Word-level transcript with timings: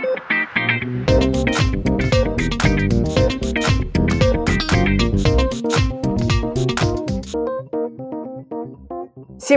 Всем 0.00 0.08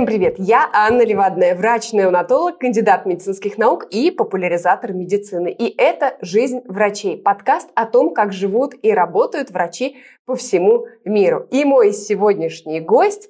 привет! 0.06 0.36
Я 0.40 0.70
Анна 0.74 1.04
Левадная, 1.04 1.56
врач-неонатолог, 1.56 2.58
кандидат 2.58 3.06
медицинских 3.06 3.58
наук 3.58 3.86
и 3.90 4.12
популяризатор 4.12 4.92
медицины. 4.92 5.50
И 5.52 5.74
это 5.78 6.18
«Жизнь 6.20 6.60
врачей»– 6.66 7.18
подкаст 7.24 7.70
о 7.76 7.86
том, 7.86 8.14
как 8.14 8.34
живут 8.34 8.74
и 8.82 8.92
работают 8.92 9.52
врачи 9.52 9.96
по 10.26 10.36
всему 10.36 10.88
миру. 11.06 11.48
И 11.52 11.64
мой 11.64 11.94
сегодняшний 11.94 12.82
гость 12.82 13.30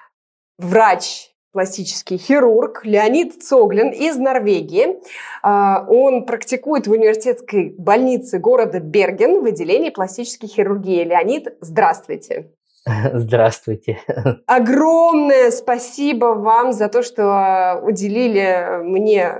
–врач 0.58 1.29
пластический 1.52 2.18
хирург 2.18 2.84
Леонид 2.84 3.42
Цоглин 3.42 3.90
из 3.90 4.16
Норвегии. 4.16 5.00
А, 5.42 5.84
он 5.88 6.24
практикует 6.24 6.86
в 6.86 6.92
университетской 6.92 7.74
больнице 7.76 8.38
города 8.38 8.80
Берген 8.80 9.42
в 9.42 9.46
отделении 9.46 9.90
пластической 9.90 10.48
хирургии. 10.48 11.04
Леонид, 11.04 11.56
здравствуйте. 11.60 12.50
Здравствуйте. 13.12 13.98
Огромное 14.46 15.50
спасибо 15.50 16.26
вам 16.26 16.72
за 16.72 16.88
то, 16.88 17.02
что 17.02 17.78
уделили 17.82 18.80
мне 18.82 19.34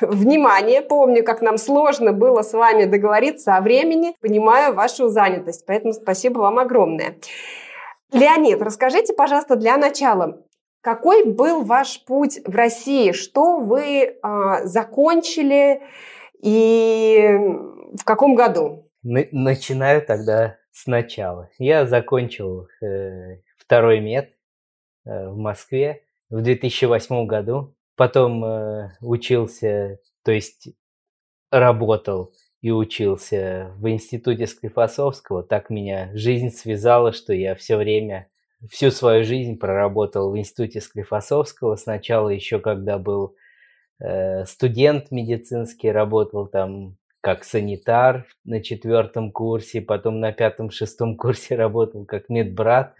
внимание. 0.00 0.80
Помню, 0.80 1.22
как 1.22 1.42
нам 1.42 1.58
сложно 1.58 2.12
было 2.12 2.40
с 2.40 2.54
вами 2.54 2.84
договориться 2.84 3.56
о 3.56 3.60
времени. 3.60 4.14
Понимаю 4.20 4.74
вашу 4.74 5.08
занятость, 5.08 5.64
поэтому 5.66 5.92
спасибо 5.92 6.38
вам 6.38 6.58
огромное. 6.58 7.16
Леонид, 8.12 8.62
расскажите, 8.62 9.12
пожалуйста, 9.12 9.56
для 9.56 9.76
начала, 9.76 10.38
какой 10.86 11.24
был 11.24 11.64
ваш 11.64 12.04
путь 12.04 12.38
в 12.44 12.54
России? 12.54 13.10
Что 13.10 13.58
вы 13.58 14.04
э, 14.04 14.14
закончили 14.62 15.82
и 16.40 17.28
в 17.92 18.04
каком 18.04 18.36
году? 18.36 18.88
Начинаю 19.02 20.00
тогда 20.06 20.58
сначала. 20.70 21.50
Я 21.58 21.86
закончил 21.86 22.68
э, 22.80 23.40
второй 23.58 23.98
мед 23.98 24.30
э, 25.04 25.28
в 25.28 25.36
Москве 25.36 26.04
в 26.30 26.40
2008 26.40 27.26
году. 27.26 27.74
Потом 27.96 28.44
э, 28.44 28.90
учился, 29.00 29.98
то 30.22 30.30
есть 30.30 30.68
работал 31.50 32.30
и 32.60 32.70
учился 32.70 33.72
в 33.78 33.88
институте 33.90 34.46
Склифосовского. 34.46 35.42
Так 35.42 35.68
меня 35.68 36.10
жизнь 36.14 36.50
связала, 36.50 37.10
что 37.10 37.32
я 37.32 37.56
все 37.56 37.76
время, 37.76 38.28
всю 38.70 38.90
свою 38.90 39.24
жизнь 39.24 39.58
проработал 39.58 40.30
в 40.30 40.38
институте 40.38 40.80
Склифосовского. 40.80 41.76
Сначала 41.76 42.28
еще, 42.28 42.58
когда 42.58 42.98
был 42.98 43.36
э, 44.00 44.44
студент 44.46 45.10
медицинский, 45.10 45.90
работал 45.90 46.46
там 46.46 46.96
как 47.20 47.44
санитар 47.44 48.26
на 48.44 48.62
четвертом 48.62 49.32
курсе, 49.32 49.80
потом 49.80 50.20
на 50.20 50.32
пятом-шестом 50.32 51.16
курсе 51.16 51.54
работал 51.56 52.04
как 52.04 52.28
медбрат, 52.28 52.94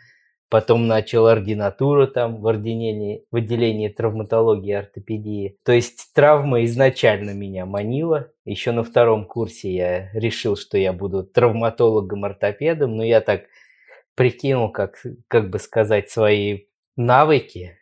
потом 0.49 0.87
начал 0.87 1.27
ординатуру 1.27 2.09
там 2.09 2.41
в 2.41 2.49
отделении, 2.49 3.25
в 3.31 3.37
отделении 3.37 3.89
травматологии 3.89 4.71
и 4.71 4.73
ортопедии. 4.73 5.59
То 5.65 5.73
есть 5.73 6.13
травма 6.13 6.65
изначально 6.65 7.31
меня 7.31 7.67
манила. 7.67 8.31
Еще 8.45 8.73
на 8.73 8.83
втором 8.83 9.27
курсе 9.27 9.73
я 9.73 10.11
решил, 10.13 10.57
что 10.57 10.77
я 10.77 10.93
буду 10.93 11.23
травматологом-ортопедом, 11.25 12.97
но 12.97 13.05
я 13.05 13.21
так 13.21 13.43
прикинул, 14.17 14.73
как, 14.73 15.01
как 15.29 15.51
бы 15.51 15.61
сказать, 15.61 16.11
свои 16.11 16.65
навыки 16.97 17.79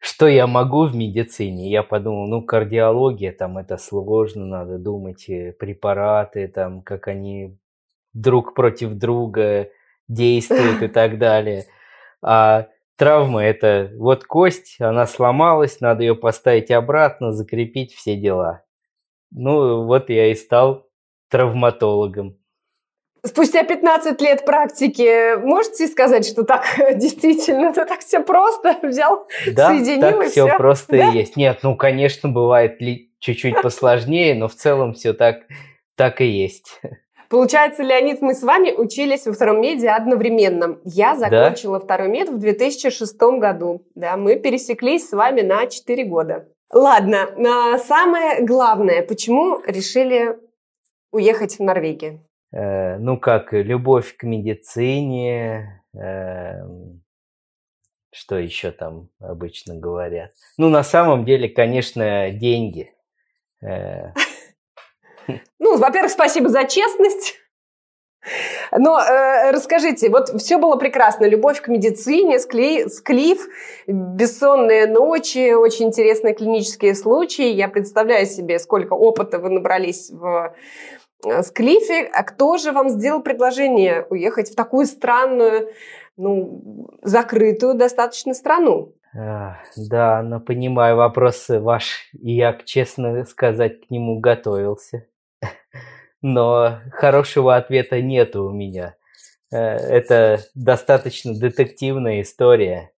что 0.00 0.26
я 0.26 0.46
могу 0.46 0.86
в 0.86 0.94
медицине? 0.94 1.70
Я 1.70 1.82
подумал, 1.82 2.26
ну, 2.26 2.42
кардиология, 2.42 3.32
там 3.32 3.58
это 3.58 3.76
сложно, 3.76 4.46
надо 4.46 4.78
думать, 4.78 5.28
э, 5.28 5.52
препараты, 5.52 6.48
там, 6.48 6.82
как 6.82 7.08
они 7.08 7.58
друг 8.14 8.54
против 8.54 8.94
друга 8.94 9.68
действуют 10.08 10.82
и 10.82 10.88
так 10.88 11.18
далее. 11.18 11.66
А 12.22 12.68
травма 12.96 13.44
это 13.44 13.90
вот 13.96 14.24
кость, 14.24 14.76
она 14.80 15.06
сломалась, 15.06 15.80
надо 15.80 16.02
ее 16.02 16.14
поставить 16.14 16.70
обратно, 16.70 17.32
закрепить 17.32 17.94
все 17.94 18.16
дела. 18.16 18.64
Ну, 19.30 19.84
вот 19.84 20.08
я 20.10 20.32
и 20.32 20.34
стал 20.34 20.88
травматологом. 21.28 22.39
Спустя 23.24 23.64
15 23.64 24.20
лет 24.22 24.44
практики 24.44 25.36
можете 25.36 25.86
сказать, 25.88 26.26
что 26.26 26.44
так 26.44 26.64
действительно, 26.94 27.66
это 27.66 27.84
так 27.84 28.00
все 28.00 28.20
просто 28.20 28.78
взял, 28.82 29.26
да, 29.46 29.68
соединил 29.68 30.00
так 30.00 30.26
и 30.26 30.28
все. 30.28 30.46
все 30.46 30.56
просто 30.56 30.96
да? 30.96 31.10
и 31.10 31.18
есть. 31.18 31.36
Нет, 31.36 31.58
ну, 31.62 31.76
конечно, 31.76 32.28
бывает 32.28 32.80
ли 32.80 33.10
чуть-чуть 33.18 33.54
посложнее, 33.62 34.34
но 34.34 34.48
в 34.48 34.54
целом 34.54 34.94
все 34.94 35.12
так, 35.12 35.42
так 35.96 36.20
и 36.20 36.26
есть. 36.26 36.80
Получается, 37.28 37.84
Леонид, 37.84 38.22
мы 38.22 38.34
с 38.34 38.42
вами 38.42 38.72
учились 38.72 39.26
во 39.26 39.32
втором 39.32 39.60
меде 39.60 39.90
одновременно. 39.90 40.78
Я 40.84 41.14
закончила 41.14 41.78
да? 41.78 41.84
второй 41.84 42.08
мед 42.08 42.28
в 42.28 42.38
2006 42.38 43.16
году. 43.38 43.86
Да, 43.94 44.16
мы 44.16 44.34
пересеклись 44.34 45.08
с 45.08 45.12
вами 45.12 45.42
на 45.42 45.66
4 45.66 46.04
года. 46.04 46.48
Ладно, 46.72 47.28
а 47.38 47.78
самое 47.78 48.44
главное, 48.44 49.02
почему 49.02 49.60
решили 49.64 50.38
уехать 51.12 51.58
в 51.58 51.60
Норвегию? 51.60 52.20
Э, 52.52 52.96
ну 52.98 53.18
как, 53.18 53.52
любовь 53.52 54.16
к 54.16 54.24
медицине, 54.24 55.82
э, 55.94 56.62
что 58.12 58.38
еще 58.38 58.72
там 58.72 59.08
обычно 59.20 59.76
говорят. 59.76 60.32
Ну, 60.56 60.68
на 60.68 60.82
самом 60.82 61.24
деле, 61.24 61.48
конечно, 61.48 62.30
деньги. 62.30 62.92
Э. 63.62 64.12
Ну, 65.60 65.78
во-первых, 65.78 66.10
спасибо 66.10 66.48
за 66.48 66.64
честность. 66.64 67.36
Но 68.76 69.00
э, 69.00 69.52
расскажите, 69.52 70.10
вот 70.10 70.28
все 70.40 70.58
было 70.58 70.74
прекрасно. 70.76 71.24
Любовь 71.24 71.60
к 71.60 71.68
медицине, 71.68 72.40
склей, 72.40 72.88
склиф, 72.90 73.46
бессонные 73.86 74.86
ночи, 74.86 75.52
очень 75.52 75.86
интересные 75.86 76.34
клинические 76.34 76.94
случаи. 76.94 77.48
Я 77.48 77.68
представляю 77.68 78.26
себе, 78.26 78.58
сколько 78.58 78.94
опыта 78.94 79.38
вы 79.38 79.50
набрались 79.50 80.10
в 80.10 80.54
Э, 81.24 81.42
с 81.42 81.50
Клиффи, 81.50 82.08
а 82.12 82.22
кто 82.22 82.56
же 82.56 82.72
вам 82.72 82.88
сделал 82.88 83.22
предложение 83.22 84.06
уехать 84.10 84.50
в 84.50 84.56
такую 84.56 84.86
странную, 84.86 85.72
ну, 86.16 86.88
закрытую 87.02 87.74
достаточно 87.74 88.34
страну? 88.34 88.94
Да, 89.12 90.22
но 90.22 90.38
понимаю 90.38 90.96
вопрос 90.96 91.48
ваш, 91.48 92.10
и 92.12 92.32
я, 92.32 92.56
честно 92.64 93.24
сказать, 93.24 93.86
к 93.86 93.90
нему 93.90 94.20
готовился. 94.20 95.06
Но 96.22 96.78
хорошего 96.92 97.56
ответа 97.56 98.00
нету 98.00 98.44
у 98.44 98.50
меня. 98.50 98.94
Э, 99.52 99.56
это 99.58 100.40
достаточно 100.54 101.34
детективная 101.34 102.22
история 102.22 102.92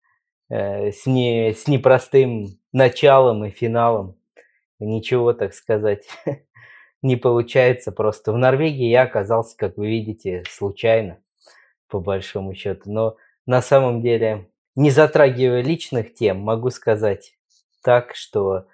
э, 0.51 0.91
с, 0.93 1.07
не, 1.07 1.55
с 1.55 1.67
непростым 1.67 2.59
началом 2.73 3.45
и 3.45 3.51
финалом. 3.51 4.17
Ничего, 4.79 5.33
так 5.33 5.55
сказать, 5.55 6.07
не 7.03 7.17
получается 7.17 7.93
просто. 7.93 8.33
В 8.33 8.39
Норвегии 8.39 8.89
я 8.89 9.03
оказался, 9.03 9.57
как 9.57 9.77
вы 9.77 9.89
видите, 9.89 10.45
случайно, 10.49 11.19
по 11.89 12.01
большому 12.01 12.55
счету. 12.55 12.91
Но 12.91 13.17
на 13.45 13.61
самом 13.61 14.01
деле, 14.01 14.49
не 14.77 14.91
затрагивая 14.91 15.63
личных 15.63 16.15
тем, 16.15 16.39
могу 16.41 16.71
сказать 16.71 17.37
так, 17.83 18.15
что 18.15 18.67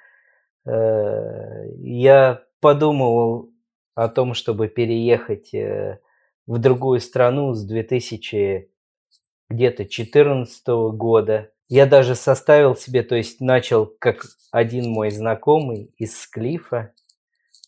э, 0.67 1.71
я 1.79 2.43
подумывал 2.61 3.51
о 3.95 4.09
том, 4.09 4.35
чтобы 4.35 4.69
переехать 4.69 5.55
э, 5.55 6.01
в 6.47 6.59
другую 6.59 7.01
страну 7.01 7.55
с 7.55 7.65
2000 7.65 8.71
где-то 9.49 9.87
14 9.87 10.67
года. 10.93 11.51
Я 11.69 11.87
даже 11.87 12.15
составил 12.15 12.77
себе, 12.77 13.03
то 13.03 13.15
есть 13.15 13.41
начал 13.41 13.87
как 13.99 14.25
один 14.51 14.91
мой 14.91 15.11
знакомый 15.11 15.93
из 15.97 16.19
Склифа, 16.19 16.93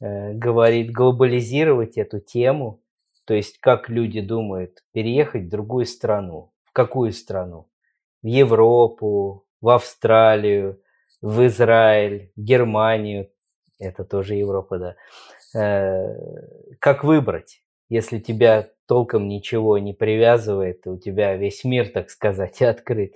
говорит 0.01 0.93
глобализировать 0.93 1.99
эту 1.99 2.21
тему, 2.21 2.81
то 3.27 3.35
есть 3.35 3.59
как 3.59 3.89
люди 3.89 4.21
думают 4.21 4.83
переехать 4.93 5.45
в 5.45 5.49
другую 5.51 5.87
страну. 5.87 6.53
В 6.65 6.73
какую 6.73 7.13
страну? 7.13 7.69
В 8.23 8.27
Европу, 8.27 9.47
в 9.61 9.69
Австралию, 9.69 10.81
в 11.21 11.47
Израиль, 11.47 12.33
в 12.37 12.41
Германию, 12.41 13.31
это 13.79 14.05
тоже 14.05 14.35
Европа, 14.35 14.79
да. 14.79 14.97
Э, 15.59 16.15
как 16.79 17.05
выбрать, 17.05 17.63
если 17.89 18.19
тебя 18.19 18.69
толком 18.87 19.29
ничего 19.29 19.79
не 19.79 19.93
привязывает, 19.93 20.87
у 20.87 20.97
тебя 20.97 21.37
весь 21.37 21.65
мир, 21.65 21.89
так 21.89 22.11
сказать, 22.11 22.63
открыт. 22.63 23.15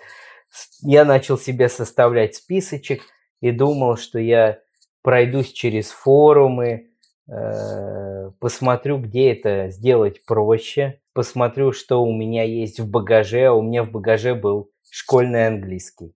Я 0.81 1.05
начал 1.05 1.37
себе 1.39 1.69
составлять 1.69 2.37
списочек 2.37 3.03
и 3.41 3.51
думал, 3.51 3.97
что 3.97 4.19
я 4.19 4.59
пройдусь 5.05 5.53
через 5.53 5.91
форумы, 5.91 6.89
э, 7.29 8.31
посмотрю, 8.41 8.99
где 8.99 9.33
это 9.33 9.69
сделать 9.69 10.25
проще, 10.25 10.99
посмотрю, 11.13 11.73
что 11.73 12.03
у 12.03 12.13
меня 12.13 12.43
есть 12.43 12.81
в 12.81 12.91
багаже. 12.91 13.45
А 13.45 13.53
у 13.53 13.61
меня 13.61 13.85
в 13.85 13.91
багаже 13.91 14.35
был 14.35 14.71
школьный 14.91 15.47
английский, 15.47 16.15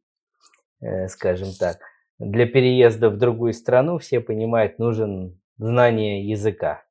э, 0.81 1.07
скажем 1.09 1.51
так. 1.61 1.79
для 2.19 2.47
переезда 2.47 3.11
в 3.11 3.17
другую 3.17 3.53
страну, 3.53 3.99
все 3.99 4.19
понимают, 4.19 4.81
нужен 4.81 5.41
знание 5.57 6.29
языка. 6.29 6.83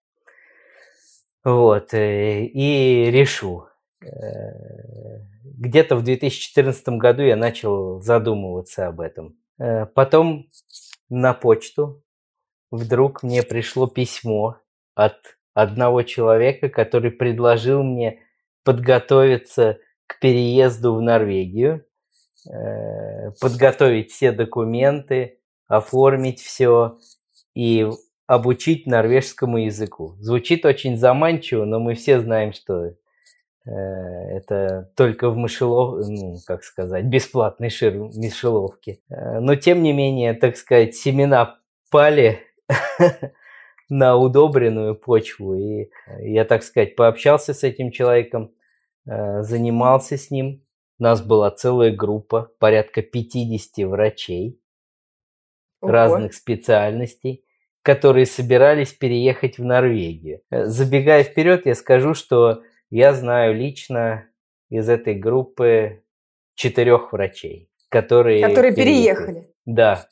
Вот, 1.44 1.94
э, 1.94 2.46
и 2.46 3.12
решу. 3.12 3.66
Где-то 5.44 5.98
в 5.98 6.04
2014 6.04 6.98
году 6.98 7.24
я 7.24 7.36
начал 7.36 8.00
задумываться 8.00 8.88
об 8.88 9.02
этом. 9.02 9.36
Потом 9.96 10.48
на 11.10 11.34
почту 11.34 12.04
вдруг 12.72 13.24
мне 13.24 13.44
пришло 13.44 13.88
письмо 13.88 14.58
от 14.96 15.38
одного 15.54 16.04
человека, 16.04 16.70
который 16.70 17.12
предложил 17.12 17.84
мне 17.84 18.20
подготовиться 18.64 19.80
к 20.06 20.20
переезду 20.20 20.96
в 20.96 21.02
Норвегию, 21.02 21.86
э, 22.50 23.32
подготовить 23.40 24.12
все 24.12 24.32
документы, 24.32 25.40
оформить 25.68 26.42
все 26.42 26.98
и 27.56 27.90
обучить 28.26 28.86
норвежскому 28.86 29.58
языку. 29.58 30.16
Звучит 30.20 30.66
очень 30.66 30.98
заманчиво, 30.98 31.66
но 31.66 31.80
мы 31.80 31.96
все 31.96 32.20
знаем, 32.20 32.54
что 32.54 32.94
это 33.70 34.92
только 34.96 35.30
в 35.30 35.38
мышелов, 35.38 36.08
ну, 36.08 36.38
как 36.46 36.64
сказать, 36.64 37.06
бесплатной 37.06 37.70
шир... 37.70 37.94
мышеловке. 37.96 39.00
Э, 39.10 39.40
но 39.40 39.56
тем 39.56 39.84
не 39.84 39.94
менее, 39.94 40.34
так 40.34 40.58
сказать, 40.58 40.96
семена 40.96 41.60
пали 41.92 42.40
на 43.90 44.16
удобренную 44.16 44.96
почву. 44.96 45.56
И 45.56 45.90
я, 46.20 46.46
так 46.46 46.64
сказать, 46.64 46.96
пообщался 46.96 47.54
с 47.54 47.64
этим 47.64 47.92
человеком, 47.92 48.54
э, 49.06 49.42
занимался 49.42 50.18
с 50.18 50.32
ним. 50.32 50.64
У 51.00 51.04
нас 51.04 51.22
была 51.22 51.52
целая 51.52 51.92
группа, 51.92 52.52
порядка 52.60 53.02
50 53.02 53.86
врачей 53.88 54.62
Ого. 55.82 55.92
разных 55.92 56.34
специальностей, 56.34 57.44
которые 57.82 58.26
собирались 58.26 58.94
переехать 58.94 59.58
в 59.58 59.64
Норвегию. 59.64 60.42
Э, 60.52 60.66
забегая 60.66 61.24
вперед, 61.24 61.66
я 61.66 61.76
скажу, 61.76 62.14
что 62.14 62.62
я 62.90 63.14
знаю 63.14 63.56
лично 63.56 64.28
из 64.70 64.90
этой 64.90 65.16
группы 65.16 66.04
четырех 66.56 67.14
врачей, 67.14 67.70
которые, 67.90 68.42
которые 68.42 68.74
переехали. 68.74 69.50
Да. 69.66 70.08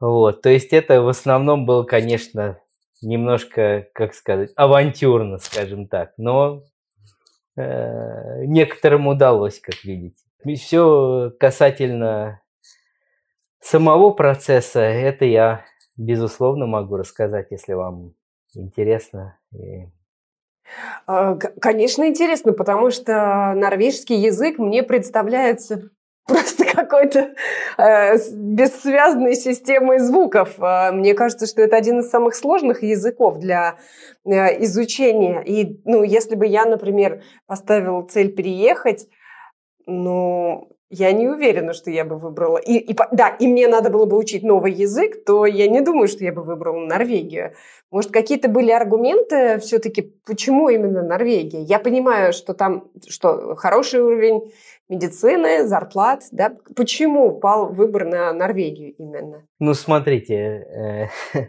Вот, 0.00 0.42
то 0.42 0.48
есть 0.48 0.72
это 0.72 1.02
в 1.02 1.08
основном 1.08 1.66
было, 1.66 1.82
конечно, 1.82 2.60
немножко, 3.02 3.88
как 3.94 4.14
сказать, 4.14 4.50
авантюрно, 4.56 5.38
скажем 5.38 5.88
так, 5.88 6.12
но 6.16 6.62
э, 7.56 8.44
некоторым 8.44 9.08
удалось, 9.08 9.60
как 9.60 9.82
видите. 9.84 10.22
И 10.44 10.54
все 10.54 11.32
касательно 11.40 12.40
самого 13.60 14.10
процесса, 14.10 14.80
это 14.80 15.24
я, 15.24 15.64
безусловно, 15.96 16.66
могу 16.66 16.96
рассказать, 16.96 17.48
если 17.50 17.72
вам 17.72 18.14
интересно. 18.54 19.38
И... 19.52 19.88
А, 21.06 21.36
конечно, 21.60 22.06
интересно, 22.06 22.52
потому 22.52 22.90
что 22.90 23.52
норвежский 23.56 24.16
язык 24.16 24.58
мне 24.58 24.82
представляется 24.82 25.90
просто 26.28 26.64
какой-то 26.64 27.34
э, 27.78 28.16
бессвязной 28.32 29.34
системой 29.34 29.98
звуков. 29.98 30.58
Э, 30.60 30.92
мне 30.92 31.14
кажется, 31.14 31.46
что 31.46 31.62
это 31.62 31.76
один 31.76 32.00
из 32.00 32.10
самых 32.10 32.34
сложных 32.34 32.82
языков 32.82 33.38
для 33.38 33.78
э, 34.24 34.62
изучения. 34.64 35.42
И, 35.42 35.80
ну, 35.84 36.02
если 36.02 36.36
бы 36.36 36.46
я, 36.46 36.66
например, 36.66 37.22
поставила 37.46 38.06
цель 38.06 38.32
переехать, 38.32 39.08
ну, 39.86 40.68
я 40.90 41.12
не 41.12 41.28
уверена, 41.28 41.74
что 41.74 41.90
я 41.90 42.04
бы 42.04 42.16
выбрала. 42.16 42.56
И, 42.58 42.78
и, 42.78 42.96
да, 43.12 43.28
и 43.28 43.46
мне 43.46 43.68
надо 43.68 43.90
было 43.90 44.06
бы 44.06 44.16
учить 44.16 44.42
новый 44.42 44.72
язык, 44.72 45.24
то 45.24 45.44
я 45.44 45.68
не 45.68 45.80
думаю, 45.80 46.08
что 46.08 46.24
я 46.24 46.32
бы 46.32 46.42
выбрала 46.42 46.80
Норвегию. 46.86 47.52
Может, 47.90 48.10
какие-то 48.10 48.48
были 48.48 48.70
аргументы 48.70 49.58
все-таки, 49.58 50.14
почему 50.24 50.68
именно 50.70 51.02
Норвегия? 51.02 51.62
Я 51.62 51.78
понимаю, 51.78 52.32
что 52.32 52.54
там 52.54 52.90
что, 53.06 53.54
хороший 53.56 54.00
уровень 54.00 54.52
медицины, 54.88 55.66
зарплат, 55.66 56.24
да? 56.32 56.56
Почему 56.74 57.26
упал 57.26 57.70
выбор 57.72 58.04
на 58.04 58.32
Норвегию 58.32 58.94
именно? 58.94 59.46
Ну, 59.58 59.74
смотрите, 59.74 60.34
э, 60.34 61.06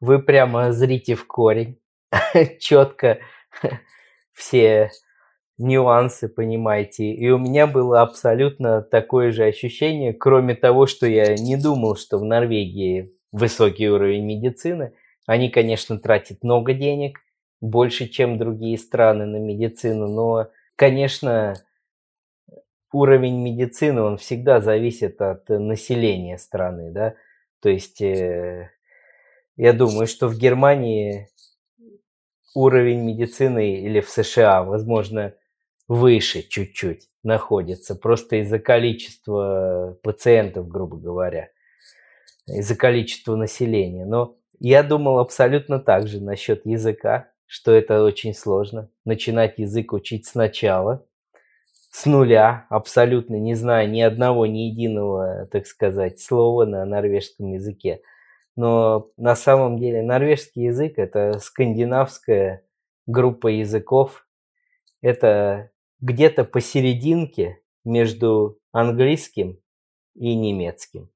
вы 0.00 0.18
прямо 0.20 0.72
зрите 0.72 1.14
в 1.14 1.26
корень, 1.28 1.78
четко 2.58 3.18
все 4.32 4.90
нюансы 5.60 6.28
понимаете. 6.28 7.12
И 7.12 7.28
у 7.30 7.38
меня 7.38 7.66
было 7.66 8.02
абсолютно 8.02 8.82
такое 8.82 9.30
же 9.30 9.44
ощущение, 9.44 10.12
кроме 10.12 10.54
того, 10.54 10.86
что 10.86 11.06
я 11.06 11.34
не 11.36 11.56
думал, 11.56 11.96
что 11.96 12.18
в 12.18 12.24
Норвегии 12.24 13.12
высокий 13.32 13.88
уровень 13.88 14.24
медицины. 14.24 14.92
Они, 15.26 15.50
конечно, 15.50 15.98
тратят 15.98 16.42
много 16.42 16.72
денег, 16.72 17.20
больше, 17.60 18.08
чем 18.08 18.38
другие 18.38 18.78
страны 18.78 19.26
на 19.26 19.36
медицину, 19.36 20.08
но, 20.08 20.48
конечно, 20.76 21.54
уровень 22.92 23.40
медицины, 23.40 24.00
он 24.02 24.16
всегда 24.16 24.60
зависит 24.60 25.20
от 25.20 25.48
населения 25.48 26.38
страны, 26.38 26.90
да. 26.90 27.14
То 27.60 27.68
есть, 27.68 28.00
э, 28.00 28.70
я 29.56 29.72
думаю, 29.72 30.06
что 30.06 30.26
в 30.26 30.38
Германии 30.38 31.28
уровень 32.54 33.02
медицины 33.04 33.74
или 33.74 34.00
в 34.00 34.08
США, 34.08 34.62
возможно, 34.62 35.34
выше 35.90 36.42
чуть-чуть 36.42 37.08
находится, 37.24 37.96
просто 37.96 38.36
из-за 38.36 38.60
количества 38.60 39.98
пациентов, 40.04 40.68
грубо 40.68 40.96
говоря, 40.96 41.50
из-за 42.46 42.76
количества 42.76 43.34
населения. 43.34 44.06
Но 44.06 44.36
я 44.60 44.84
думал 44.84 45.18
абсолютно 45.18 45.80
так 45.80 46.06
же 46.06 46.20
насчет 46.20 46.64
языка, 46.64 47.30
что 47.44 47.72
это 47.72 48.04
очень 48.04 48.34
сложно. 48.34 48.88
Начинать 49.04 49.58
язык 49.58 49.92
учить 49.92 50.26
сначала, 50.26 51.04
с 51.90 52.06
нуля, 52.06 52.66
абсолютно 52.70 53.34
не 53.34 53.54
зная 53.54 53.88
ни 53.88 54.00
одного, 54.00 54.46
ни 54.46 54.70
единого, 54.70 55.48
так 55.50 55.66
сказать, 55.66 56.20
слова 56.20 56.66
на 56.66 56.84
норвежском 56.84 57.52
языке. 57.54 58.00
Но 58.54 59.08
на 59.16 59.34
самом 59.34 59.76
деле 59.76 60.02
норвежский 60.02 60.66
язык– 60.66 60.94
это 60.98 61.40
скандинавская 61.40 62.62
группа 63.08 63.48
языков. 63.48 64.24
Это 65.02 65.72
где-то 66.00 66.44
посерединке 66.44 67.60
между 67.84 68.58
английским 68.72 69.58
и 70.14 70.34
немецким. 70.34 71.10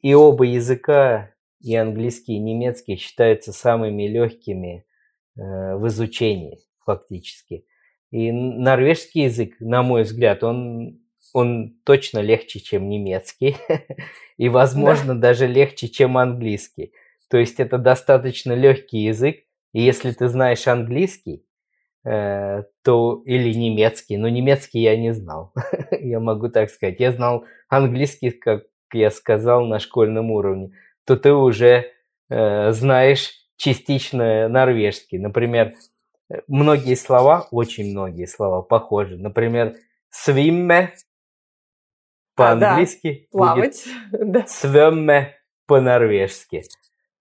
И 0.00 0.14
оба 0.14 0.44
языка, 0.44 1.34
и 1.60 1.74
английский, 1.74 2.34
и 2.34 2.38
немецкий, 2.38 2.96
считаются 2.96 3.52
самыми 3.52 4.06
легкими 4.06 4.84
э, 5.36 5.76
в 5.76 5.86
изучении 5.88 6.60
фактически. 6.84 7.66
И 8.10 8.30
норвежский 8.30 9.24
язык, 9.24 9.56
на 9.58 9.82
мой 9.82 10.02
взгляд, 10.02 10.44
он, 10.44 11.00
он 11.32 11.76
точно 11.84 12.20
легче, 12.20 12.60
чем 12.60 12.88
немецкий. 12.88 13.56
И, 14.36 14.48
возможно, 14.48 15.14
да. 15.14 15.28
даже 15.28 15.46
легче, 15.46 15.88
чем 15.88 16.16
английский. 16.16 16.92
То 17.28 17.38
есть 17.38 17.58
это 17.58 17.78
достаточно 17.78 18.52
легкий 18.52 19.04
язык. 19.04 19.38
И 19.72 19.82
если 19.82 20.12
ты 20.12 20.28
знаешь 20.28 20.68
английский, 20.68 21.44
то 22.06 23.22
или 23.24 23.52
немецкий, 23.52 24.16
но 24.16 24.28
немецкий 24.28 24.80
я 24.80 24.96
не 24.96 25.12
знал, 25.12 25.52
я 25.90 26.20
могу 26.20 26.48
так 26.48 26.70
сказать. 26.70 27.00
Я 27.00 27.10
знал 27.10 27.44
английский, 27.68 28.30
как 28.30 28.64
я 28.92 29.10
сказал, 29.10 29.66
на 29.66 29.80
школьном 29.80 30.30
уровне, 30.30 30.70
то 31.04 31.16
ты 31.16 31.32
уже 31.32 31.90
э, 32.28 32.70
знаешь 32.70 33.32
частично 33.56 34.48
норвежский. 34.48 35.18
Например, 35.18 35.72
многие 36.46 36.94
слова, 36.94 37.48
очень 37.50 37.90
многие 37.90 38.26
слова 38.26 38.62
похожи. 38.62 39.16
Например, 39.16 39.74
свимме 40.10 40.94
по-английски 42.36 43.28
а, 43.34 43.38
да. 43.38 43.54
будет 43.54 43.74
да. 44.12 44.46
свемме 44.46 45.34
по-норвежски. 45.66 46.62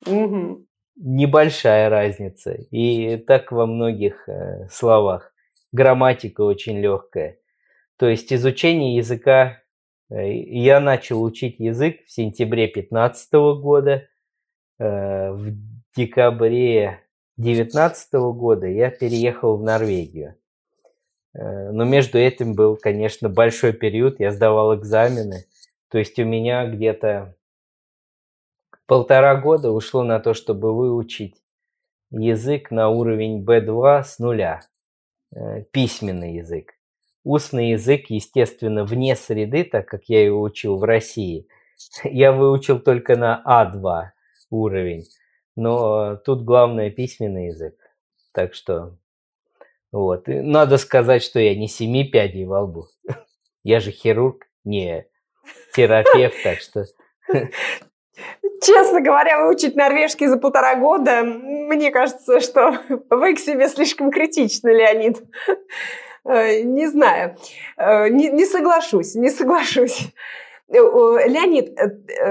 Угу 0.05 0.67
небольшая 0.95 1.89
разница. 1.89 2.53
И 2.71 3.17
так 3.17 3.51
во 3.51 3.65
многих 3.65 4.27
э, 4.27 4.67
словах. 4.69 5.33
Грамматика 5.71 6.41
очень 6.41 6.79
легкая. 6.79 7.37
То 7.97 8.07
есть 8.07 8.31
изучение 8.31 8.95
языка... 8.95 9.61
Э, 10.09 10.31
я 10.31 10.79
начал 10.79 11.21
учить 11.23 11.59
язык 11.59 12.05
в 12.05 12.11
сентябре 12.11 12.65
2015 12.65 13.33
года. 13.61 14.07
Э, 14.79 15.31
в 15.31 15.51
декабре 15.95 17.01
2019 17.37 18.13
года 18.13 18.67
я 18.67 18.89
переехал 18.89 19.57
в 19.57 19.63
Норвегию. 19.63 20.35
Э, 21.33 21.71
но 21.71 21.83
между 21.83 22.17
этим 22.17 22.53
был, 22.53 22.77
конечно, 22.77 23.29
большой 23.29 23.73
период. 23.73 24.19
Я 24.19 24.31
сдавал 24.31 24.75
экзамены. 24.75 25.45
То 25.89 25.97
есть 25.97 26.17
у 26.19 26.25
меня 26.25 26.67
где-то 26.67 27.35
полтора 28.87 29.35
года 29.35 29.71
ушло 29.71 30.03
на 30.03 30.19
то, 30.19 30.33
чтобы 30.33 30.75
выучить 30.75 31.35
язык 32.11 32.71
на 32.71 32.89
уровень 32.89 33.43
B2 33.43 34.03
с 34.03 34.19
нуля, 34.19 34.61
э, 35.35 35.63
письменный 35.71 36.35
язык. 36.35 36.73
Устный 37.23 37.71
язык, 37.71 38.09
естественно, 38.09 38.85
вне 38.85 39.15
среды, 39.15 39.63
так 39.63 39.87
как 39.87 40.03
я 40.05 40.23
его 40.23 40.41
учил 40.41 40.77
в 40.77 40.83
России, 40.83 41.47
Я 42.03 42.31
выучил 42.31 42.79
только 42.79 43.17
на 43.17 43.43
А2 43.45 44.11
уровень, 44.49 45.03
но 45.55 46.15
тут 46.17 46.43
главное 46.43 46.89
письменный 46.89 47.47
язык. 47.47 47.75
Так 48.31 48.53
что 48.53 48.97
вот. 49.95 50.27
И 50.27 50.41
надо 50.41 50.77
сказать, 50.77 51.23
что 51.23 51.39
я 51.39 51.55
не 51.55 51.69
семи 51.69 52.03
пядей 52.03 52.43
во 52.43 52.63
лбу. 52.63 52.87
Я 53.63 53.79
же 53.79 53.91
хирург, 53.91 54.45
не 54.65 55.07
терапевт, 55.73 56.35
так 56.43 56.59
что... 56.59 56.85
Честно 58.61 59.01
говоря, 59.01 59.45
выучить 59.45 59.75
норвежский 59.75 60.27
за 60.27 60.37
полтора 60.37 60.75
года, 60.75 61.23
мне 61.23 61.91
кажется, 61.91 62.39
что 62.39 62.77
вы 63.09 63.35
к 63.35 63.39
себе 63.39 63.67
слишком 63.67 64.11
критичны, 64.11 64.69
Леонид. 64.69 65.21
Э, 66.25 66.61
не 66.61 66.87
знаю, 66.87 67.37
э, 67.77 68.09
не, 68.09 68.29
не 68.29 68.45
соглашусь, 68.45 69.15
не 69.15 69.29
соглашусь. 69.29 70.11
Э, 70.67 70.73
Леонид, 70.73 71.77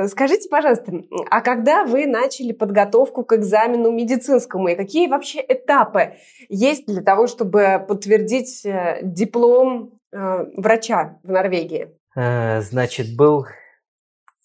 скажите, 0.09 0.49
пожалуйста, 0.49 0.93
а 1.31 1.41
когда 1.41 1.85
вы 1.85 2.07
начали 2.07 2.53
подготовку 2.53 3.25
к 3.25 3.35
экзамену 3.35 3.93
медицинскому, 3.93 4.69
и 4.69 4.75
какие 4.75 5.07
вообще 5.07 5.45
этапы 5.47 6.15
есть 6.49 6.87
для 6.87 7.03
того, 7.03 7.29
чтобы 7.29 7.85
подтвердить 7.87 8.67
диплом 9.03 10.01
врача 10.11 11.19
в 11.23 11.31
Норвегии? 11.31 11.89
Значит, 12.17 13.17
был 13.17 13.47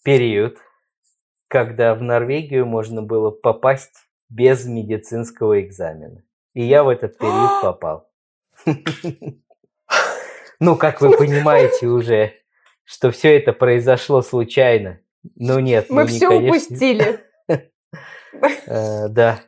период, 0.04 0.58
когда 1.50 1.94
в 1.96 2.02
Норвегию 2.02 2.64
можно 2.64 3.02
было 3.02 3.32
попасть 3.32 4.06
без 4.28 4.66
медицинского 4.66 5.60
экзамена. 5.60 6.22
И 6.54 6.62
я 6.62 6.84
в 6.84 6.88
этот 6.88 7.18
период 7.18 7.50
попал. 7.62 8.08
Ну, 10.62 10.76
как 10.76 11.00
вы 11.00 11.16
понимаете 11.16 11.86
уже, 11.86 12.34
что 12.84 13.10
все 13.10 13.38
это 13.38 13.54
произошло 13.54 14.20
случайно. 14.20 15.00
Ну 15.34 15.58
нет, 15.58 15.88
мы 15.88 16.02
ну, 16.02 16.08
все 16.08 16.28
конечно. 16.28 16.48
упустили. 16.48 17.20
Э, 18.66 19.08
да, 19.08 19.40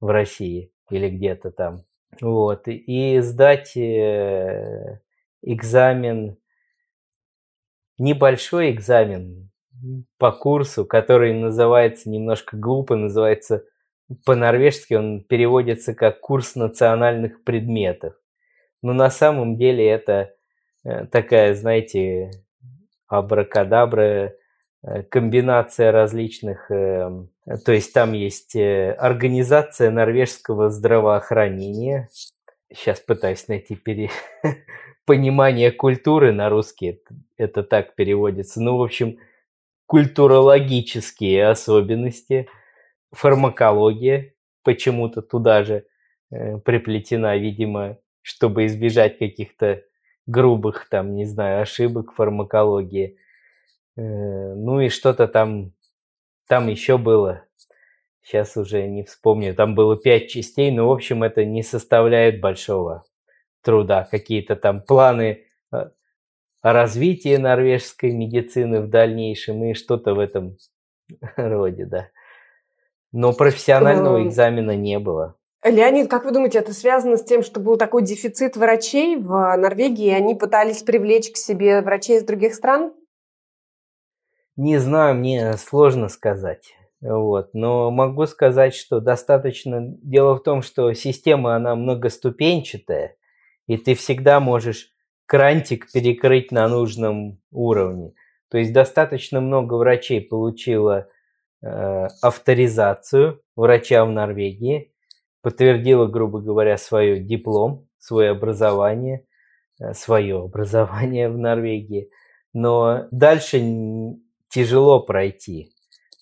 в 0.00 0.08
России 0.08 0.72
или 0.90 1.08
где-то 1.08 1.50
там. 1.52 1.84
Вот. 2.20 2.64
И 2.66 3.20
сдать 3.20 3.76
э, 3.76 5.00
экзамен 5.42 6.36
небольшой 7.98 8.70
экзамен 8.70 9.50
по 10.18 10.32
курсу, 10.32 10.84
который 10.84 11.32
называется 11.32 12.10
немножко 12.10 12.56
глупо, 12.56 12.96
называется 12.96 13.64
по-норвежски 14.24 14.94
он 14.94 15.22
переводится 15.22 15.94
как 15.94 16.20
курс 16.20 16.54
национальных 16.54 17.44
предметов. 17.44 18.14
Но 18.82 18.92
на 18.92 19.10
самом 19.10 19.56
деле 19.56 19.86
это 19.86 20.34
э, 20.84 21.06
такая, 21.06 21.54
знаете, 21.54 22.30
абракадабра, 23.06 24.34
э, 24.82 25.02
комбинация 25.04 25.92
различных, 25.92 26.70
эм, 26.70 27.30
то 27.64 27.72
есть 27.72 27.92
там 27.92 28.12
есть 28.12 28.56
э, 28.56 28.92
организация 28.92 29.90
норвежского 29.90 30.70
здравоохранения. 30.70 32.08
Сейчас 32.72 33.00
пытаюсь 33.00 33.48
найти 33.48 33.74
пере... 33.74 34.10
понимание 35.08 35.72
культуры 35.72 36.32
на 36.32 36.50
русский, 36.50 37.00
это, 37.38 37.62
так 37.62 37.94
переводится. 37.94 38.60
Ну, 38.60 38.76
в 38.76 38.82
общем, 38.82 39.16
культурологические 39.86 41.48
особенности, 41.48 42.46
фармакология 43.12 44.34
почему-то 44.64 45.22
туда 45.22 45.64
же 45.64 45.86
э, 46.30 46.58
приплетена, 46.58 47.38
видимо, 47.38 47.96
чтобы 48.20 48.66
избежать 48.66 49.16
каких-то 49.18 49.82
грубых, 50.26 50.90
там, 50.90 51.14
не 51.14 51.24
знаю, 51.24 51.62
ошибок 51.62 52.12
фармакологии. 52.12 53.16
Э, 53.96 54.02
ну 54.02 54.82
и 54.82 54.90
что-то 54.90 55.26
там, 55.26 55.72
там 56.48 56.68
еще 56.68 56.98
было. 56.98 57.44
Сейчас 58.22 58.58
уже 58.58 58.86
не 58.86 59.04
вспомню. 59.04 59.54
Там 59.54 59.74
было 59.74 59.96
пять 59.96 60.28
частей, 60.28 60.70
но, 60.70 60.86
в 60.86 60.92
общем, 60.92 61.22
это 61.22 61.46
не 61.46 61.62
составляет 61.62 62.42
большого 62.42 63.07
труда, 63.62 64.06
какие-то 64.10 64.56
там 64.56 64.80
планы 64.80 65.44
э, 65.72 65.90
развития 66.62 67.38
норвежской 67.38 68.12
медицины 68.12 68.80
в 68.80 68.88
дальнейшем 68.88 69.64
и 69.64 69.74
что-то 69.74 70.14
в 70.14 70.18
этом 70.18 70.56
роде, 71.36 71.86
да. 71.86 72.08
Но 73.12 73.32
профессионального 73.32 74.18
эм. 74.18 74.28
экзамена 74.28 74.76
не 74.76 74.98
было. 74.98 75.36
Леонид, 75.64 76.08
как 76.08 76.24
вы 76.24 76.30
думаете, 76.30 76.58
это 76.58 76.72
связано 76.72 77.16
с 77.16 77.24
тем, 77.24 77.42
что 77.42 77.58
был 77.58 77.76
такой 77.76 78.02
дефицит 78.02 78.56
врачей 78.56 79.16
в 79.16 79.56
Норвегии, 79.56 80.06
и 80.06 80.14
они 80.14 80.34
пытались 80.34 80.82
привлечь 80.82 81.32
к 81.32 81.36
себе 81.36 81.80
врачей 81.82 82.18
из 82.18 82.24
других 82.24 82.54
стран? 82.54 82.92
Не 84.56 84.78
знаю, 84.78 85.16
мне 85.16 85.52
сложно 85.54 86.08
сказать. 86.08 86.74
Вот. 87.00 87.54
Но 87.54 87.90
могу 87.90 88.26
сказать, 88.26 88.74
что 88.74 89.00
достаточно... 89.00 89.80
Дело 90.02 90.36
в 90.36 90.42
том, 90.42 90.62
что 90.62 90.92
система, 90.94 91.56
она 91.56 91.74
многоступенчатая, 91.74 93.16
и 93.68 93.76
ты 93.76 93.94
всегда 93.94 94.40
можешь 94.40 94.90
крантик 95.26 95.92
перекрыть 95.92 96.50
на 96.50 96.66
нужном 96.68 97.38
уровне. 97.52 98.14
То 98.50 98.58
есть 98.58 98.72
достаточно 98.72 99.40
много 99.40 99.74
врачей 99.74 100.22
получило 100.22 101.06
э, 101.62 102.06
авторизацию 102.22 103.42
врача 103.54 104.04
в 104.04 104.10
Норвегии, 104.10 104.92
подтвердила, 105.42 106.06
грубо 106.06 106.40
говоря, 106.40 106.78
свой 106.78 107.20
диплом, 107.20 107.86
свое 107.98 108.30
образование, 108.30 109.26
э, 109.78 109.92
свое 109.92 110.38
образование 110.44 111.28
в 111.28 111.36
Норвегии. 111.36 112.10
Но 112.54 113.06
дальше 113.10 113.62
тяжело 114.48 115.00
пройти. 115.00 115.70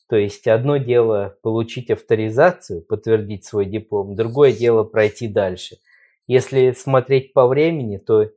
То 0.09 0.17
есть 0.17 0.49
одно 0.49 0.79
дело 0.79 1.37
получить 1.43 1.91
авторизацию, 1.91 2.83
подтвердить 2.83 3.45
свой 3.45 3.67
диплом, 3.67 4.17
другое 4.17 4.53
дело 4.53 4.83
пройти 4.83 5.29
дальше. 5.29 5.77
Если 6.27 6.73
смотреть 6.73 7.33
по 7.33 7.47
времени, 7.47 7.99
то, 7.99 8.31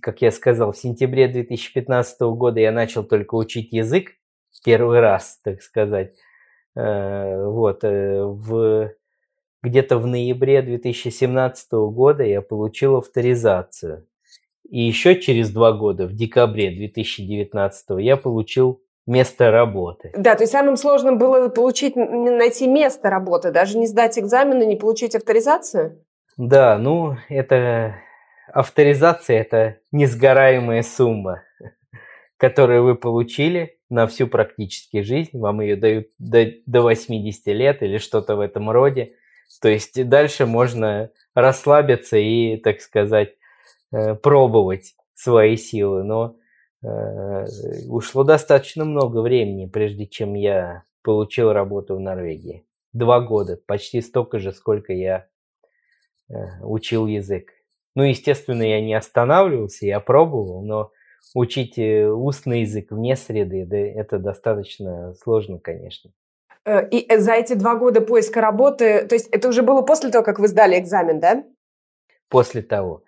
как 0.00 0.22
я 0.22 0.30
сказал, 0.30 0.72
в 0.72 0.76
сентябре 0.76 1.28
2015 1.28 2.20
года 2.20 2.60
я 2.60 2.72
начал 2.72 3.04
только 3.04 3.34
учить 3.34 3.72
язык 3.72 4.12
первый 4.64 5.00
раз, 5.00 5.38
так 5.44 5.62
сказать. 5.62 6.14
Э, 6.74 7.44
вот, 7.46 7.84
э, 7.84 8.22
в, 8.24 8.92
где-то 9.62 9.98
в 9.98 10.06
ноябре 10.06 10.62
2017 10.62 11.72
года 11.72 12.24
я 12.24 12.42
получил 12.42 12.96
авторизацию. 12.96 14.06
И 14.68 14.80
еще 14.80 15.20
через 15.20 15.50
два 15.50 15.72
года, 15.72 16.06
в 16.06 16.14
декабре 16.14 16.70
2019, 16.70 17.86
я 17.98 18.16
получил 18.16 18.80
место 19.06 19.50
работы. 19.50 20.10
Да, 20.16 20.34
то 20.34 20.42
есть 20.42 20.52
самым 20.52 20.76
сложным 20.76 21.18
было 21.18 21.48
получить, 21.48 21.94
найти 21.94 22.66
место 22.66 23.10
работы, 23.10 23.52
даже 23.52 23.78
не 23.78 23.86
сдать 23.86 24.18
экзамены, 24.18 24.64
не 24.64 24.76
получить 24.76 25.14
авторизацию? 25.14 26.02
Да, 26.36 26.78
ну, 26.78 27.16
это 27.28 27.96
авторизация– 28.52 29.38
это 29.40 29.78
несгораемая 29.92 30.82
сумма, 30.82 31.42
которую 32.36 32.84
вы 32.84 32.94
получили 32.96 33.78
на 33.88 34.06
всю 34.06 34.26
практически 34.26 35.02
жизнь. 35.02 35.38
Вам 35.38 35.60
ее 35.60 35.76
дают 35.76 36.08
до, 36.18 36.46
до 36.66 36.82
80 36.82 37.46
лет 37.48 37.82
или 37.82 37.98
что-то 37.98 38.36
в 38.36 38.40
этом 38.40 38.70
роде. 38.70 39.14
То 39.60 39.68
есть 39.68 40.08
дальше 40.08 40.46
можно 40.46 41.10
расслабиться 41.34 42.16
и, 42.16 42.56
так 42.56 42.80
сказать, 42.80 43.34
э, 43.92 44.14
пробовать 44.14 44.94
свои 45.14 45.56
силы. 45.56 46.02
Но 46.02 46.36
Э, 46.84 47.46
ушло 47.88 48.24
достаточно 48.24 48.84
много 48.84 49.22
времени, 49.22 49.66
прежде 49.66 50.06
чем 50.06 50.34
я 50.34 50.82
получил 51.02 51.52
работу 51.52 51.96
в 51.96 52.00
Норвегии. 52.00 52.66
Два 52.92 53.20
года, 53.20 53.58
почти 53.66 54.02
столько 54.02 54.38
же, 54.38 54.52
сколько 54.52 54.92
я 54.92 55.26
учил 56.62 57.06
язык. 57.06 57.50
Ну, 57.94 58.02
естественно, 58.02 58.62
я 58.62 58.80
не 58.80 58.94
останавливался, 58.94 59.86
я 59.86 60.00
пробовал, 60.00 60.62
но 60.62 60.90
учить 61.34 61.78
э, 61.78 62.08
устный 62.08 62.62
язык 62.62 62.90
вне 62.90 63.16
среды, 63.16 63.64
да, 63.66 63.76
это 63.76 64.18
достаточно 64.18 65.14
сложно, 65.22 65.58
конечно. 65.58 66.10
И 66.90 67.06
за 67.18 67.32
эти 67.32 67.52
два 67.54 67.76
года 67.76 68.00
поиска 68.00 68.40
работы, 68.40 69.06
то 69.06 69.14
есть 69.14 69.28
это 69.28 69.48
уже 69.48 69.62
было 69.62 69.82
после 69.82 70.10
того, 70.10 70.24
как 70.24 70.38
вы 70.38 70.48
сдали 70.48 70.78
экзамен, 70.78 71.20
да? 71.20 71.44
После 72.28 72.62
того. 72.62 73.04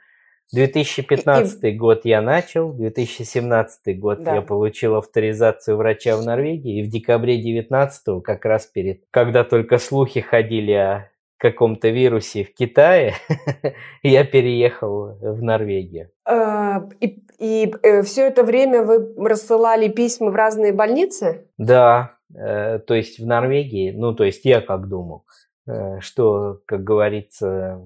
2015 0.52 1.64
и, 1.64 1.73
год 1.73 2.04
я 2.04 2.20
начал, 2.20 2.73
2017 2.73 3.99
год 3.99 4.23
да. 4.23 4.37
я 4.37 4.42
получил 4.42 4.94
авторизацию 4.96 5.76
врача 5.76 6.16
в 6.16 6.25
Норвегии, 6.25 6.80
и 6.80 6.82
в 6.82 6.88
декабре 6.88 7.35
2019, 7.35 8.23
как 8.23 8.44
раз 8.44 8.66
перед, 8.66 9.02
когда 9.11 9.42
только 9.42 9.78
слухи 9.78 10.20
ходили 10.20 10.73
о 10.73 11.11
каком-то 11.38 11.88
вирусе 11.88 12.45
в 12.45 12.55
Китае, 12.55 13.14
я 14.02 14.25
переехал 14.25 15.19
в 15.21 15.43
Норвегию. 15.43 16.11
А, 16.25 16.88
и, 17.00 17.23
и 17.38 17.75
э, 17.83 18.02
все 18.02 18.26
это 18.26 18.43
время 18.43 18.83
вы 18.83 19.14
рассылали 19.28 19.88
письма 19.88 20.31
в 20.31 20.35
разные 20.35 20.73
больницы? 20.73 21.47
Да, 21.59 22.16
э, 22.35 22.78
то 22.78 22.95
есть 22.95 23.19
в 23.19 23.26
Норвегии, 23.26 23.90
ну 23.90 24.14
то 24.14 24.25
есть 24.25 24.45
я 24.45 24.61
как 24.61 24.88
думал, 24.88 25.25
э, 25.66 26.00
что, 26.00 26.61
как 26.66 26.83
говорится, 26.83 27.83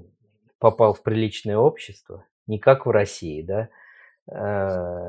попал 0.58 0.94
в 0.94 1.02
приличное 1.02 1.56
общество, 1.56 2.24
не 2.46 2.58
как 2.58 2.86
в 2.86 2.90
России, 2.90 3.42
да. 3.42 3.68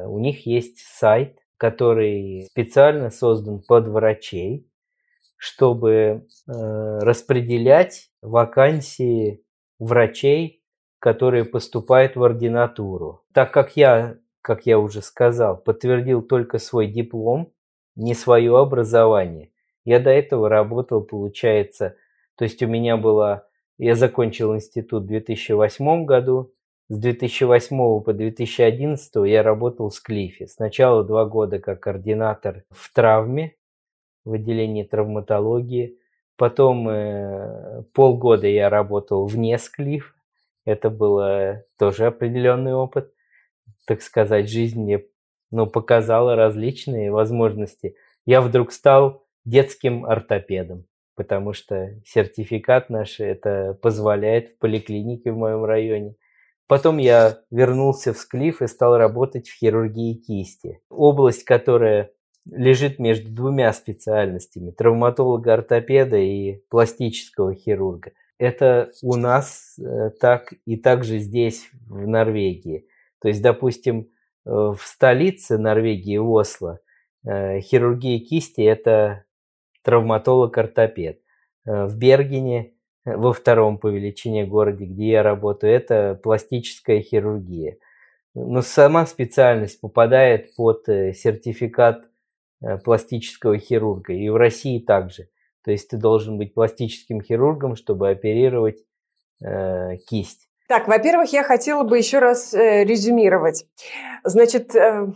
У 0.07 0.17
них 0.17 0.48
есть 0.48 0.79
сайт, 0.79 1.38
который 1.57 2.48
специально 2.50 3.12
создан 3.12 3.62
под 3.62 3.88
врачей, 3.88 4.67
чтобы 5.41 5.89
э, 5.89 6.19
распределять 7.00 8.12
вакансии 8.21 9.43
врачей, 9.79 10.62
которые 11.00 11.45
поступают 11.45 12.15
в 12.15 12.24
ординатуру. 12.24 13.24
Так 13.33 13.51
как 13.51 13.75
я, 13.75 14.17
как 14.43 14.67
я 14.67 14.77
уже 14.77 15.01
сказал, 15.01 15.57
подтвердил 15.57 16.21
только 16.21 16.60
свой 16.60 16.86
диплом, 16.86 17.51
не 17.95 18.13
свое 18.13 18.55
образование, 18.55 19.50
я 19.83 20.00
до 20.00 20.12
этого 20.12 20.48
работал, 20.48 21.01
получается, 21.01 21.95
то 22.36 22.43
есть 22.43 22.62
у 22.62 22.67
меня 22.67 22.95
была, 22.98 23.48
я 23.79 23.95
закончил 23.95 24.53
институт 24.53 25.05
в 25.05 25.07
2008 25.07 26.05
году, 26.05 26.53
с 26.88 27.00
2008 27.00 28.01
по 28.03 28.13
2011 28.13 29.12
я 29.25 29.41
работал 29.41 29.89
в 29.89 29.95
Склифе. 29.95 30.45
Сначала 30.45 31.03
два 31.03 31.25
года 31.25 31.57
как 31.57 31.79
координатор 31.79 32.63
в 32.69 32.93
травме, 32.93 33.55
в 34.25 34.33
отделении 34.33 34.83
травматологии. 34.83 35.97
Потом 36.37 36.89
э, 36.89 37.83
полгода 37.93 38.47
я 38.47 38.69
работал 38.69 39.25
вне 39.25 39.57
Склиф. 39.57 40.15
Это 40.65 40.89
было 40.89 41.63
тоже 41.77 42.07
определенный 42.07 42.73
опыт. 42.73 43.13
Так 43.85 44.01
сказать, 44.01 44.49
жизнь 44.49 44.81
мне 44.81 45.03
ну, 45.51 45.67
показала 45.67 46.35
различные 46.35 47.11
возможности. 47.11 47.95
Я 48.25 48.41
вдруг 48.41 48.71
стал 48.71 49.25
детским 49.45 50.05
ортопедом, 50.05 50.85
потому 51.15 51.53
что 51.53 51.99
сертификат 52.05 52.89
наш 52.89 53.19
это 53.19 53.77
позволяет 53.81 54.49
в 54.49 54.57
поликлинике 54.59 55.31
в 55.31 55.37
моем 55.37 55.65
районе. 55.65 56.15
Потом 56.67 56.99
я 56.99 57.39
вернулся 57.49 58.13
в 58.13 58.17
Склиф 58.17 58.61
и 58.61 58.67
стал 58.67 58.97
работать 58.97 59.49
в 59.49 59.57
хирургии 59.57 60.13
кисти. 60.13 60.79
Область, 60.89 61.43
которая 61.43 62.11
лежит 62.50 63.00
между 63.00 63.29
двумя 63.29 63.71
специальностями– 63.74 64.71
травматолога-ортопеда 64.77 66.17
и 66.17 66.62
пластического 66.69 67.53
хирурга. 67.53 68.12
Это 68.38 68.89
у 69.03 69.15
нас 69.15 69.77
э, 69.77 70.10
так 70.19 70.53
и 70.65 70.75
также 70.75 71.19
здесь, 71.19 71.69
в 71.88 72.07
Норвегии. 72.07 72.88
То 73.21 73.27
есть, 73.27 73.41
допустим, 73.41 74.10
э, 74.45 74.49
в 74.49 74.80
столице 74.84 75.60
Норвегии, 75.60 76.17
Осло, 76.17 76.80
э, 77.23 77.60
хирургия 77.60 78.19
кисти– 78.19 78.62
это 78.62 79.25
травматолог-ортопед. 79.84 81.19
В 81.65 81.95
Бергене 81.95 82.73
во 83.06 83.34
втором 83.34 83.77
по 83.77 83.88
величине 83.88 84.45
городе, 84.45 84.86
где 84.86 85.12
я 85.12 85.23
работаю, 85.23 85.73
это 85.73 86.19
пластическая 86.21 87.01
хирургия. 87.01 87.77
Но 88.34 88.63
сама 88.63 89.06
специальность 89.06 89.80
попадает 89.80 90.56
под 90.56 90.86
сертификат 90.88 92.11
пластического 92.84 93.58
хирурга. 93.58 94.13
И 94.13 94.30
в 94.30 94.36
России 94.36 94.80
также. 94.80 95.30
То 95.63 95.71
есть 95.71 95.89
ты 95.89 95.97
должен 95.97 96.38
быть 96.38 96.54
пластическим 96.54 97.21
хирургом, 97.21 97.76
чтобы 97.76 98.10
оперировать 98.10 98.78
э, 99.43 99.97
кисть. 100.08 100.47
Так, 100.67 100.88
во-первых, 100.88 101.34
я 101.34 101.43
хотела 101.43 101.84
бы 101.84 101.97
еще 101.97 102.19
раз 102.19 102.54
э, 102.54 102.84
резюмировать. 102.84 103.65
Значит, 104.24 104.74
э, 104.76 105.08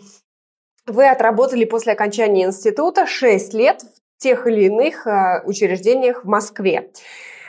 вы 0.86 1.10
отработали 1.10 1.66
после 1.66 1.94
окончания 1.94 2.46
института 2.46 3.08
6 3.08 3.54
лет 3.54 3.82
в 3.82 4.22
тех 4.22 4.46
или 4.48 4.66
иных 4.66 5.08
э, 5.08 5.42
учреждениях 5.46 6.26
в 6.26 6.28
Москве. 6.28 6.92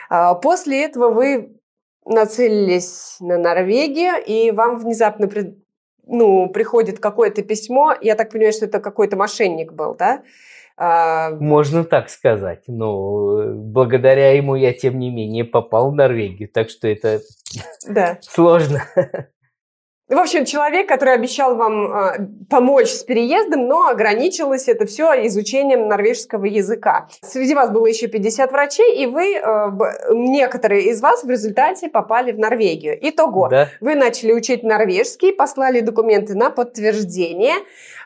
А, 0.09 0.35
после 0.35 0.85
этого 0.85 1.09
вы 1.09 1.59
нацелились 2.05 3.17
на 3.19 3.37
Норвегию, 3.37 4.23
и 4.25 4.51
вам 4.51 4.79
внезапно 4.79 5.27
при, 5.27 5.61
ну, 6.07 6.49
приходит 6.49 6.99
какое-то 6.99 7.43
письмо. 7.43 7.93
Я 8.01 8.15
так 8.15 8.31
понимаю, 8.31 8.53
что 8.53 8.65
это 8.65 8.79
какой-то 8.79 9.15
мошенник 9.17 9.73
был, 9.73 9.95
да? 9.95 10.23
А, 10.77 11.31
Можно 11.31 11.83
так 11.83 12.09
сказать. 12.09 12.63
Но 12.67 13.53
благодаря 13.55 14.31
ему 14.31 14.55
я, 14.55 14.73
тем 14.73 14.99
не 14.99 15.09
менее, 15.09 15.43
попал 15.43 15.91
в 15.91 15.95
Норвегию. 15.95 16.49
Так 16.49 16.69
что 16.69 16.87
это 16.87 17.21
да. 17.87 18.19
сложно. 18.21 18.83
В 20.09 20.17
общем, 20.17 20.45
человек, 20.45 20.87
который 20.87 21.15
обещал 21.15 21.55
вам 21.55 21.91
э, 21.91 22.27
помочь 22.49 22.87
с 22.87 23.03
переездом, 23.03 23.67
но 23.67 23.89
ограничилось 23.89 24.69
это 24.69 24.85
все 24.85 25.27
изучением 25.27 25.89
норвежского 25.89 26.45
языка. 26.45 27.09
Среди 27.21 27.53
вас 27.53 27.71
было 27.71 27.87
еще 27.87 28.07
50 28.07 28.49
врачей, 28.53 29.03
и 29.03 29.05
вы, 29.05 29.35
э, 29.35 29.69
некоторые 30.11 30.91
из 30.91 31.01
вас 31.01 31.25
в 31.25 31.29
результате 31.29 31.89
попали 31.89 32.31
в 32.31 32.39
Норвегию. 32.39 32.97
Итого, 33.01 33.49
да. 33.49 33.67
вы 33.81 33.95
начали 33.95 34.31
учить 34.31 34.63
норвежский, 34.63 35.33
послали 35.33 35.81
документы 35.81 36.35
на 36.35 36.51
подтверждение, 36.51 37.55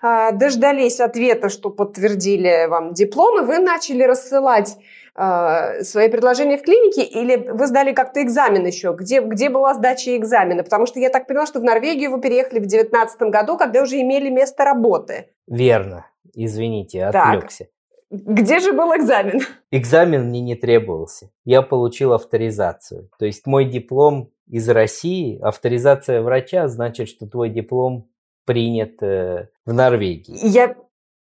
э, 0.01 0.31
дождались 0.31 0.99
ответа, 0.99 1.49
что 1.49 1.69
подтвердили 1.69 2.65
вам 2.67 2.93
диплом, 2.93 3.43
и 3.43 3.45
вы 3.45 3.59
начали 3.59 4.01
рассылать 4.01 4.75
э, 5.15 5.84
свои 5.84 6.10
предложения 6.10 6.58
в 6.58 6.63
клинике, 6.63 7.04
или 7.04 7.36
вы 7.36 7.67
сдали 7.67 7.93
как-то 7.93 8.21
экзамен 8.21 8.65
еще? 8.65 8.95
Где, 8.97 9.21
где 9.21 9.50
была 9.50 9.74
сдача 9.74 10.15
экзамена? 10.17 10.63
Потому 10.63 10.86
что 10.86 11.00
я 11.00 11.10
так 11.10 11.28
поняла, 11.28 11.45
что 11.45 11.60
в 11.60 11.63
Норвегию 11.63 12.12
вы 12.12 12.21
переехали 12.21 12.60
в 12.60 12.67
2019 12.67 13.21
году, 13.24 13.58
когда 13.58 13.82
уже 13.82 14.00
имели 14.02 14.30
место 14.30 14.63
работы. 14.63 15.28
Верно. 15.47 16.06
Извините, 16.34 17.06
отвлекся. 17.06 17.65
Так. 17.65 17.71
Где 18.12 18.60
же 18.60 18.74
был 18.74 18.93
экзамен? 18.95 19.39
Экзамен 19.71 20.26
мне 20.26 20.41
не 20.41 20.56
требовался. 20.56 21.32
Я 21.45 21.62
получил 21.62 22.12
авторизацию. 22.12 23.10
То 23.17 23.26
есть 23.26 23.45
мой 23.45 23.65
диплом 23.65 24.32
из 24.47 24.67
России, 24.67 25.39
авторизация 25.41 26.21
врача 26.21 26.67
значит, 26.67 27.08
что 27.08 27.26
твой 27.26 27.50
диплом 27.50 28.10
принят 28.45 29.02
э, 29.02 29.47
в 29.65 29.71
Норвегии. 29.71 30.36
Я 30.45 30.76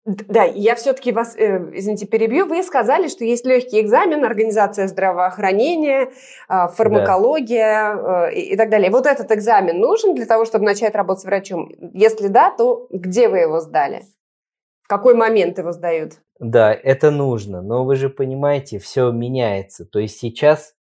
да, 0.05 0.43
я 0.43 0.75
все-таки 0.75 1.13
вас, 1.13 1.37
э, 1.37 1.71
извините, 1.75 2.07
перебью. 2.07 2.47
Вы 2.47 2.65
сказали, 2.65 3.07
что 3.07 3.25
есть 3.25 3.47
легкий 3.47 3.81
экзамен, 3.81 4.25
организация 4.25 4.89
здравоохранения, 4.89 6.11
э, 6.49 6.69
фармакология 6.75 7.95
да. 7.95 8.29
э, 8.31 8.35
и, 8.35 8.53
и 8.53 8.57
так 8.57 8.69
далее. 8.69 8.91
Вот 8.91 9.07
этот 9.07 9.31
экзамен 9.31 9.79
нужен 9.79 10.15
для 10.17 10.27
того, 10.27 10.45
чтобы 10.45 10.65
начать 10.65 10.97
работать 10.97 11.23
с 11.23 11.25
врачом? 11.25 11.71
Если 11.95 12.27
да, 12.27 12.51
то 12.51 12.89
где 12.91 13.29
вы 13.29 13.39
его 13.39 13.61
сдали? 13.61 14.03
В 14.83 14.89
какой 14.89 15.15
момент 15.15 15.59
его 15.59 15.71
сдают? 15.71 16.15
Да, 16.41 16.75
это 16.75 17.13
нужно, 17.13 17.63
но 17.63 17.85
вы 17.85 17.95
же 17.95 18.09
понимаете, 18.09 18.81
все 18.81 19.13
меняется. 19.13 19.85
То 19.85 20.01
есть 20.01 20.19
сейчас 20.19 20.75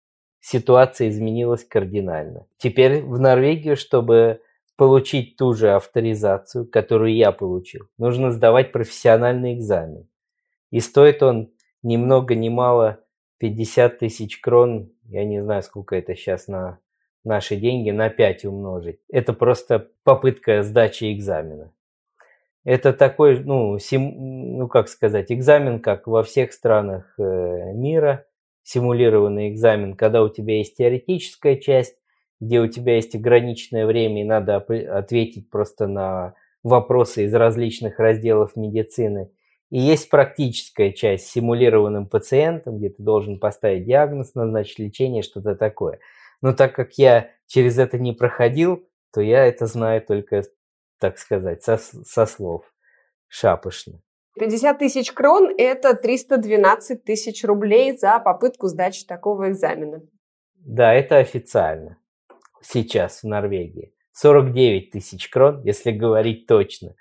ситуация 0.40 1.08
изменилась 1.08 1.64
кардинально. 1.64 2.46
Теперь 2.56 3.02
в 3.02 3.18
Норвегию, 3.18 3.76
чтобы 3.76 4.42
получить 4.78 5.36
ту 5.36 5.54
же 5.54 5.72
авторизацию, 5.72 6.64
которую 6.64 7.12
я 7.12 7.32
получил, 7.32 7.88
нужно 7.98 8.30
сдавать 8.30 8.70
профессиональный 8.70 9.54
экзамен. 9.54 10.08
И 10.70 10.78
стоит 10.78 11.20
он 11.20 11.50
ни 11.82 11.96
много 11.96 12.36
ни 12.36 12.48
мало 12.48 13.00
50 13.38 13.98
тысяч 13.98 14.40
крон, 14.40 14.92
я 15.08 15.24
не 15.24 15.42
знаю, 15.42 15.64
сколько 15.64 15.96
это 15.96 16.14
сейчас 16.14 16.46
на 16.46 16.78
наши 17.24 17.56
деньги, 17.56 17.90
на 17.90 18.08
5 18.08 18.44
умножить. 18.44 19.00
Это 19.10 19.32
просто 19.32 19.90
попытка 20.04 20.62
сдачи 20.62 21.12
экзамена. 21.12 21.72
Это 22.62 22.92
такой, 22.92 23.40
ну, 23.40 23.80
сим, 23.80 24.58
ну 24.58 24.68
как 24.68 24.88
сказать, 24.88 25.32
экзамен, 25.32 25.80
как 25.80 26.06
во 26.06 26.22
всех 26.22 26.52
странах 26.52 27.14
э, 27.18 27.72
мира, 27.72 28.26
симулированный 28.62 29.50
экзамен, 29.50 29.94
когда 29.94 30.22
у 30.22 30.28
тебя 30.28 30.58
есть 30.58 30.76
теоретическая 30.76 31.56
часть, 31.56 31.96
где 32.40 32.60
у 32.60 32.68
тебя 32.68 32.96
есть 32.96 33.14
ограниченное 33.14 33.86
время 33.86 34.22
и 34.22 34.24
надо 34.24 34.56
ответить 34.56 35.50
просто 35.50 35.86
на 35.86 36.34
вопросы 36.62 37.24
из 37.24 37.34
различных 37.34 37.98
разделов 37.98 38.56
медицины. 38.56 39.30
И 39.70 39.78
есть 39.78 40.08
практическая 40.08 40.92
часть 40.92 41.26
с 41.26 41.32
симулированным 41.32 42.06
пациентом, 42.06 42.78
где 42.78 42.88
ты 42.88 43.02
должен 43.02 43.38
поставить 43.38 43.84
диагноз, 43.84 44.34
назначить 44.34 44.78
лечение, 44.78 45.22
что-то 45.22 45.54
такое. 45.54 45.98
Но 46.40 46.52
так 46.52 46.74
как 46.74 46.94
я 46.94 47.30
через 47.46 47.78
это 47.78 47.98
не 47.98 48.12
проходил, 48.12 48.88
то 49.12 49.20
я 49.20 49.44
это 49.44 49.66
знаю 49.66 50.00
только, 50.02 50.44
так 50.98 51.18
сказать, 51.18 51.62
со, 51.62 51.76
со 51.78 52.26
слов 52.26 52.72
шапошно. 53.26 54.00
50 54.38 54.78
тысяч 54.78 55.12
крон– 55.12 55.52
это 55.58 55.94
312 55.94 57.04
тысяч 57.04 57.44
рублей 57.44 57.98
за 57.98 58.18
попытку 58.20 58.68
сдачи 58.68 59.04
такого 59.04 59.50
экзамена. 59.50 60.02
Да, 60.54 60.94
это 60.94 61.18
официально. 61.18 61.98
Сейчас 62.60 63.22
в 63.22 63.26
Норвегии. 63.26 63.92
49 64.12 64.90
тысяч 64.90 65.28
крон, 65.28 65.62
если 65.64 65.92
говорить 65.92 66.46
точно. 66.46 66.94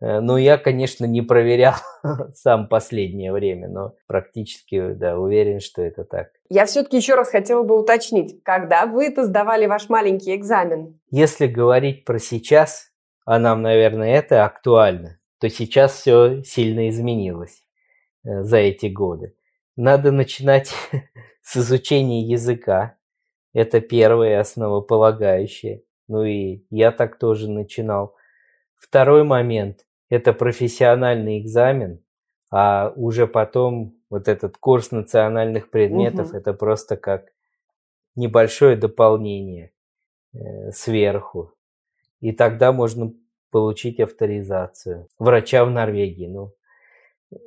Э, 0.00 0.20
ну, 0.20 0.36
я, 0.36 0.58
конечно, 0.58 1.04
не 1.06 1.22
проверял 1.22 1.74
сам 2.34 2.68
последнее 2.68 3.32
время, 3.32 3.68
но 3.68 3.94
практически, 4.06 4.92
да, 4.92 5.18
уверен, 5.18 5.60
что 5.60 5.82
это 5.82 6.04
так. 6.04 6.28
Я 6.50 6.66
все-таки 6.66 6.96
еще 6.96 7.14
раз 7.14 7.30
хотела 7.30 7.62
бы 7.62 7.78
уточнить, 7.78 8.42
когда 8.42 8.86
вы 8.86 9.06
это 9.06 9.24
сдавали 9.24 9.66
ваш 9.66 9.88
маленький 9.88 10.34
экзамен? 10.34 10.98
Если 11.10 11.46
говорить 11.46 12.04
про 12.04 12.18
сейчас, 12.18 12.90
а 13.24 13.38
нам, 13.38 13.62
наверное, 13.62 14.14
это 14.14 14.44
актуально, 14.44 15.18
то 15.40 15.48
сейчас 15.48 15.92
все 15.92 16.42
сильно 16.42 16.88
изменилось 16.88 17.62
э, 18.24 18.42
за 18.42 18.58
эти 18.58 18.86
годы. 18.86 19.34
Надо 19.76 20.12
начинать 20.12 20.72
с 21.42 21.56
изучения 21.56 22.22
языка. 22.22 22.96
Это 23.52 23.80
первое 23.80 24.40
основополагающее. 24.40 25.82
Ну 26.06 26.24
и 26.24 26.62
я 26.70 26.90
так 26.92 27.18
тоже 27.18 27.50
начинал. 27.50 28.14
Второй 28.76 29.24
момент– 29.24 29.86
это 30.08 30.32
профессиональный 30.32 31.40
экзамен, 31.40 32.02
а 32.50 32.92
уже 32.96 33.26
потом 33.26 33.94
вот 34.10 34.28
этот 34.28 34.56
курс 34.56 34.90
национальных 34.90 35.70
предметов 35.70 36.28
угу.– 36.28 36.36
это 36.38 36.52
просто 36.54 36.96
как 36.96 37.32
небольшое 38.16 38.76
дополнение 38.76 39.72
э, 40.32 40.70
сверху. 40.72 41.52
И 42.20 42.32
тогда 42.32 42.72
можно 42.72 43.12
получить 43.50 44.00
авторизацию 44.00 45.08
врача 45.18 45.64
в 45.64 45.70
Норвегии. 45.70 46.26
Ну, 46.26 46.52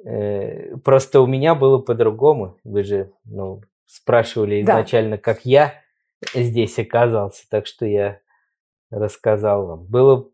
э, 0.06 0.78
просто 0.78 1.22
у 1.22 1.28
меня 1.28 1.56
было 1.56 1.80
по-другому. 1.80 2.58
Вы 2.64 2.84
же 2.84 3.12
ну, 3.26 3.62
спрашивали 3.86 4.62
изначально, 4.62 5.18
да. 5.18 5.22
как 5.22 5.46
я 5.46 5.74
здесь 6.34 6.78
оказался, 6.80 7.48
так 7.50 7.66
что 7.68 7.86
я 7.86 8.20
рассказал 8.90 9.66
вам. 9.68 9.86
Было 9.86 10.30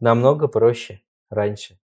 намного 0.00 0.48
проще 0.48 1.02
раньше. 1.30 1.78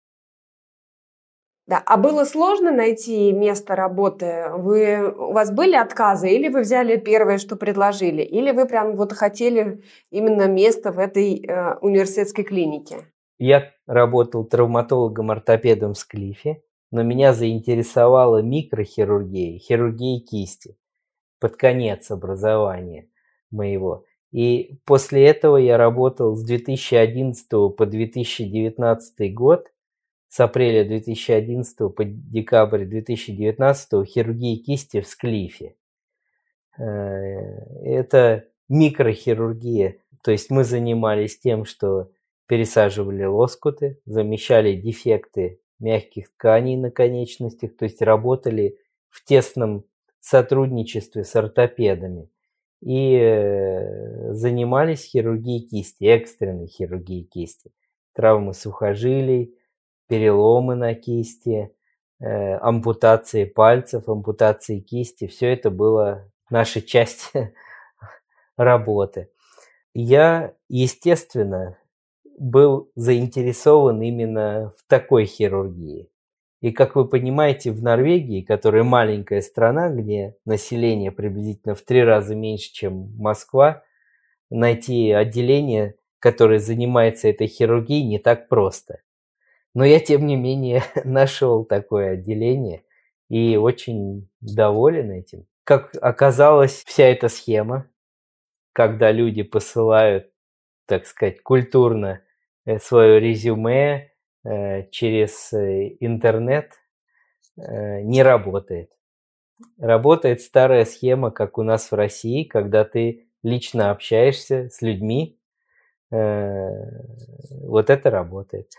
Да, 1.66 1.80
а 1.86 1.96
было 1.96 2.24
сложно 2.24 2.72
найти 2.72 3.30
место 3.30 3.76
работы? 3.76 4.46
Вы, 4.56 5.08
у 5.08 5.32
вас 5.32 5.52
были 5.52 5.76
отказы 5.76 6.28
или 6.28 6.48
вы 6.48 6.62
взяли 6.62 6.96
первое, 6.96 7.38
что 7.38 7.54
предложили? 7.54 8.22
Или 8.22 8.50
вы 8.50 8.66
прям 8.66 8.96
вот 8.96 9.12
хотели 9.12 9.80
именно 10.10 10.48
место 10.48 10.90
в 10.90 10.98
этой 10.98 11.44
э, 11.46 11.76
университетской 11.80 12.42
клинике? 12.42 13.06
Я 13.38 13.70
работал 13.86 14.44
травматологом-ортопедом 14.44 15.94
в 15.94 15.98
Склифе, 15.98 16.60
но 16.90 17.04
меня 17.04 17.32
заинтересовала 17.32 18.42
микрохирургия, 18.42 19.60
хирургия 19.60 20.20
кисти 20.20 20.76
под 21.38 21.54
конец 21.54 22.10
образования 22.10 23.09
моего. 23.50 24.04
И 24.32 24.78
после 24.84 25.26
этого 25.26 25.56
я 25.56 25.76
работал 25.76 26.34
с 26.36 26.44
2011 26.44 27.48
по 27.48 27.86
2019 27.86 29.34
год 29.34 29.68
с 30.28 30.38
апреля 30.38 30.86
2011 30.86 31.94
по 31.94 32.04
декабрь 32.04 32.84
2019 32.84 34.06
хирургии 34.06 34.56
кисти 34.62 35.00
в 35.00 35.08
Склифе. 35.08 35.74
Э, 36.78 36.84
это 37.82 38.44
микрохирургия, 38.68 39.96
то 40.22 40.30
есть 40.30 40.50
мы 40.50 40.62
занимались 40.62 41.38
тем, 41.38 41.64
что 41.64 42.10
пересаживали 42.46 43.24
лоскуты, 43.24 43.98
замещали 44.06 44.74
дефекты 44.76 45.60
мягких 45.80 46.30
тканей 46.32 46.76
на 46.76 46.92
конечностях, 46.92 47.76
то 47.76 47.84
есть 47.84 48.00
работали 48.00 48.78
в 49.08 49.24
тесном 49.24 49.84
сотрудничестве 50.20 51.24
с 51.24 51.34
ортопедами 51.34 52.28
и 52.80 53.16
э, 53.16 54.32
занимались 54.32 55.04
хирургией 55.04 55.66
кисти, 55.66 56.04
экстренной 56.04 56.66
хирургией 56.66 57.24
кисти. 57.24 57.70
Травмы 58.14 58.54
сухожилий, 58.54 59.54
переломы 60.08 60.74
на 60.74 60.94
кисти, 60.94 61.74
э, 62.20 62.54
ампутации 62.56 63.44
пальцев, 63.44 64.08
ампутации 64.08 64.80
кисти. 64.80 65.26
Все 65.26 65.52
это 65.52 65.70
было 65.70 66.30
наша 66.48 66.80
часть 66.80 67.32
работы. 68.56 69.30
Я, 69.94 70.54
естественно, 70.68 71.76
был 72.38 72.90
заинтересован 72.94 74.00
именно 74.00 74.72
в 74.78 74.88
такой 74.88 75.26
хирургии. 75.26 76.08
И 76.60 76.72
как 76.72 76.94
вы 76.94 77.08
понимаете, 77.08 77.72
в 77.72 77.82
Норвегии, 77.82 78.42
которая 78.42 78.82
маленькая 78.82 79.40
страна, 79.40 79.88
где 79.88 80.36
население 80.44 81.10
приблизительно 81.10 81.74
в 81.74 81.80
три 81.80 82.04
раза 82.04 82.34
меньше, 82.34 82.70
чем 82.72 83.14
Москва, 83.16 83.82
найти 84.50 85.10
отделение, 85.10 85.96
которое 86.18 86.58
занимается 86.58 87.28
этой 87.28 87.46
хирургией, 87.46 88.06
не 88.06 88.18
так 88.18 88.48
просто. 88.48 89.00
Но 89.74 89.84
я, 89.84 90.00
тем 90.00 90.26
не 90.26 90.36
менее, 90.36 90.82
нашел 91.04 91.64
такое 91.64 92.12
отделение 92.12 92.82
и 93.30 93.56
очень 93.56 94.28
доволен 94.40 95.12
этим. 95.12 95.46
Как 95.64 95.96
оказалось, 96.02 96.82
вся 96.84 97.04
эта 97.04 97.28
схема, 97.28 97.88
когда 98.72 99.12
люди 99.12 99.42
посылают, 99.42 100.30
так 100.86 101.06
сказать, 101.06 101.42
культурно 101.42 102.22
э, 102.66 102.78
свое 102.78 103.18
резюме 103.20 104.09
через 104.90 105.52
э, 105.52 105.96
интернет, 106.00 106.72
не 107.56 108.22
работает. 108.22 108.90
Работает 109.78 110.40
старая 110.40 110.84
схема, 110.84 111.30
как 111.30 111.58
у 111.58 111.62
нас 111.62 111.90
в 111.90 111.94
России, 111.94 112.44
когда 112.44 112.84
ты 112.84 113.26
лично 113.42 113.90
общаешься 113.90 114.70
с 114.70 114.80
людьми. 114.80 115.38
Вот 116.10 117.90
это 117.90 118.10
работает. 118.10 118.70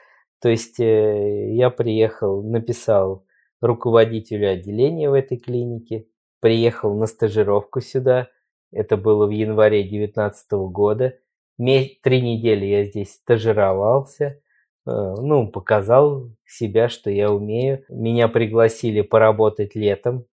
То 0.42 0.50
есть 0.50 0.80
э, 0.80 1.54
я 1.54 1.70
приехал, 1.70 2.42
написал 2.42 3.26
руководителю 3.62 4.52
отделения 4.52 5.10
в 5.10 5.14
этой 5.14 5.38
клинике, 5.38 6.08
приехал 6.40 6.98
на 6.98 7.06
стажировку 7.06 7.80
сюда, 7.80 8.30
это 8.72 8.98
было 8.98 9.28
в 9.28 9.30
январе 9.30 9.84
2019 9.84 10.52
года, 10.72 11.20
три 11.58 12.22
недели 12.22 12.66
я 12.66 12.86
здесь 12.86 13.14
стажировался, 13.14 14.26
э, 14.26 14.40
ну, 14.86 15.48
показал 15.48 16.30
себя, 16.46 16.90
что 16.90 17.10
я 17.10 17.32
умею. 17.32 17.84
Меня 17.90 18.28
пригласили 18.28 19.02
поработать 19.02 19.76
летом, 19.76 20.26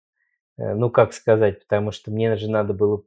э, 0.57 0.73
ну, 0.73 0.89
как 0.89 1.13
сказать, 1.13 1.61
потому 1.61 1.91
что 1.91 2.11
мне 2.11 2.35
же 2.35 2.49
надо 2.49 2.73
было 2.73 3.03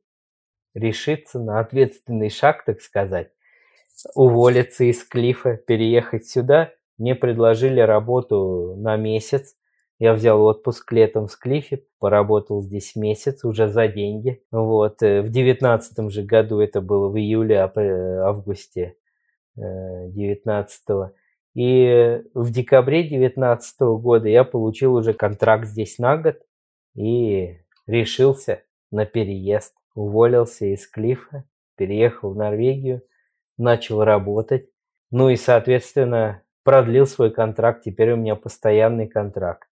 решиться 0.74 1.38
на 1.38 1.61
ответственный 1.61 2.31
шаг, 2.31 2.64
так 2.64 2.81
сказать, 2.81 3.31
уволиться 4.14 4.85
из 4.85 5.05
Клифа, 5.05 5.57
переехать 5.57 6.26
сюда– 6.26 6.72
мне 7.02 7.16
предложили 7.16 7.81
работу 7.81 8.76
на 8.76 8.96
месяц. 8.96 9.57
Я 9.98 10.14
взял 10.14 10.40
отпуск 10.42 10.92
летом 10.92 11.26
в 11.26 11.33
Склифе, 11.33 11.85
поработал 11.98 12.62
здесь 12.62 12.94
месяц 12.94 13.44
уже 13.44 13.68
за 13.68 13.88
деньги. 13.88 14.40
Вот. 14.52 15.02
Э, 15.02 15.22
в 15.22 15.28
девятнадцатом 15.28 16.11
же 16.11 16.22
году 16.22 16.61
это 16.61 16.81
было 16.81 17.09
в 17.09 17.16
июле, 17.16 17.59
августе 17.59 18.96
э, 19.57 19.61
девятнадцатого. 20.11 21.12
И 21.54 22.22
в 22.34 22.50
декабре 22.50 23.02
девятнадцатого 23.06 23.98
года 23.98 24.28
я 24.28 24.44
получил 24.44 24.94
уже 24.94 25.12
контракт 25.12 25.66
здесь 25.66 25.98
на 25.98 26.16
год 26.16 26.36
и 26.94 27.58
решился 27.86 28.62
на 28.90 29.04
переезд. 29.04 29.74
Уволился 29.94 30.66
из 30.66 30.86
Клифа, 30.86 31.44
переехал 31.76 32.32
в 32.32 32.36
Норвегию, 32.36 33.02
начал 33.58 34.02
работать. 34.02 34.68
Ну 35.10 35.28
и, 35.28 35.36
соответственно, 35.36 36.42
продлил 36.64 37.06
свой 37.06 37.30
контракт, 37.30 37.82
теперь 37.84 38.12
у 38.12 38.16
меня 38.16 38.34
постоянный 38.34 39.06
контракт. 39.06 39.68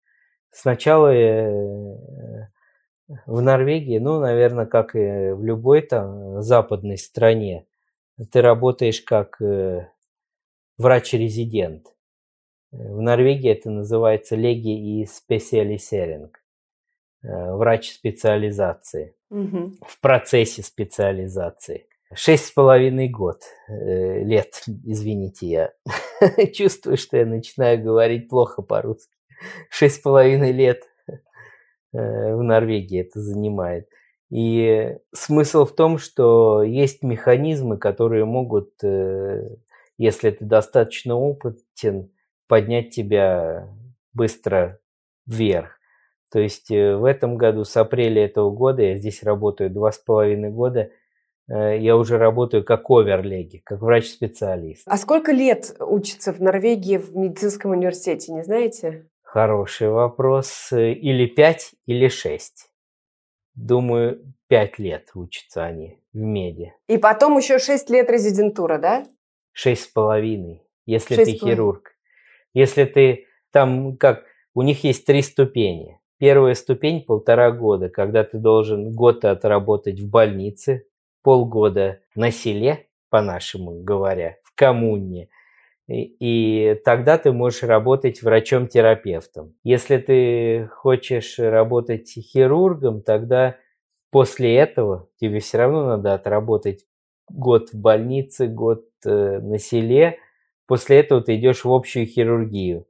Сначала 0.50 1.14
э, 1.14 2.48
в 3.28 3.42
Норвегии, 3.42 4.00
ну, 4.00 4.20
наверное, 4.20 4.66
как 4.66 4.96
и 4.96 5.32
в 5.32 5.44
любой 5.44 5.82
там 5.82 6.42
западной 6.42 6.98
стране, 6.98 7.68
ты 8.32 8.42
работаешь 8.42 9.02
как 9.02 9.40
э, 9.42 9.90
врач-резидент. 10.78 11.86
В 12.72 13.02
Норвегии 13.02 13.50
это 13.50 13.70
называется 13.70 14.36
леги 14.36 15.02
и 15.02 15.06
специалисеринг. 15.06 16.44
Э, 17.24 17.54
врач 17.54 17.92
специализации. 17.92 19.16
Угу. 19.30 19.74
В 19.86 20.00
процессе 20.02 20.64
специализации. 20.64 21.88
Шесть 22.14 22.46
с 22.46 22.52
половиной 22.52 23.10
год, 23.10 23.42
э, 23.68 24.24
лет, 24.24 24.64
извините, 24.86 25.48
я 25.48 25.74
чувствую, 26.54 26.96
что 26.96 27.18
я 27.18 27.26
начинаю 27.26 27.84
говорить 27.84 28.30
плохо 28.30 28.62
по-русски. 28.62 29.14
Шесть 29.70 29.98
с 29.98 30.00
половиной 30.00 30.54
лет 30.54 30.84
э, 31.08 32.36
в 32.36 32.42
Норвегии 32.44 33.02
это 33.02 33.20
занимает. 33.20 33.90
И 34.30 34.96
смысл 35.14 35.66
в 35.66 35.76
том, 35.76 35.98
что 35.98 36.64
есть 36.64 37.04
механизмы, 37.04 37.78
которые 37.78 38.24
могут, 38.24 38.72
э, 38.84 39.58
если 39.98 40.32
ты 40.32 40.46
достаточно 40.46 41.16
опытен, 41.16 42.12
поднять 42.48 42.92
тебя 42.92 43.70
быстро 44.14 44.80
вверх. 45.26 45.80
То 46.32 46.40
есть 46.40 46.72
э, 46.72 46.96
в 46.96 47.06
этом 47.06 47.38
году, 47.38 47.64
с 47.64 47.76
апреля 47.78 48.26
этого 48.26 48.52
года, 48.52 48.82
я 48.82 48.96
здесь 48.98 49.24
работаю 49.24 49.70
два 49.70 49.92
с 49.92 49.98
половиной 49.98 50.50
года, 50.50 50.92
э, 51.50 51.78
я 51.80 51.96
уже 51.96 52.18
работаю 52.18 52.64
как 52.64 52.90
оверлеги, 52.90 53.62
как 53.64 53.82
врач-специалист. 53.82 54.84
А 54.88 54.98
сколько 54.98 55.32
лет 55.32 55.76
учится 55.80 56.34
в 56.34 56.42
Норвегии 56.42 56.98
в 56.98 57.16
медицинском 57.16 57.72
университете, 57.72 58.34
не 58.34 58.44
знаете? 58.44 59.08
Хороший 59.24 59.90
вопрос. 59.90 60.70
Или 60.72 61.28
пять, 61.28 61.74
или 61.86 62.08
шесть. 62.08 62.70
Думаю, 63.56 64.34
пять 64.48 64.80
лет 64.80 65.10
учатся 65.16 65.66
они 65.66 66.00
в 66.14 66.18
меди. 66.18 66.74
И 66.88 66.98
потом 66.98 67.38
еще 67.38 67.60
шесть 67.60 67.90
лет 67.90 68.10
резидентура, 68.10 68.78
да? 68.78 69.06
Шесть 69.60 69.86
с 69.86 69.88
половиной, 69.88 70.62
если 70.86 71.16
6 71.16 71.32
ты 71.32 71.38
хирург. 71.40 71.96
Если 72.54 72.86
ты 72.86 73.26
там, 73.52 73.98
как, 73.98 74.26
у 74.54 74.62
них 74.62 74.84
есть 74.84 75.04
три 75.08 75.24
ступени. 75.24 76.00
Первая 76.20 76.54
ступень– 76.54 77.02
полтора 77.08 77.50
года, 77.50 77.90
когда 77.90 78.24
ты 78.24 78.38
должен 78.38 78.92
год 78.92 79.26
отработать 79.26 80.00
в 80.00 80.12
больнице, 80.12 80.86
полгода 81.24 82.02
на 82.14 82.30
селе, 82.30 82.86
по-нашему 83.10 83.82
говоря, 83.82 84.38
в 84.44 84.54
коммуне, 84.54 85.30
и, 85.88 86.80
тогда 86.86 87.18
ты 87.18 87.32
можешь 87.32 87.64
работать 87.64 88.22
врачом-терапевтом. 88.22 89.56
Если 89.64 89.98
ты 89.98 90.70
хочешь 90.72 91.40
работать 91.40 92.12
хирургом, 92.12 93.02
тогда 93.02 93.58
после 94.12 94.56
этого 94.56 95.10
тебе 95.20 95.40
все 95.40 95.58
равно 95.58 95.88
надо 95.88 96.14
отработать 96.14 96.86
год 97.30 97.72
в 97.72 97.80
больнице, 97.80 98.48
год 98.48 98.86
э, 99.06 99.40
на 99.40 99.60
селе. 99.60 100.20
После 100.66 101.00
этого 101.00 101.22
ты 101.22 101.36
идешь 101.36 101.64
в 101.64 101.72
общую 101.72 102.06
хирургию, 102.06 102.88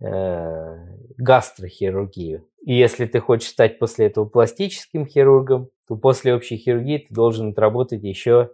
э, 0.00 0.76
гастрохирургию. 1.16 2.46
И 2.64 2.74
если 2.74 3.06
ты 3.06 3.20
хочешь 3.20 3.50
стать 3.50 3.78
после 3.78 4.06
этого 4.06 4.26
пластическим 4.26 5.06
хирургом, 5.06 5.70
то 5.88 5.96
после 5.96 6.34
общей 6.34 6.56
хирургии 6.56 6.98
ты 6.98 7.14
должен 7.14 7.50
отработать 7.50 8.02
еще 8.02 8.50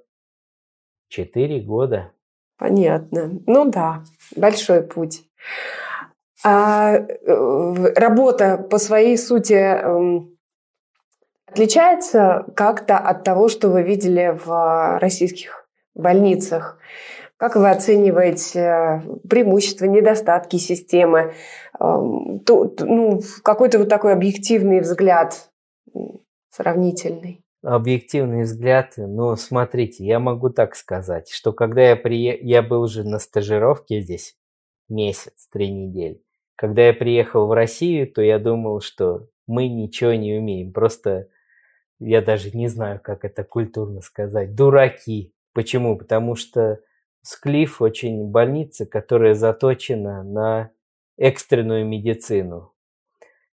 4 1.09 1.61
года. 1.61 2.12
Понятно. 2.59 3.40
Ну 3.46 3.70
да, 3.70 4.05
большой 4.35 4.83
путь. 4.83 5.22
А 6.44 6.94
э, 6.94 7.92
работа 7.94 8.59
по 8.59 8.79
своей 8.79 9.16
сути 9.18 9.55
эм, 9.55 10.36
отличается 11.47 12.45
как-то 12.55 12.99
от 12.99 13.25
того, 13.25 13.49
что 13.49 13.69
вы 13.69 13.83
видели 13.83 14.39
в 14.45 14.99
российских 14.99 15.69
больницах? 15.95 16.79
Как 17.37 17.57
вы 17.57 17.71
оцениваете 17.71 19.03
преимущества, 19.29 19.85
недостатки 19.85 20.57
системы? 20.57 21.35
Эм, 21.79 22.43
ну, 22.81 23.21
какой-то 23.43 23.79
вот 23.79 23.89
такой 23.89 24.13
объективный 24.13 24.81
взгляд 24.81 25.51
сравнительный 26.51 27.47
объективный 27.67 28.45
взгляд, 28.45 28.95
но 28.97 29.35
смотрите, 29.35 30.05
я 30.05 30.21
могу 30.21 30.51
так 30.51 30.77
сказать, 30.77 31.29
что 31.29 31.53
когда 31.53 31.83
я 31.83 31.97
прие... 31.97 32.39
я 32.41 32.63
был 32.63 32.83
уже 32.83 33.03
на 33.03 33.19
стажировке 33.19 34.01
здесь 34.01 34.37
месяц, 34.89 35.49
три 35.53 35.73
недели. 35.73 36.23
Когда 36.55 36.87
я 36.87 36.95
приехал 36.95 37.49
в 37.49 37.53
Россию, 37.53 38.11
то 38.11 38.23
я 38.23 38.39
думал, 38.39 38.81
что 38.81 39.29
мы 39.49 39.69
ничего 39.69 40.13
не 40.15 40.39
умеем, 40.39 40.73
просто 40.73 41.29
я 41.99 42.23
даже 42.23 42.51
не 42.57 42.69
знаю, 42.69 43.01
как 43.03 43.25
это 43.25 43.45
культурно 43.45 44.01
сказать, 44.01 44.55
дураки. 44.55 45.33
Почему? 45.53 45.97
Потому 45.97 46.35
что 46.35 46.81
Склиф 47.23 47.83
очень 47.83 48.27
больница, 48.29 48.87
которая 48.87 49.35
заточена 49.35 50.23
на 50.23 50.71
экстренную 51.19 51.85
медицину. 51.85 52.73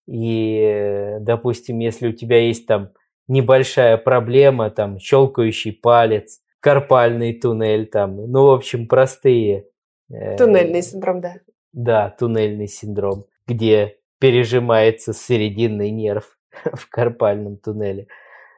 И, 0.08 1.18
допустим, 1.20 1.80
если 1.80 2.08
у 2.08 2.14
тебя 2.14 2.40
есть 2.40 2.66
там 2.66 2.92
небольшая 3.28 3.98
проблема, 3.98 4.70
там, 4.70 5.00
щелкающий 5.00 5.74
палец, 5.74 6.40
карпальный 6.62 7.34
туннель, 7.34 7.88
там, 7.88 8.16
ну, 8.16 8.48
в 8.48 8.52
общем, 8.52 8.88
простые. 8.88 9.68
Э, 10.10 10.38
туннельный 10.38 10.82
синдром, 10.82 11.20
да. 11.20 11.36
Да, 11.74 12.16
туннельный 12.18 12.68
синдром, 12.68 13.26
где 13.46 13.98
пережимается 14.20 15.14
серединный 15.14 15.92
нерв 15.92 16.38
в 16.74 16.90
карпальном 16.90 17.58
туннеле, 17.58 18.04
э, 18.04 18.08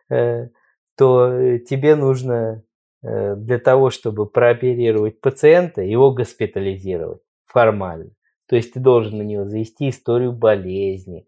то 0.10 1.58
тебе 1.60 1.96
нужно 1.96 2.64
э, 3.04 3.36
для 3.36 3.60
того, 3.60 3.90
чтобы 3.90 4.26
прооперировать 4.26 5.22
пациента, 5.22 5.82
его 5.82 6.12
госпитализировать 6.12 7.22
формально. 7.46 8.12
То 8.48 8.56
есть 8.56 8.74
ты 8.74 8.80
должен 8.80 9.20
на 9.20 9.22
него 9.22 9.46
завести 9.46 9.90
историю 9.90 10.34
болезни, 10.34 11.28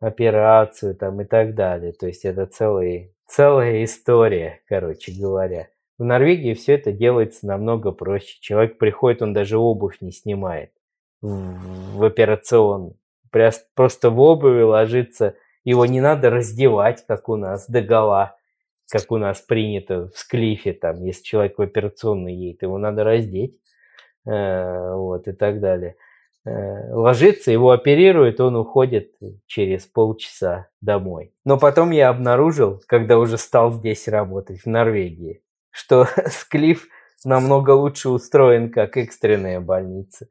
операцию 0.00 0.94
там 0.94 1.20
и 1.20 1.24
так 1.24 1.54
далее. 1.54 1.92
То 1.92 2.06
есть 2.06 2.24
это 2.24 2.46
целый, 2.46 3.14
целая 3.26 3.82
история, 3.84 4.60
короче 4.68 5.12
говоря. 5.12 5.68
В 5.98 6.04
Норвегии 6.04 6.54
все 6.54 6.74
это 6.74 6.92
делается 6.92 7.46
намного 7.46 7.90
проще. 7.90 8.38
Человек 8.40 8.78
приходит, 8.78 9.22
он 9.22 9.32
даже 9.32 9.58
обувь 9.58 10.00
не 10.00 10.12
снимает 10.12 10.70
в, 11.20 11.96
в 11.96 12.04
операционную. 12.04 12.96
Просто 13.74 14.10
в 14.10 14.20
обуви 14.20 14.62
ложится, 14.62 15.34
его 15.64 15.86
не 15.86 16.00
надо 16.00 16.30
раздевать, 16.30 17.04
как 17.06 17.28
у 17.28 17.36
нас, 17.36 17.68
до 17.68 17.82
гола, 17.82 18.36
как 18.90 19.10
у 19.10 19.18
нас 19.18 19.40
принято 19.40 20.08
в 20.08 20.16
склифе, 20.16 20.72
там, 20.72 21.04
если 21.04 21.22
человек 21.22 21.58
в 21.58 21.62
операционной 21.62 22.34
едет, 22.34 22.62
его 22.62 22.78
надо 22.78 23.04
раздеть, 23.04 23.58
э, 24.26 24.94
вот, 24.94 25.28
и 25.28 25.32
так 25.32 25.60
далее. 25.60 25.96
Э, 26.46 26.94
ложится, 26.94 27.50
его 27.50 27.72
оперируют, 27.72 28.40
он 28.40 28.56
уходит 28.56 29.12
через 29.46 29.86
полчаса 29.86 30.68
домой. 30.80 31.32
Но 31.44 31.58
потом 31.58 31.90
я 31.90 32.08
обнаружил, 32.08 32.80
когда 32.86 33.18
уже 33.18 33.36
стал 33.36 33.72
здесь 33.72 34.08
работать, 34.08 34.62
в 34.62 34.66
Норвегии, 34.66 35.42
что 35.70 36.06
Склиф 36.28 36.88
намного 37.24 37.72
лучше 37.72 38.08
устроен 38.08 38.70
как 38.70 38.96
экстренная 38.96 39.60
больница. 39.60 40.28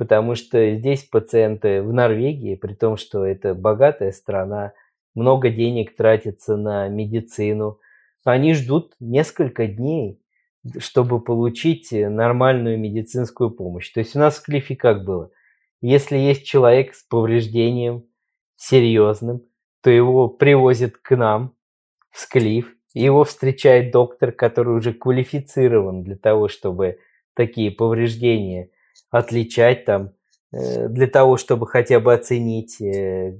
Потому 0.00 0.34
что 0.34 0.76
здесь 0.76 1.04
пациенты 1.04 1.82
в 1.82 1.92
Норвегии, 1.92 2.54
при 2.54 2.72
том, 2.72 2.96
что 2.96 3.26
это 3.26 3.54
богатая 3.54 4.12
страна, 4.12 4.72
много 5.14 5.50
денег 5.50 5.94
тратится 5.94 6.56
на 6.56 6.88
медицину, 6.88 7.78
они 8.24 8.54
ждут 8.54 8.94
несколько 8.98 9.66
дней, 9.66 10.18
чтобы 10.78 11.20
получить 11.20 11.92
нормальную 11.92 12.78
медицинскую 12.78 13.50
помощь. 13.50 13.90
То 13.90 14.00
есть 14.00 14.16
у 14.16 14.20
нас 14.20 14.38
в 14.38 14.42
Клифе 14.42 14.74
как 14.74 15.04
было? 15.04 15.32
Если 15.82 16.16
есть 16.16 16.46
человек 16.46 16.94
с 16.94 17.02
повреждением 17.02 18.06
серьезным, 18.56 19.42
то 19.82 19.90
его 19.90 20.28
привозят 20.28 20.96
к 20.96 21.14
нам 21.14 21.54
в 22.10 22.20
склиф, 22.20 22.74
его 22.94 23.24
встречает 23.24 23.92
доктор, 23.92 24.32
который 24.32 24.74
уже 24.74 24.94
квалифицирован 24.94 26.04
для 26.04 26.16
того, 26.16 26.48
чтобы 26.48 27.00
такие 27.34 27.70
повреждения 27.70 28.70
отличать 29.10 29.84
там, 29.84 30.12
э, 30.52 30.88
для 30.88 31.06
того, 31.06 31.36
чтобы 31.36 31.66
хотя 31.66 32.00
бы 32.00 32.14
оценить, 32.14 32.80
э, 32.80 33.38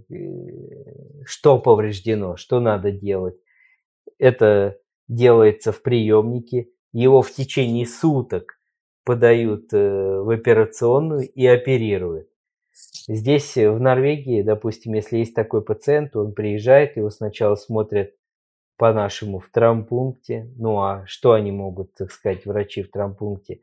что 1.24 1.58
повреждено, 1.58 2.36
что 2.36 2.60
надо 2.60 2.90
делать. 2.90 3.36
Это 4.18 4.78
делается 5.08 5.72
в 5.72 5.82
приемнике, 5.82 6.68
его 6.92 7.22
в 7.22 7.30
течение 7.30 7.86
суток 7.86 8.60
подают 9.04 9.72
э, 9.72 10.20
в 10.20 10.30
операционную 10.30 11.28
и 11.28 11.46
оперируют. 11.46 12.28
Здесь, 13.08 13.56
э, 13.56 13.70
в 13.70 13.80
Норвегии, 13.80 14.42
допустим, 14.42 14.94
если 14.94 15.18
есть 15.18 15.34
такой 15.34 15.62
пациент, 15.62 16.16
он 16.16 16.32
приезжает, 16.32 16.96
его 16.96 17.10
сначала 17.10 17.54
смотрят 17.56 18.12
по-нашему 18.76 19.40
в 19.40 19.48
травмпункте. 19.50 20.50
Ну 20.56 20.80
а 20.80 21.04
что 21.06 21.32
они 21.32 21.52
могут, 21.52 21.94
так 21.94 22.12
сказать, 22.12 22.46
врачи 22.46 22.82
в 22.82 22.90
травмпункте, 22.90 23.54
э, 23.54 23.58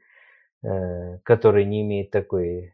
которые 0.62 1.66
не 1.66 1.82
имеют 1.82 2.12
такой 2.12 2.74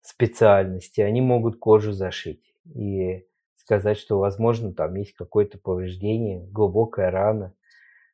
специальности, 0.00 1.00
они 1.00 1.20
могут 1.20 1.58
кожу 1.58 1.92
зашить 1.92 2.54
и 2.74 3.26
сказать, 3.56 3.98
что, 3.98 4.18
возможно, 4.18 4.72
там 4.72 4.94
есть 4.94 5.12
какое-то 5.14 5.58
повреждение, 5.58 6.46
глубокая 6.50 7.10
рана. 7.10 7.52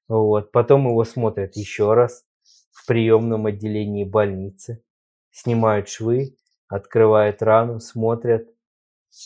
Вот. 0.08 0.50
Потом 0.52 0.88
его 0.88 1.04
смотрят 1.04 1.56
еще 1.56 1.94
раз 1.94 2.24
в 2.72 2.86
приемном 2.86 3.46
отделении 3.46 4.04
больницы, 4.04 4.82
снимают 5.30 5.88
швы, 5.88 6.36
открывают 6.68 7.40
рану, 7.42 7.80
смотрят, 7.80 8.48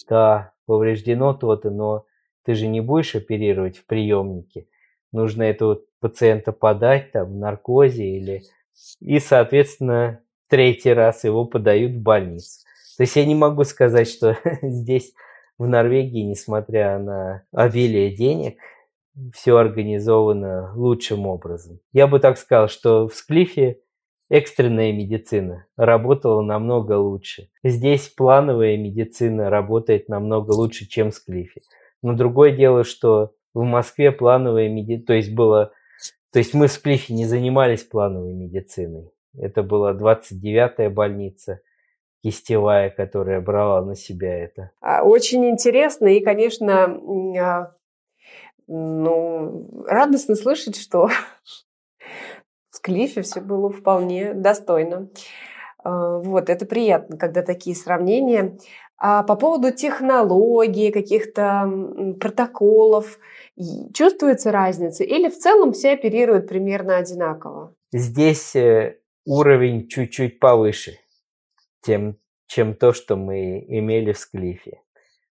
да, 0.09 0.53
повреждено 0.67 1.33
то-то, 1.33 1.71
но 1.71 2.05
ты 2.45 2.55
же 2.55 2.67
не 2.67 2.81
будешь 2.81 3.15
оперировать 3.15 3.79
в 3.79 3.87
приемнике. 3.87 4.69
Нужно 5.13 5.45
эту 5.45 5.87
пациента 6.01 6.53
подать 6.53 7.13
там 7.13 7.33
в 7.33 7.37
наркозе 7.37 8.05
или... 8.05 8.43
И, 9.01 9.19
соответственно, 9.21 10.21
третий 10.49 10.93
раз 10.93 11.25
его 11.25 11.45
подают 11.45 11.93
в 11.93 12.03
больницу. 12.03 12.61
То 12.97 13.03
есть 13.03 13.17
я 13.17 13.25
не 13.25 13.35
могу 13.35 13.65
сказать, 13.65 14.09
что 14.09 14.37
здесь 14.63 15.13
в 15.59 15.67
Норвегии, 15.67 16.23
несмотря 16.23 16.99
на 16.99 17.45
обилие 17.53 18.15
денег, 18.15 18.59
все 19.35 19.57
организовано 19.57 20.73
лучшим 20.77 21.27
образом. 21.27 21.81
Я 21.93 22.07
бы 22.07 22.21
так 22.21 22.39
сказал, 22.39 22.69
что 22.69 23.09
в 23.09 23.15
Склифе 23.15 23.81
экстренная 24.31 24.93
медицина 24.93 25.67
работала 25.77 26.43
намного 26.43 26.93
лучше. 26.93 27.49
Здесь 27.65 28.09
плановая 28.09 28.77
медицина 28.77 29.51
работает 29.51 30.09
намного 30.09 30.53
лучше, 30.53 30.87
чем 30.87 31.11
в 31.11 31.15
Склифе. 31.15 31.63
Но 32.03 32.15
другое 32.15 32.53
дело, 32.53 32.85
что 32.85 33.33
в 33.55 33.65
Москве 33.65 34.13
плановая 34.13 34.69
медицина, 34.69 35.07
то 35.07 35.13
есть 35.15 35.35
было, 35.35 35.73
то 36.33 36.39
есть 36.39 36.55
мы 36.55 36.67
в 36.67 36.73
Склифе 36.73 37.15
не 37.15 37.25
занимались 37.25 37.85
плановой 37.85 38.35
медициной. 38.35 39.11
Это 39.37 39.63
была 39.63 39.95
29-я 39.95 40.91
больница, 40.91 41.61
кистевая, 42.23 42.91
которая 42.91 43.41
брала 43.41 43.85
на 43.85 43.95
себя 43.95 44.45
это. 44.45 44.73
А, 44.81 45.03
очень 45.03 45.49
интересно 45.49 46.07
и, 46.07 46.21
конечно, 46.21 47.01
а, 47.41 47.75
ну, 48.67 49.85
радостно 49.87 50.35
слышать, 50.35 50.77
что 50.77 51.09
в 52.71 52.81
Клифе 52.83 53.23
все 53.23 53.41
было 53.41 53.71
вполне 53.71 54.35
достойно. 54.35 55.09
А, 55.83 56.19
вот, 56.19 56.51
это 56.51 56.67
приятно, 56.67 57.17
когда 57.17 57.43
такие 57.43 57.77
сравнения. 57.77 58.59
А 58.99 59.23
по 59.23 59.37
поводу 59.37 59.73
технологий, 59.73 60.91
каких-то 60.91 61.71
протоколов, 62.21 63.19
чувствуется 63.95 64.51
разница? 64.51 65.05
Или 65.05 65.29
в 65.29 65.39
целом 65.39 65.73
все 65.73 65.93
оперируют 65.93 66.49
примерно 66.49 66.97
одинаково? 66.97 67.75
Здесь 67.93 68.57
э, 68.57 68.99
уровень 69.25 69.87
чуть-чуть 69.87 70.41
повыше 70.41 70.99
тем, 71.81 72.17
чем 72.47 72.75
то, 72.75 72.93
что 72.93 73.15
мы 73.17 73.65
имели 73.69 74.13
в 74.13 74.19
Склифе. 74.19 74.83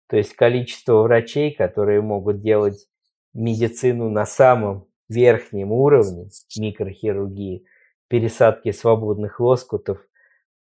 То 0.08 0.18
есть 0.18 0.34
количество 0.34 1.04
врачей, 1.04 1.54
которые 1.54 2.02
могут 2.02 2.42
делать 2.42 2.88
медицину 3.34 4.10
на 4.10 4.26
самом 4.26 4.88
верхнем 5.08 5.72
уровне 5.72 6.30
микрохирургии, 6.58 7.66
пересадки 8.08 8.72
свободных 8.72 9.40
лоскутов 9.40 10.00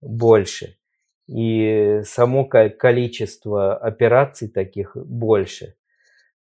больше. 0.01 0.77
И 1.27 2.01
само 2.05 2.45
количество 2.45 3.75
операций 3.75 4.47
таких 4.47 4.95
больше. 4.95 5.75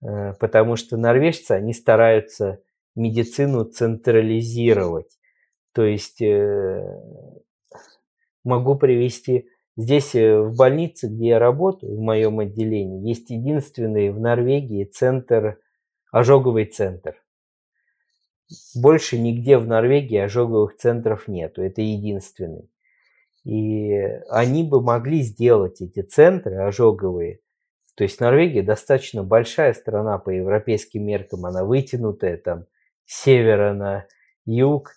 Э, 0.01 0.33
потому 0.39 0.75
что 0.75 0.97
норвежцы, 0.97 1.51
они 1.51 1.73
стараются 1.73 2.61
медицину 2.95 3.65
централизировать. 3.65 5.19
То 5.73 5.83
есть 5.83 6.21
э, 6.21 6.83
могу 8.43 8.75
привести 8.75 9.47
здесь 9.77 10.15
э, 10.15 10.39
в 10.39 10.55
больнице, 10.55 11.07
где 11.07 11.27
я 11.29 11.39
работаю, 11.39 11.95
в 11.95 11.99
моем 11.99 12.39
отделении, 12.39 13.07
есть 13.07 13.29
единственный 13.29 14.09
в 14.09 14.19
Норвегии 14.19 14.83
центр, 14.85 15.59
ожоговый 16.11 16.65
центр. 16.65 17.21
Больше 18.75 19.17
нигде 19.17 19.57
в 19.57 19.67
Норвегии 19.67 20.17
ожоговых 20.17 20.75
центров 20.75 21.27
нету, 21.27 21.61
это 21.61 21.81
единственный. 21.81 22.70
И 23.43 23.93
они 24.29 24.63
бы 24.63 24.81
могли 24.81 25.21
сделать 25.21 25.81
эти 25.81 26.01
центры 26.01 26.57
ожоговые. 26.57 27.39
То 27.95 28.03
есть 28.03 28.19
Норвегия 28.19 28.61
достаточно 28.61 29.23
большая 29.23 29.73
страна 29.73 30.17
по 30.17 30.29
европейским 30.29 31.03
меркам, 31.03 31.45
она 31.45 31.65
вытянутая 31.65 32.37
там 32.37 32.65
с 33.05 33.23
севера 33.23 33.73
на 33.73 34.05
юг, 34.45 34.91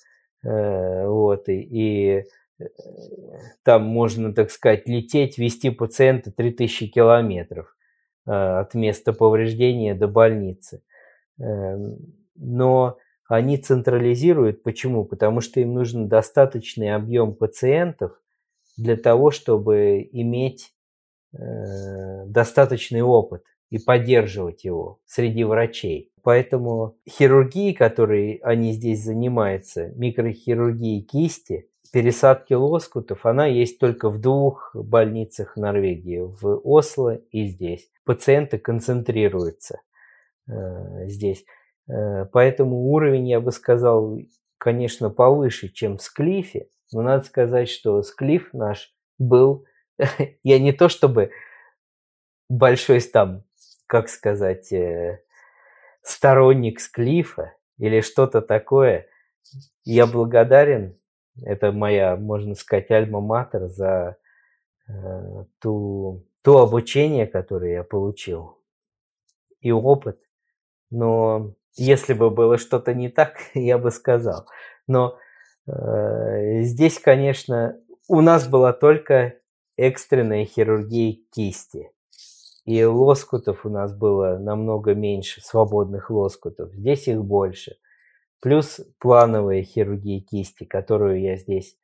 э, 0.45 1.07
вот, 1.07 1.49
и, 1.49 1.61
и 1.61 2.25
э, 2.61 2.65
там 3.63 3.83
можно, 3.83 4.33
так 4.33 4.51
сказать, 4.51 4.87
лететь, 4.89 5.39
вести 5.39 5.71
пациента 5.71 6.31
3000 6.31 6.89
километров 6.89 7.75
э, 8.27 8.31
от 8.31 8.75
места 8.75 9.13
повреждения 9.13 9.95
до 9.95 10.09
больницы. 10.09 10.83
Но 12.37 12.99
они 13.29 13.57
централизируют. 13.59 14.63
Почему? 14.63 15.05
Потому 15.05 15.41
что 15.41 15.59
им 15.59 15.75
нужен 15.75 16.09
достаточный 16.09 16.95
объем 16.95 17.35
пациентов 17.35 18.21
для 18.77 18.97
того, 18.97 19.31
чтобы 19.31 20.09
иметь 20.13 20.73
э, 21.33 22.25
достаточный 22.27 23.03
опыт 23.03 23.45
и 23.71 23.79
поддерживать 23.79 24.65
его 24.65 25.01
среди 25.07 25.45
врачей. 25.45 26.13
Поэтому 26.23 26.97
хирургии, 27.09 27.73
которой 27.73 28.37
они 28.37 28.73
здесь 28.73 29.03
занимаются, 29.03 29.93
микрохирургии 29.97 31.03
кисти, 31.03 31.69
пересадки 31.93 32.55
лоскутов, 32.55 33.27
она 33.27 33.47
есть 33.47 33.79
только 33.79 34.11
в 34.11 34.21
двух 34.21 34.75
больницах 34.75 35.57
Норвегии, 35.57 36.19
в 36.19 36.61
Осло 36.65 37.15
и 37.31 37.47
здесь. 37.47 37.89
Пациенты 38.05 38.59
концентрируются 38.59 39.81
э, 40.49 41.07
здесь. 41.07 41.45
Э, 41.89 42.25
поэтому 42.33 42.89
уровень, 42.91 43.29
я 43.29 43.41
бы 43.41 43.53
сказал, 43.53 44.19
конечно, 44.59 45.11
повыше, 45.11 45.69
чем 45.69 45.99
в 45.99 46.03
Склифе. 46.03 46.69
Но 46.95 47.03
надо 47.03 47.25
сказать, 47.25 47.69
что 47.69 48.03
Склиф 48.03 48.53
наш 48.53 48.95
был, 49.19 49.67
я 50.45 50.61
не 50.61 50.73
то 50.73 50.89
чтобы 50.89 51.33
большой 52.49 53.01
там, 53.01 53.43
как 53.89 54.09
сказать, 54.09 54.73
э, 54.73 55.21
сторонник 56.03 56.79
Склифа 56.79 57.53
или 57.79 58.01
что-то 58.01 58.43
такое. 58.43 59.09
Я 59.85 60.07
благодарен, 60.07 60.97
это 61.43 61.73
моя, 61.73 62.15
можно 62.15 62.55
сказать, 62.55 62.93
альма-матер 62.93 63.67
за 63.67 64.17
э, 64.87 65.45
ту, 65.59 66.25
то 66.43 66.63
обучение, 66.63 67.27
которое 67.27 67.73
я 67.73 67.83
получил 67.83 68.63
и 69.61 69.73
опыт. 69.73 70.21
Но 70.91 71.57
если 71.73 72.13
бы 72.15 72.31
было 72.31 72.57
что-то 72.57 72.95
не 72.95 73.09
так, 73.09 73.39
я 73.55 73.79
бы 73.79 73.91
сказал. 73.91 74.47
Но 74.87 75.19
здесь, 75.67 76.99
конечно, 76.99 77.79
у 78.09 78.21
нас 78.21 78.49
была 78.49 78.73
только 78.73 79.35
экстренная 79.77 80.45
хирургия 80.45 81.17
кисти. 81.33 81.91
И 82.65 82.83
лоскутов 82.83 83.67
у 83.67 83.69
нас 83.69 83.95
было 83.95 84.39
намного 84.39 84.95
меньше, 84.95 85.43
свободных 85.43 86.11
лоскутов. 86.11 86.73
Здесь 86.73 87.09
их 87.09 87.23
больше. 87.23 87.77
Плюс 88.41 88.81
плановая 88.99 89.63
хирургия 89.63 90.21
кисти, 90.21 90.65
которую 90.65 91.21
я 91.21 91.37
здесь 91.37 91.77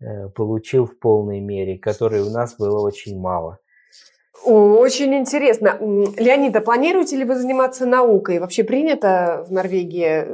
э, 0.00 0.28
получил 0.30 0.86
в 0.86 0.98
полной 0.98 1.40
мере, 1.40 1.78
которой 1.78 2.20
у 2.20 2.30
нас 2.30 2.56
было 2.56 2.80
очень 2.80 3.18
мало. 3.18 3.58
Очень 4.44 5.14
интересно. 5.14 5.76
Леонида, 5.80 6.60
планируете 6.60 7.16
ли 7.16 7.24
вы 7.24 7.34
заниматься 7.36 7.86
наукой? 7.86 8.38
Вообще 8.38 8.62
принято 8.64 9.44
в 9.48 9.52
Норвегии, 9.52 10.24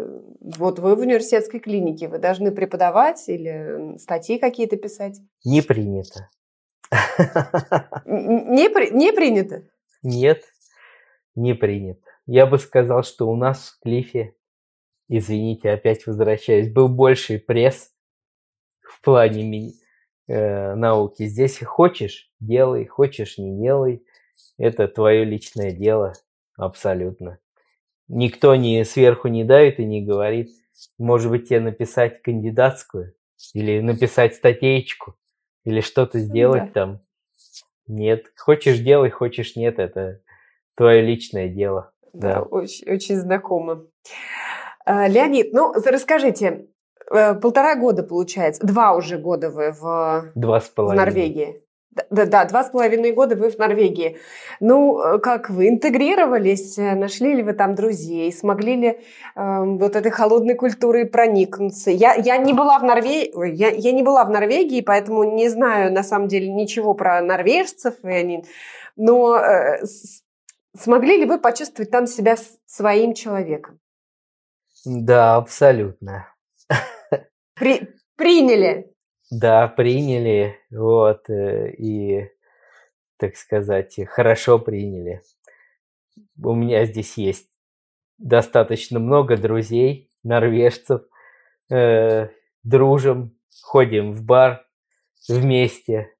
вот 0.40 0.78
вы 0.78 0.94
в 0.96 1.00
университетской 1.00 1.60
клинике, 1.60 2.08
вы 2.08 2.18
должны 2.18 2.50
преподавать 2.50 3.28
или 3.28 3.96
статьи 3.98 4.38
какие-то 4.38 4.76
писать? 4.76 5.20
Не 5.44 5.62
принято. 5.62 6.28
Не, 8.04 8.68
при, 8.68 8.90
не 8.90 9.12
принято? 9.12 9.62
Нет, 10.02 10.42
не 11.34 11.54
принято. 11.54 12.02
Я 12.26 12.46
бы 12.46 12.58
сказал, 12.58 13.02
что 13.02 13.30
у 13.30 13.36
нас 13.36 13.70
в 13.70 13.82
Клифе, 13.82 14.34
извините, 15.08 15.70
опять 15.70 16.06
возвращаюсь, 16.06 16.70
был 16.70 16.88
больший 16.88 17.38
пресс 17.38 17.92
в 18.82 19.00
плане 19.00 19.72
э, 20.32 20.74
науки. 20.74 21.26
Здесь 21.26 21.62
хочешь, 21.62 22.30
делай, 22.40 22.86
хочешь, 22.86 23.38
не 23.38 23.60
делай. 23.60 24.04
Это 24.58 24.88
твое 24.88 25.24
личное 25.24 25.72
дело, 25.72 26.14
абсолютно. 26.56 27.38
Никто 28.08 28.54
не 28.56 28.84
сверху 28.84 29.28
не 29.28 29.44
давит 29.44 29.78
и 29.78 29.84
не 29.84 30.02
говорит, 30.02 30.50
может 30.98 31.30
быть, 31.30 31.48
тебе 31.48 31.60
написать 31.60 32.22
кандидатскую 32.22 33.14
или 33.54 33.80
написать 33.80 34.34
статейку 34.34 35.16
или 35.64 35.80
что-то 35.80 36.18
сделать 36.18 36.72
да. 36.72 36.80
там. 36.80 37.00
Нет, 37.86 38.26
хочешь 38.36 38.78
делай, 38.78 39.10
хочешь 39.10 39.56
нет, 39.56 39.78
это 39.78 40.20
твое 40.76 41.02
личное 41.02 41.48
дело. 41.48 41.92
Да, 42.12 42.34
да. 42.34 42.42
Очень, 42.42 42.90
очень 42.90 43.16
знакомо. 43.16 43.86
А, 44.84 45.08
Леонид, 45.08 45.52
ну 45.52 45.72
расскажите, 45.72 46.68
полтора 47.40 47.76
года, 47.76 48.02
получается. 48.02 48.66
Два 48.66 48.94
уже 48.94 49.18
года 49.18 49.50
вы 49.50 49.72
в, 49.72 50.32
Два 50.34 50.60
с 50.60 50.68
половиной. 50.68 51.02
в 51.02 51.06
Норвегии. 51.06 51.62
Да, 52.10 52.24
да, 52.24 52.44
два 52.46 52.64
с 52.64 52.70
половиной 52.70 53.12
года 53.12 53.36
вы 53.36 53.50
в 53.50 53.58
Норвегии. 53.58 54.16
Ну, 54.60 54.98
э, 54.98 55.18
как 55.18 55.50
вы 55.50 55.68
интегрировались? 55.68 56.78
Э, 56.78 56.94
нашли 56.94 57.34
ли 57.34 57.42
вы 57.42 57.52
там 57.52 57.74
друзей? 57.74 58.32
Смогли 58.32 58.76
ли 58.76 58.88
э, 58.88 59.64
вот 59.64 59.94
этой 59.94 60.10
холодной 60.10 60.54
культурой 60.54 61.04
проникнуться? 61.04 61.90
Я, 61.90 62.14
я 62.14 62.38
не 62.38 62.54
была 62.54 62.78
в 62.78 62.82
Норвегии, 62.82 63.54
я, 63.54 63.68
я 63.68 63.92
не 63.92 64.02
была 64.02 64.24
в 64.24 64.30
Норвегии, 64.30 64.80
поэтому 64.80 65.24
не 65.24 65.50
знаю 65.50 65.92
на 65.92 66.02
самом 66.02 66.28
деле 66.28 66.48
ничего 66.48 66.94
про 66.94 67.20
норвежцев. 67.20 67.94
И 68.02 68.08
они, 68.08 68.44
но 68.96 69.36
э, 69.36 69.84
смогли 70.74 71.18
ли 71.18 71.26
вы 71.26 71.38
почувствовать 71.38 71.90
там 71.90 72.06
себя 72.06 72.36
своим 72.64 73.12
человеком? 73.12 73.78
Да, 74.86 75.36
абсолютно. 75.36 76.31
При, 77.62 77.94
приняли? 78.16 78.92
Да, 79.30 79.68
приняли, 79.68 80.58
вот, 80.72 81.30
э, 81.30 81.70
и, 81.74 82.28
так 83.18 83.36
сказать, 83.36 84.00
хорошо 84.08 84.58
приняли. 84.58 85.22
У 86.42 86.56
меня 86.56 86.86
здесь 86.86 87.16
есть 87.16 87.48
достаточно 88.18 88.98
много 88.98 89.36
друзей, 89.36 90.10
норвежцев, 90.24 91.02
э, 91.70 92.30
дружим, 92.64 93.38
ходим 93.62 94.10
в 94.10 94.24
бар 94.24 94.66
вместе 95.28 96.16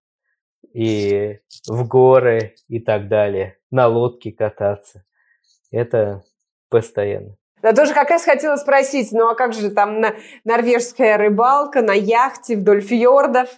и 0.73 1.41
в 1.67 1.89
горы 1.89 2.55
и 2.69 2.79
так 2.79 3.09
далее, 3.09 3.59
на 3.73 3.89
лодке 3.89 4.31
кататься. 4.31 5.05
Это 5.73 6.23
постоянно. 6.69 7.37
Да 7.63 7.73
тоже 7.73 7.95
как 7.95 8.11
раз 8.11 8.25
хотела 8.25 8.57
спросить, 8.57 9.13
ну 9.13 9.29
а 9.29 9.37
как 9.37 9.53
же 9.53 9.71
там 9.71 10.01
на 10.01 10.15
норвежская 10.45 11.17
рыбалка 11.17 11.81
на 11.81 11.93
яхте 11.93 12.57
вдоль 12.57 12.81
фьордов? 12.81 13.49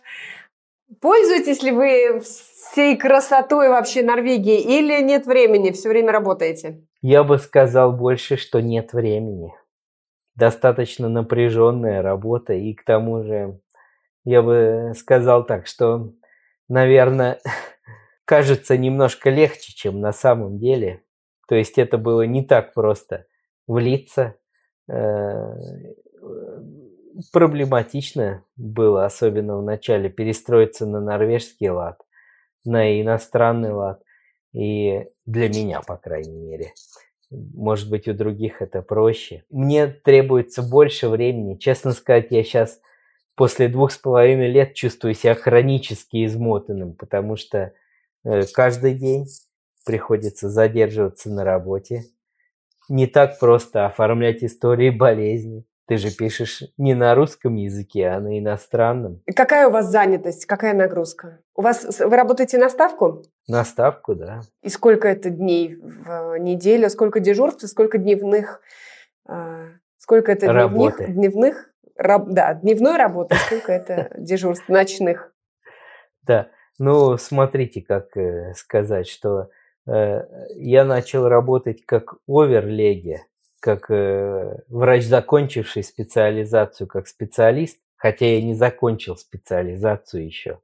Пользуетесь 1.01 1.63
ли 1.63 1.71
вы 1.71 2.21
всей 2.21 2.97
красотой 2.97 3.71
вообще 3.71 4.03
Норвегии 4.03 4.61
или 4.61 5.03
нет 5.03 5.27
времени, 5.27 5.71
все 5.73 5.89
время 5.89 6.13
работаете? 6.13 6.83
Я 7.01 7.25
бы 7.25 7.39
сказал 7.39 7.93
больше, 7.93 8.37
что 8.37 8.61
нет 8.61 8.93
времени. 8.93 9.55
Достаточно 10.35 11.09
напряженная 11.09 12.03
работа, 12.03 12.53
и 12.53 12.75
к 12.75 12.85
тому 12.85 13.23
же 13.23 13.59
я 14.25 14.43
бы 14.43 14.93
сказал 14.97 15.45
так, 15.47 15.67
что, 15.67 16.13
наверное, 16.69 17.41
кажется 18.27 18.77
немножко 18.77 19.31
легче, 19.31 19.73
чем 19.75 20.01
на 20.01 20.13
самом 20.13 20.59
деле. 20.59 21.03
То 21.49 21.55
есть 21.55 21.79
это 21.79 21.97
было 21.99 22.23
не 22.23 22.45
так 22.45 22.75
просто 22.75 23.27
влиться. 23.67 24.37
Э, 24.89 25.55
проблематично 27.33 28.45
было, 28.57 29.05
особенно 29.05 29.59
в 29.59 29.63
начале, 29.63 30.09
перестроиться 30.09 30.87
на 30.87 31.01
норвежский 31.01 31.69
лад, 31.69 32.01
на 32.65 33.01
иностранный 33.01 33.73
лад. 33.73 34.03
И 34.53 35.07
для 35.27 35.49
меня, 35.49 35.81
по 35.81 35.97
крайней 35.97 36.39
мере. 36.39 36.73
Может 37.31 37.91
быть, 37.91 38.07
у 38.07 38.15
других 38.15 38.63
это 38.63 38.83
проще. 38.83 39.45
Мне 39.51 39.89
требуется 39.89 40.63
больше 40.63 41.09
времени. 41.09 41.57
Честно 41.57 41.93
сказать, 41.93 42.29
я 42.31 42.45
сейчас 42.45 42.81
после 43.35 43.69
двух 43.69 43.93
с 43.93 43.99
половиной 43.99 44.49
лет 44.49 44.75
чувствую 44.75 45.15
себя 45.15 45.35
хронически 45.35 46.25
измотанным, 46.25 46.95
потому 46.95 47.37
что 47.37 47.73
э, 48.25 48.43
каждый 48.53 48.95
день 48.95 49.27
приходится 49.85 50.49
задерживаться 50.49 51.31
на 51.31 51.45
работе, 51.45 52.05
не 52.89 53.07
так 53.07 53.39
просто 53.39 53.87
оформлять 53.87 54.43
истории 54.43 54.91
болезни. 54.91 55.65
Ты 55.87 55.99
же 55.99 56.11
пишешь 56.11 56.63
не 56.79 56.95
на 56.95 57.15
русском 57.15 57.57
языке, 57.57 58.09
а 58.09 58.19
на 58.21 58.39
иностранном. 58.39 59.21
Какая 59.37 59.69
у 59.69 59.71
вас 59.71 59.87
занятость, 59.87 60.47
какая 60.47 60.73
нагрузка? 60.73 61.41
У 61.55 61.61
вас 61.61 62.01
вы 62.01 62.17
работаете 62.17 62.57
на 62.57 62.71
ставку? 62.71 63.23
На 63.49 63.65
ставку, 63.65 64.15
да. 64.15 64.41
И 64.63 64.71
сколько 64.71 65.09
это 65.09 65.29
дней 65.29 65.77
в 65.77 66.39
неделю? 66.39 66.89
Сколько 66.89 67.21
дежурств? 67.21 67.69
Сколько 67.69 67.99
дневных? 67.99 68.63
А, 69.27 69.67
сколько 69.99 70.33
это 70.33 70.51
Работы. 70.51 71.05
дневных? 71.05 71.15
Дневных? 71.15 71.71
Раб, 71.97 72.29
да, 72.31 72.55
дневной 72.55 72.97
работы. 72.97 73.37
Сколько 73.37 73.73
это 73.73 74.11
дежурств 74.19 74.69
ночных? 74.71 75.35
Да. 76.23 76.49
Ну, 76.79 77.19
смотрите, 77.19 77.83
как 77.83 78.17
э, 78.17 78.55
сказать, 78.55 79.07
что 79.07 79.43
Э, 79.43 79.49
я 79.87 80.85
начал 80.85 81.29
работать 81.29 81.85
как 81.85 82.15
оверлеги, 82.27 83.21
как 83.65 83.91
э, 83.91 84.59
врач, 84.69 85.05
закончивший 85.05 85.83
специализацию 85.83 86.87
как 86.87 87.09
специалист, 87.09 87.79
хотя 87.97 88.27
я 88.27 88.43
не 88.43 88.55
закончил 88.55 89.17
специализацию 89.17 90.27
еще 90.27 90.61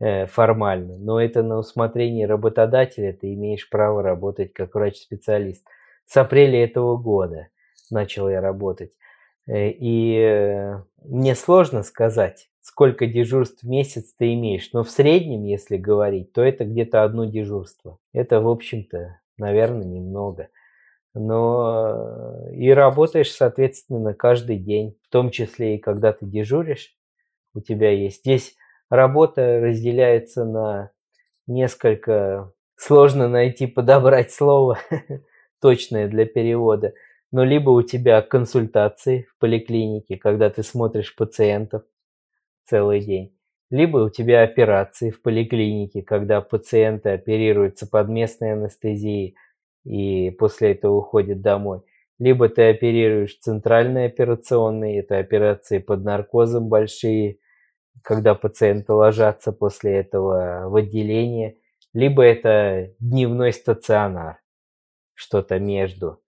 э, 0.00 0.26
формально, 0.26 0.98
но 0.98 1.20
это 1.20 1.44
на 1.44 1.58
усмотрение 1.58 2.26
работодателя, 2.26 3.12
ты 3.12 3.34
имеешь 3.34 3.70
право 3.70 4.02
работать 4.02 4.52
как 4.52 4.74
врач-специалист. 4.74 5.64
С 6.06 6.16
апреля 6.16 6.64
этого 6.64 6.96
года 6.96 7.48
начал 7.90 8.28
я 8.28 8.40
работать. 8.40 8.92
И 9.46 10.72
мне 11.04 11.34
сложно 11.34 11.82
сказать, 11.82 12.48
сколько 12.64 13.06
дежурств 13.06 13.62
в 13.62 13.68
месяц 13.68 14.14
ты 14.18 14.32
имеешь. 14.32 14.70
Но 14.72 14.82
в 14.82 14.90
среднем, 14.90 15.44
если 15.44 15.76
говорить, 15.76 16.32
то 16.32 16.42
это 16.42 16.64
где-то 16.64 17.04
одно 17.04 17.26
дежурство. 17.26 17.98
Это, 18.14 18.40
в 18.40 18.48
общем-то, 18.48 19.20
наверное, 19.36 19.84
немного. 19.84 20.48
Но 21.12 22.48
э, 22.48 22.54
и 22.54 22.70
работаешь, 22.70 23.30
соответственно, 23.30 24.14
каждый 24.14 24.56
день, 24.56 24.96
в 25.02 25.10
том 25.10 25.30
числе 25.30 25.76
и 25.76 25.78
когда 25.78 26.14
ты 26.14 26.24
дежуришь, 26.24 26.96
у 27.52 27.60
тебя 27.60 27.90
есть. 27.90 28.20
Здесь 28.20 28.56
работа 28.88 29.60
разделяется 29.60 30.44
на 30.44 30.90
несколько... 31.46 32.50
Сложно 32.76 33.28
найти, 33.28 33.66
подобрать 33.66 34.32
слово 34.32 34.78
точное 35.60 36.08
для 36.08 36.24
перевода. 36.24 36.94
Но 37.30 37.44
либо 37.44 37.70
у 37.70 37.82
тебя 37.82 38.20
консультации 38.22 39.28
в 39.30 39.38
поликлинике, 39.38 40.16
когда 40.16 40.50
ты 40.50 40.62
смотришь 40.64 41.14
пациентов, 41.14 41.82
целый 42.66 43.00
день. 43.00 43.36
Либо 43.70 43.98
у 43.98 44.10
тебя 44.10 44.42
операции 44.42 45.10
в 45.10 45.22
поликлинике, 45.22 46.02
когда 46.02 46.40
пациенты 46.40 47.10
оперируются 47.10 47.86
под 47.88 48.08
местной 48.08 48.52
анестезией 48.52 49.36
и 49.84 50.30
после 50.30 50.72
этого 50.72 50.96
уходят 50.96 51.40
домой. 51.40 51.82
Либо 52.18 52.48
ты 52.48 52.70
оперируешь 52.70 53.38
центральные 53.38 54.06
операционные, 54.06 55.00
это 55.00 55.18
операции 55.18 55.78
под 55.78 56.04
наркозом 56.04 56.68
большие, 56.68 57.38
когда 58.02 58.34
пациенты 58.34 58.92
ложатся 58.92 59.52
после 59.52 59.96
этого 59.96 60.68
в 60.68 60.76
отделение. 60.76 61.56
Либо 61.92 62.22
это 62.22 62.92
дневной 63.00 63.52
стационар, 63.52 64.40
что-то 65.14 65.58
между. 65.58 66.20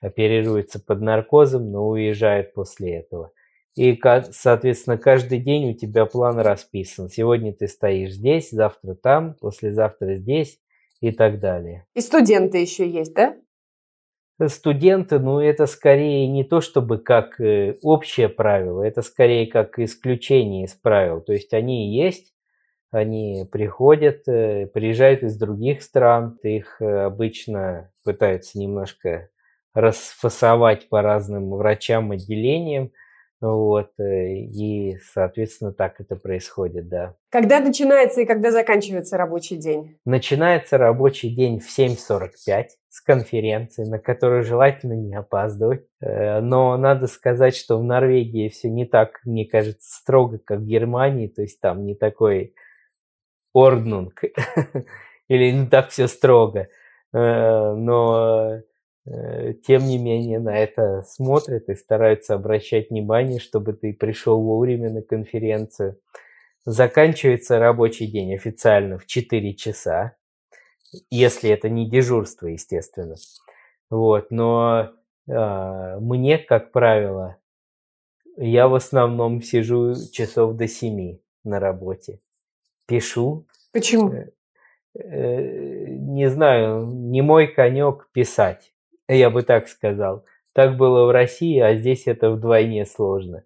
Оперируется 0.00 0.80
под 0.80 1.00
наркозом, 1.02 1.70
но 1.70 1.88
уезжает 1.88 2.54
после 2.54 2.96
этого. 2.96 3.32
И, 3.76 3.98
соответственно, 4.32 4.98
каждый 4.98 5.38
день 5.38 5.70
у 5.70 5.74
тебя 5.74 6.06
план 6.06 6.38
расписан. 6.38 7.08
Сегодня 7.08 7.52
ты 7.52 7.68
стоишь 7.68 8.14
здесь, 8.14 8.50
завтра 8.50 8.94
там, 8.94 9.34
послезавтра 9.40 10.16
здесь 10.16 10.58
и 11.00 11.12
так 11.12 11.38
далее. 11.40 11.86
И 11.94 12.00
студенты 12.00 12.58
еще 12.58 12.88
есть, 12.88 13.14
да? 13.14 13.36
Студенты, 14.48 15.18
ну, 15.18 15.38
это 15.38 15.66
скорее 15.66 16.26
не 16.26 16.44
то, 16.44 16.62
чтобы 16.62 16.98
как 16.98 17.38
э, 17.40 17.76
общее 17.82 18.30
правило, 18.30 18.82
это 18.82 19.02
скорее 19.02 19.46
как 19.46 19.78
исключение 19.78 20.64
из 20.64 20.72
правил. 20.72 21.20
То 21.20 21.34
есть 21.34 21.52
они 21.52 21.94
есть, 21.94 22.32
они 22.90 23.46
приходят, 23.50 24.26
э, 24.26 24.66
приезжают 24.66 25.22
из 25.22 25.36
других 25.36 25.82
стран, 25.82 26.38
их 26.42 26.80
э, 26.80 27.04
обычно 27.04 27.92
пытаются 28.02 28.58
немножко 28.58 29.28
расфасовать 29.74 30.88
по 30.88 31.02
разным 31.02 31.50
врачам, 31.50 32.10
отделениям, 32.10 32.92
вот, 33.40 33.92
э, 33.98 34.34
и, 34.34 34.98
соответственно, 35.12 35.72
так 35.72 35.98
это 35.98 36.14
происходит, 36.16 36.88
да. 36.88 37.14
Когда 37.30 37.60
начинается 37.60 38.20
и 38.20 38.26
когда 38.26 38.50
заканчивается 38.50 39.16
рабочий 39.16 39.56
день? 39.56 39.98
Начинается 40.04 40.76
рабочий 40.76 41.34
день 41.34 41.58
в 41.58 41.66
7.45 41.66 42.66
с 42.90 43.00
конференции, 43.00 43.84
на 43.84 43.98
которую 43.98 44.42
желательно 44.42 44.92
не 44.92 45.14
опаздывать. 45.14 45.86
Э, 46.02 46.40
но 46.40 46.76
надо 46.76 47.06
сказать, 47.06 47.56
что 47.56 47.78
в 47.78 47.84
Норвегии 47.84 48.48
все 48.48 48.68
не 48.68 48.84
так, 48.84 49.20
мне 49.24 49.46
кажется, 49.46 49.90
строго, 49.90 50.38
как 50.38 50.60
в 50.60 50.66
Германии, 50.66 51.28
то 51.28 51.40
есть 51.40 51.60
там 51.60 51.86
не 51.86 51.94
такой 51.94 52.54
орднунг 53.54 54.20
или 55.28 55.50
не 55.50 55.66
так 55.66 55.88
все 55.88 56.08
строго. 56.08 56.68
Э, 57.14 57.72
но 57.74 58.60
тем 59.06 59.86
не 59.86 59.98
менее 59.98 60.38
на 60.38 60.56
это 60.58 61.02
смотрят 61.02 61.68
и 61.68 61.74
стараются 61.74 62.34
обращать 62.34 62.90
внимание, 62.90 63.40
чтобы 63.40 63.72
ты 63.72 63.92
пришел 63.92 64.40
вовремя 64.40 64.90
на 64.90 65.02
конференцию. 65.02 65.98
Заканчивается 66.66 67.58
рабочий 67.58 68.06
день 68.06 68.34
официально 68.34 68.98
в 68.98 69.06
4 69.06 69.54
часа, 69.54 70.16
если 71.10 71.50
это 71.50 71.68
не 71.68 71.88
дежурство, 71.88 72.48
естественно. 72.48 73.16
Вот, 73.88 74.30
но 74.30 74.90
э, 75.26 75.98
мне, 76.00 76.38
как 76.38 76.70
правило, 76.70 77.38
я 78.36 78.68
в 78.68 78.74
основном 78.74 79.42
сижу 79.42 79.94
часов 80.12 80.56
до 80.56 80.68
7 80.68 81.18
на 81.44 81.60
работе. 81.60 82.20
Пишу. 82.86 83.46
Почему? 83.72 84.12
Э, 84.12 84.30
э, 84.94 85.86
не 85.88 86.28
знаю, 86.28 86.84
не 86.86 87.22
мой 87.22 87.46
конек 87.48 88.10
писать 88.12 88.72
я 89.14 89.30
бы 89.30 89.42
так 89.42 89.68
сказал. 89.68 90.24
Так 90.52 90.76
было 90.76 91.06
в 91.06 91.10
России, 91.10 91.58
а 91.60 91.74
здесь 91.76 92.06
это 92.06 92.30
вдвойне 92.30 92.86
сложно. 92.86 93.44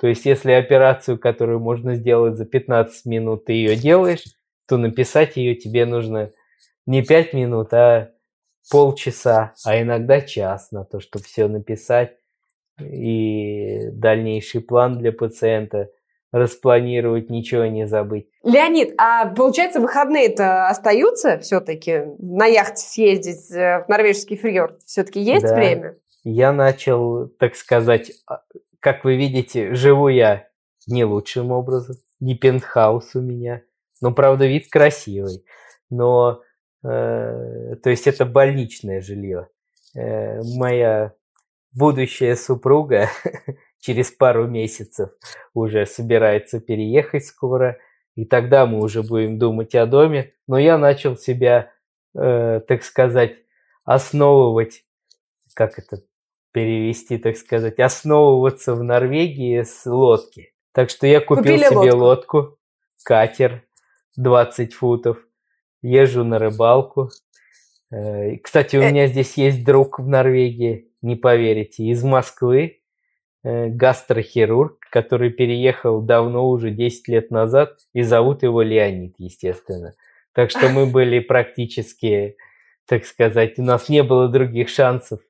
То 0.00 0.06
есть, 0.06 0.24
если 0.26 0.52
операцию, 0.52 1.18
которую 1.18 1.60
можно 1.60 1.94
сделать 1.94 2.34
за 2.36 2.44
15 2.46 3.04
минут, 3.06 3.46
ты 3.46 3.52
ее 3.52 3.76
делаешь, 3.76 4.24
то 4.66 4.76
написать 4.76 5.36
ее 5.36 5.54
тебе 5.54 5.86
нужно 5.86 6.30
не 6.86 7.02
5 7.02 7.32
минут, 7.34 7.74
а 7.74 8.12
полчаса, 8.70 9.54
а 9.64 9.80
иногда 9.80 10.20
час 10.20 10.72
на 10.72 10.84
то, 10.84 11.00
чтобы 11.00 11.24
все 11.24 11.48
написать. 11.48 12.16
и 12.80 13.90
дальнейший 13.92 14.60
план 14.60 14.98
для 14.98 15.12
пациента 15.12 15.90
распланировать, 16.32 17.30
ничего 17.30 17.66
не 17.66 17.86
забыть. 17.86 18.28
Леонид, 18.42 18.94
а 18.98 19.26
получается 19.26 19.80
выходные-то 19.80 20.68
остаются 20.68 21.38
все-таки 21.38 22.04
на 22.18 22.46
яхте 22.46 22.82
съездить 22.82 23.50
э, 23.50 23.84
в 23.84 23.88
норвежский 23.88 24.36
фьорд? 24.36 24.82
Все-таки 24.84 25.20
есть 25.20 25.46
да. 25.46 25.54
время? 25.54 25.96
Я 26.24 26.52
начал, 26.52 27.28
так 27.28 27.56
сказать, 27.56 28.12
а, 28.26 28.42
как 28.80 29.04
вы 29.04 29.16
видите, 29.16 29.74
живу 29.74 30.08
я 30.08 30.48
не 30.86 31.04
лучшим 31.04 31.52
образом, 31.52 31.96
не 32.20 32.34
пентхаус 32.34 33.14
у 33.14 33.20
меня, 33.20 33.62
но 34.00 34.12
правда 34.12 34.46
вид 34.46 34.68
красивый, 34.70 35.44
но 35.90 36.42
э, 36.84 37.76
то 37.82 37.90
есть 37.90 38.06
это 38.06 38.24
больничное 38.26 39.00
жилье. 39.00 39.48
Э, 39.96 40.40
моя 40.56 41.14
будущая 41.72 42.36
супруга 42.36 43.08
через 43.80 44.10
пару 44.10 44.46
месяцев 44.46 45.10
уже 45.54 45.86
собирается 45.86 46.60
переехать 46.60 47.26
скоро, 47.26 47.78
и 48.14 48.24
тогда 48.24 48.66
мы 48.66 48.80
уже 48.80 49.02
будем 49.02 49.38
думать 49.38 49.74
о 49.74 49.86
доме. 49.86 50.32
Но 50.46 50.58
я 50.58 50.78
начал 50.78 51.16
себя, 51.16 51.72
э, 52.14 52.60
так 52.66 52.82
сказать, 52.82 53.36
основывать, 53.84 54.84
как 55.54 55.78
это 55.78 56.02
перевести, 56.52 57.18
так 57.18 57.36
сказать, 57.36 57.78
основываться 57.78 58.74
в 58.74 58.82
Норвегии 58.82 59.62
с 59.62 59.86
лодки. 59.86 60.52
Так 60.72 60.90
что 60.90 61.06
я 61.06 61.20
купил 61.20 61.54
Купили 61.54 61.68
себе 61.68 61.92
лодку. 61.92 62.36
лодку, 62.36 62.58
катер 63.04 63.64
20 64.16 64.74
футов, 64.74 65.18
езжу 65.82 66.24
на 66.24 66.38
рыбалку. 66.38 67.10
Э, 67.90 68.36
кстати, 68.38 68.76
у 68.76 68.80
э. 68.80 68.90
меня 68.90 69.06
здесь 69.06 69.34
есть 69.34 69.64
друг 69.64 69.98
в 69.98 70.08
Норвегии, 70.08 70.92
не 71.02 71.16
поверите, 71.16 71.84
из 71.84 72.02
Москвы, 72.02 72.80
гастрохирург, 73.44 74.78
который 74.90 75.30
переехал 75.30 76.00
давно, 76.00 76.48
уже 76.48 76.70
10 76.70 77.08
лет 77.08 77.30
назад, 77.30 77.76
и 77.94 78.02
зовут 78.02 78.42
его 78.42 78.62
Леонид, 78.62 79.14
естественно. 79.18 79.94
Так 80.34 80.50
что 80.50 80.68
мы 80.68 80.86
были 80.90 81.20
практически, 81.20 82.36
так 82.86 83.04
сказать, 83.04 83.58
у 83.58 83.62
нас 83.62 83.88
не 83.88 84.02
было 84.02 84.28
других 84.28 84.68
шансов 84.68 85.20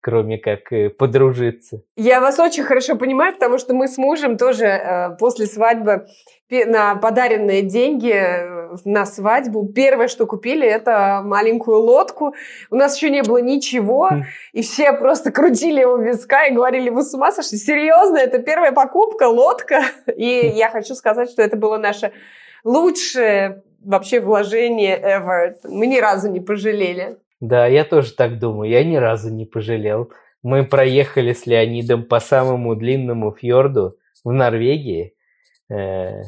кроме 0.00 0.38
как 0.38 0.72
э, 0.72 0.90
подружиться. 0.90 1.82
Я 1.96 2.20
вас 2.20 2.38
очень 2.38 2.62
хорошо 2.62 2.96
понимаю, 2.96 3.34
потому 3.34 3.58
что 3.58 3.74
мы 3.74 3.88
с 3.88 3.98
мужем 3.98 4.36
тоже 4.36 4.66
э, 4.66 5.16
после 5.18 5.46
свадьбы 5.46 6.06
на 6.48 6.94
подаренные 6.94 7.62
деньги 7.62 8.12
э, 8.12 8.76
на 8.84 9.04
свадьбу 9.04 9.66
первое, 9.66 10.08
что 10.08 10.26
купили, 10.26 10.66
это 10.66 11.22
маленькую 11.24 11.78
лодку. 11.78 12.34
У 12.70 12.76
нас 12.76 12.96
еще 12.96 13.10
не 13.10 13.22
было 13.22 13.38
ничего, 13.38 14.08
хм. 14.10 14.24
и 14.52 14.62
все 14.62 14.92
просто 14.92 15.32
крутили 15.32 15.80
его 15.80 15.96
виска 15.96 16.46
и 16.46 16.54
говорили, 16.54 16.90
вы 16.90 17.02
с 17.02 17.12
ума 17.14 17.32
сошли? 17.32 17.58
Серьезно, 17.58 18.18
это 18.18 18.38
первая 18.38 18.72
покупка, 18.72 19.24
лодка? 19.28 19.82
И 20.16 20.50
хм. 20.50 20.54
я 20.54 20.70
хочу 20.70 20.94
сказать, 20.94 21.30
что 21.30 21.42
это 21.42 21.56
было 21.56 21.78
наше 21.78 22.12
лучшее 22.64 23.62
вообще 23.84 24.20
вложение 24.20 24.98
ever. 25.00 25.54
Мы 25.64 25.86
ни 25.86 25.98
разу 25.98 26.30
не 26.30 26.40
пожалели. 26.40 27.18
Да, 27.40 27.66
я 27.66 27.84
тоже 27.84 28.12
так 28.12 28.38
думаю. 28.38 28.70
Я 28.70 28.84
ни 28.84 28.96
разу 28.96 29.30
не 29.30 29.44
пожалел. 29.44 30.10
Мы 30.42 30.64
проехали 30.64 31.32
с 31.32 31.46
Леонидом 31.46 32.04
по 32.04 32.20
самому 32.20 32.74
длинному 32.76 33.32
фьорду 33.32 33.98
в 34.24 34.32
Норвегии 34.32 35.14
э, 35.68 36.22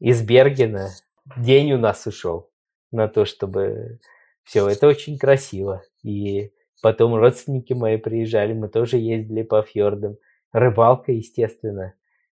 из 0.00 0.22
Бергена. 0.22 0.90
День 1.36 1.72
у 1.72 1.78
нас 1.78 2.06
ушел 2.06 2.50
на 2.90 3.08
то, 3.08 3.24
чтобы 3.24 4.00
все 4.42 4.68
это 4.68 4.88
очень 4.88 5.18
красиво. 5.18 5.82
И 6.02 6.52
потом 6.82 7.14
родственники 7.14 7.72
мои 7.72 7.96
приезжали, 7.96 8.52
мы 8.52 8.68
тоже 8.68 8.98
ездили 8.98 9.42
по 9.42 9.62
фьордам. 9.62 10.16
Рыбалка, 10.52 11.12
естественно, 11.12 11.94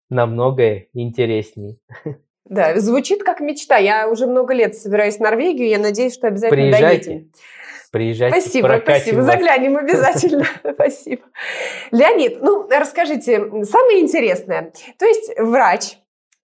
намного 0.08 0.86
интересней. 0.92 1.80
Да, 2.48 2.78
звучит 2.80 3.22
как 3.22 3.40
мечта. 3.40 3.76
Я 3.76 4.08
уже 4.08 4.26
много 4.26 4.54
лет 4.54 4.76
собираюсь 4.76 5.16
в 5.16 5.20
Норвегию. 5.20 5.68
Я 5.68 5.78
надеюсь, 5.78 6.14
что 6.14 6.28
обязательно 6.28 6.62
Приезжайте. 6.62 7.10
доедем. 7.10 7.32
Приезжайте, 7.90 8.40
Спасибо, 8.40 8.80
спасибо. 8.82 9.16
Вас. 9.18 9.26
Заглянем 9.26 9.76
обязательно. 9.78 10.46
Спасибо. 10.74 11.22
Леонид, 11.90 12.42
ну, 12.42 12.68
расскажите, 12.68 13.64
самое 13.64 14.00
интересное. 14.00 14.72
То 14.98 15.06
есть 15.06 15.32
врач, 15.38 15.98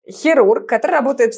хирург, 0.10 0.68
который 0.68 0.92
работает 0.92 1.34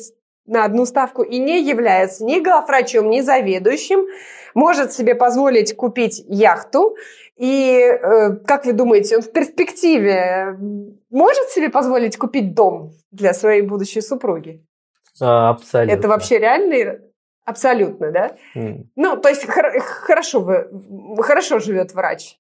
на 0.45 0.63
одну 0.63 0.86
ставку 0.86 1.24
и 1.24 1.39
не 1.39 1.61
является 1.61 2.24
ни 2.24 2.39
главврачом, 2.39 3.09
ни 3.09 3.22
заведующим, 3.22 4.05
может 4.53 4.93
себе 4.93 5.16
позволить 5.16 5.76
купить 5.76 6.24
яхту. 6.28 6.95
И, 7.38 7.79
э, 7.79 8.36
как 8.45 8.65
вы 8.65 8.73
думаете, 8.73 9.17
он 9.17 9.21
в 9.21 9.31
перспективе 9.31 10.57
может 11.09 11.49
себе 11.49 11.69
позволить 11.69 12.17
купить 12.17 12.53
дом 12.53 12.91
для 13.11 13.33
своей 13.33 13.61
будущей 13.61 14.01
супруги? 14.01 14.65
А, 15.21 15.49
абсолютно. 15.49 15.93
Это 15.93 16.07
вообще 16.07 16.39
реальный 16.39 16.99
Абсолютно, 17.45 18.11
да? 18.11 18.36
Mm. 18.55 18.86
Ну, 18.95 19.17
то 19.17 19.29
есть 19.29 19.45
хор- 19.45 19.79
хорошо, 19.79 20.41
вы, 20.41 20.67
хорошо 21.23 21.59
живет 21.59 21.93
врач. 21.93 22.39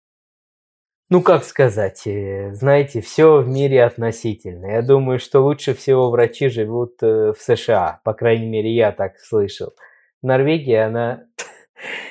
Ну, 1.11 1.21
как 1.21 1.43
сказать, 1.43 2.07
э, 2.07 2.51
знаете, 2.53 3.01
все 3.01 3.37
в 3.37 3.47
мире 3.47 3.83
относительно. 3.83 4.65
Я 4.65 4.81
думаю, 4.81 5.19
что 5.19 5.41
лучше 5.41 5.75
всего 5.75 6.09
врачи 6.09 6.49
живут 6.49 7.03
э, 7.03 7.33
в 7.33 7.39
США. 7.39 8.01
По 8.03 8.15
крайней 8.15 8.47
мере, 8.47 8.73
я 8.73 8.91
так 8.91 9.19
слышал. 9.19 9.75
Норвегия, 10.23 10.87
она 10.87 11.25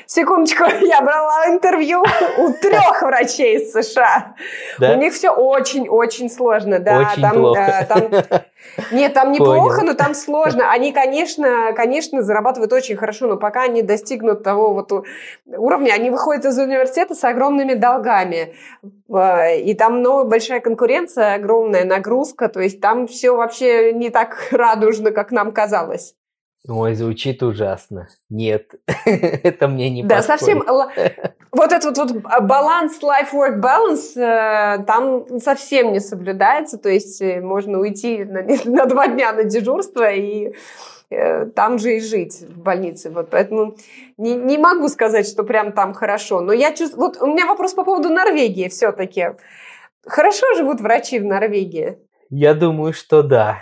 Секундочку, 0.06 0.64
я 0.82 1.00
брала 1.00 1.46
интервью 1.48 2.02
у 2.38 2.52
трех 2.52 3.02
врачей 3.02 3.58
из 3.58 3.72
США. 3.72 4.34
Да? 4.78 4.92
У 4.92 4.96
них 4.96 5.14
все 5.14 5.30
очень-очень 5.30 6.30
сложно, 6.30 6.78
да. 6.78 7.00
Очень 7.00 7.22
там, 7.22 7.32
плохо. 7.32 7.60
Э, 7.60 7.86
там, 7.86 8.42
нет, 8.92 9.14
там 9.14 9.32
неплохо, 9.32 9.80
Понял. 9.80 9.92
но 9.92 9.94
там 9.94 10.14
сложно. 10.14 10.70
Они, 10.70 10.92
конечно, 10.92 11.72
конечно, 11.74 12.22
зарабатывают 12.22 12.72
очень 12.72 12.96
хорошо, 12.96 13.26
но 13.26 13.36
пока 13.36 13.62
они 13.62 13.82
достигнут 13.82 14.42
того 14.42 14.74
вот 14.74 14.92
уровня, 15.46 15.92
они 15.92 16.10
выходят 16.10 16.44
из 16.44 16.58
университета 16.58 17.14
с 17.14 17.24
огромными 17.24 17.74
долгами. 17.74 18.54
Э, 19.08 19.58
и 19.58 19.74
там 19.74 20.02
ну, 20.02 20.24
большая 20.24 20.60
конкуренция, 20.60 21.34
огромная 21.34 21.84
нагрузка, 21.84 22.48
то 22.48 22.60
есть 22.60 22.80
там 22.80 23.06
все 23.06 23.34
вообще 23.34 23.92
не 23.92 24.10
так 24.10 24.48
радужно, 24.50 25.12
как 25.12 25.30
нам 25.30 25.52
казалось. 25.52 26.14
Ой, 26.66 26.94
звучит 26.94 27.42
ужасно. 27.42 28.08
Нет, 28.30 28.74
это 29.04 29.68
мне 29.68 29.90
не 29.90 30.02
Да, 30.02 30.22
совсем... 30.22 30.62
Вот 31.52 31.70
этот 31.70 31.96
вот, 31.96 32.10
баланс, 32.42 32.98
life-work 33.00 33.60
balance, 33.60 34.18
э, 34.20 34.82
там 34.84 35.38
совсем 35.38 35.92
не 35.92 36.00
соблюдается. 36.00 36.78
То 36.78 36.88
есть 36.88 37.22
э, 37.22 37.40
можно 37.40 37.78
уйти 37.78 38.24
на, 38.24 38.42
на 38.64 38.86
два 38.86 39.06
дня 39.06 39.32
на 39.32 39.44
дежурство 39.44 40.10
и 40.10 40.52
э, 41.10 41.46
там 41.46 41.78
же 41.78 41.96
и 41.96 42.00
жить 42.00 42.40
в 42.40 42.58
больнице. 42.58 43.10
Вот 43.10 43.30
поэтому 43.30 43.76
не, 44.16 44.34
не 44.34 44.58
могу 44.58 44.88
сказать, 44.88 45.28
что 45.28 45.44
прям 45.44 45.70
там 45.72 45.92
хорошо. 45.92 46.40
Но 46.40 46.52
я 46.52 46.72
чувствую... 46.72 47.06
Вот 47.06 47.22
у 47.22 47.26
меня 47.26 47.46
вопрос 47.46 47.74
по 47.74 47.84
поводу 47.84 48.08
Норвегии 48.08 48.68
все-таки. 48.68 49.36
Хорошо 50.04 50.54
живут 50.56 50.80
врачи 50.80 51.20
в 51.20 51.24
Норвегии? 51.24 51.98
Я 52.30 52.54
думаю, 52.54 52.92
что 52.94 53.22
да. 53.22 53.60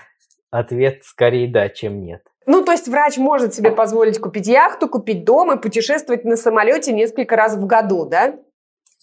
Ответ 0.51 1.05
скорее 1.05 1.47
да, 1.47 1.69
чем 1.69 2.03
нет. 2.03 2.23
Ну, 2.47 2.65
то 2.65 2.73
есть 2.73 2.89
врач 2.89 3.19
может 3.19 3.55
себе 3.55 3.71
позволить 3.71 4.19
купить 4.19 4.47
яхту, 4.47 4.89
купить 4.89 5.25
дом 5.25 5.53
и 5.53 5.61
путешествовать 5.61 6.25
на 6.25 6.37
самолете 6.37 6.93
несколько 6.93 7.37
раз 7.37 7.55
в 7.55 7.67
году, 7.67 8.05
да? 8.05 8.37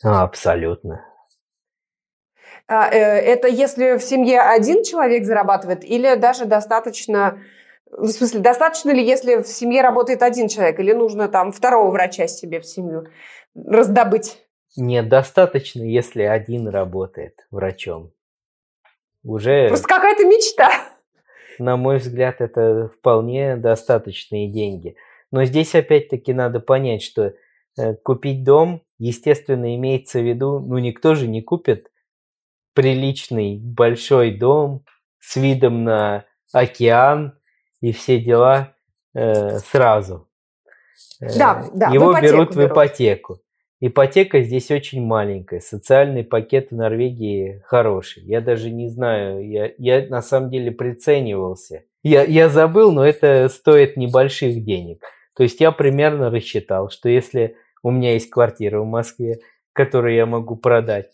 Абсолютно. 0.03 1.05
А, 2.67 2.89
э, 2.89 2.97
это 2.97 3.47
если 3.47 3.97
в 3.97 4.01
семье 4.01 4.41
один 4.41 4.83
человек 4.83 5.25
зарабатывает 5.25 5.83
или 5.83 6.15
даже 6.15 6.45
достаточно... 6.45 7.39
В 7.91 8.07
смысле, 8.09 8.41
достаточно 8.41 8.91
ли, 8.91 9.03
если 9.03 9.41
в 9.41 9.47
семье 9.47 9.81
работает 9.81 10.21
один 10.21 10.47
человек, 10.47 10.79
или 10.79 10.93
нужно 10.93 11.27
там 11.27 11.51
второго 11.51 11.89
врача 11.89 12.27
себе 12.27 12.59
в 12.59 12.65
семью 12.65 13.07
раздобыть? 13.55 14.37
Нет, 14.77 15.09
достаточно, 15.09 15.81
если 15.81 16.21
один 16.21 16.67
работает 16.67 17.47
врачом. 17.49 18.11
Уже... 19.23 19.69
Просто 19.69 19.87
какая-то 19.87 20.25
мечта 20.25 20.69
на 21.59 21.77
мой 21.77 21.97
взгляд, 21.97 22.41
это 22.41 22.89
вполне 22.97 23.55
достаточные 23.55 24.49
деньги. 24.49 24.95
Но 25.31 25.45
здесь 25.45 25.75
опять-таки 25.75 26.33
надо 26.33 26.59
понять, 26.59 27.01
что 27.01 27.33
э, 27.77 27.93
купить 27.95 28.43
дом, 28.43 28.81
естественно, 28.97 29.75
имеется 29.75 30.19
в 30.19 30.27
виду, 30.27 30.59
ну 30.59 30.77
никто 30.79 31.15
же 31.15 31.27
не 31.27 31.41
купит 31.41 31.91
приличный 32.73 33.59
большой 33.59 34.31
дом 34.31 34.85
с 35.19 35.35
видом 35.35 35.83
на 35.83 36.25
океан 36.53 37.37
и 37.81 37.91
все 37.91 38.19
дела 38.19 38.75
э, 39.13 39.59
сразу. 39.59 40.27
Да, 41.19 41.67
да, 41.73 41.89
Его 41.89 42.13
в 42.13 42.21
берут 42.21 42.55
в 42.55 42.65
ипотеку. 42.65 43.41
Ипотека 43.81 44.41
здесь 44.41 44.71
очень 44.71 45.01
маленькая, 45.01 45.61
социальный 45.61 46.23
пакет 46.23 46.71
в 46.71 46.75
Норвегии 46.75 47.61
хороший. 47.65 48.23
Я 48.23 48.41
даже 48.41 48.69
не 48.69 48.89
знаю, 48.89 49.47
я, 49.47 49.71
я 49.77 50.05
на 50.07 50.21
самом 50.21 50.49
деле 50.49 50.71
приценивался. 50.71 51.83
Я, 52.03 52.23
я 52.23 52.49
забыл, 52.49 52.91
но 52.91 53.05
это 53.05 53.47
стоит 53.49 53.95
небольших 53.95 54.63
денег. 54.63 55.03
То 55.35 55.43
есть 55.43 55.61
я 55.61 55.71
примерно 55.71 56.29
рассчитал, 56.29 56.89
что 56.89 57.07
если 57.07 57.55
у 57.81 57.91
меня 57.91 58.13
есть 58.13 58.29
квартира 58.29 58.81
в 58.81 58.85
Москве, 58.85 59.39
которую 59.73 60.15
я 60.15 60.25
могу 60.25 60.57
продать, 60.57 61.07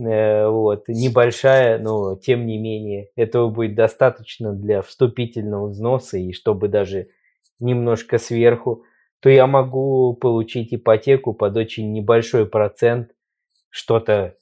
Э, 0.00 0.48
вот, 0.48 0.88
небольшая, 0.88 1.78
но 1.78 2.16
тем 2.16 2.46
не 2.46 2.58
менее 2.58 3.10
этого 3.16 3.50
будет 3.50 3.74
достаточно 3.74 4.52
для 4.52 4.82
вступительного 4.82 5.68
взноса 5.68 6.16
и 6.16 6.32
чтобы 6.32 6.68
даже 6.68 7.08
немножко 7.58 8.18
сверху, 8.18 8.84
то 9.20 9.28
я 9.30 9.46
могу 9.46 10.14
получить 10.14 10.74
ипотеку 10.74 11.34
под 11.34 11.56
очень 11.56 11.92
небольшой 11.92 12.46
процент, 12.46 13.12
что-то 13.70 14.36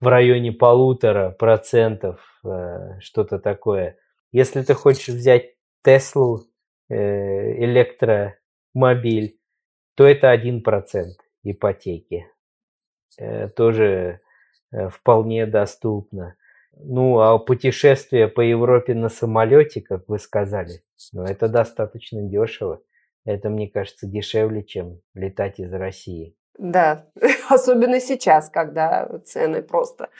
в 0.00 0.06
районе 0.06 0.52
полутора 0.52 1.30
процентов, 1.30 2.20
э, 2.44 3.00
что-то 3.00 3.38
такое. 3.38 3.98
Если 4.32 4.62
ты 4.62 4.74
хочешь 4.74 5.08
взять 5.08 5.54
Теслу, 5.82 6.46
э, 6.88 7.64
электромобиль, 7.64 9.38
то 9.94 10.06
это 10.06 10.30
один 10.30 10.62
процент 10.62 11.16
ипотеки. 11.42 12.26
Тоже 13.54 14.20
Э, 14.72 14.88
вполне 14.88 15.46
доступно. 15.46 16.36
Ну, 16.72 17.18
а 17.18 17.38
путешествие 17.38 18.28
по 18.28 18.40
Европе 18.40 18.94
на 18.94 19.08
самолете, 19.08 19.80
как 19.80 20.08
вы 20.08 20.18
сказали, 20.18 20.82
ну, 21.12 21.24
это 21.24 21.48
достаточно 21.48 22.22
дешево. 22.22 22.80
Это, 23.24 23.50
мне 23.50 23.68
кажется, 23.68 24.06
дешевле, 24.06 24.62
чем 24.62 25.00
летать 25.14 25.60
из 25.60 25.72
России. 25.72 26.34
Да, 26.58 27.06
особенно 27.48 28.00
сейчас, 28.00 28.50
когда 28.50 29.08
цены 29.24 29.62
просто 29.62 30.10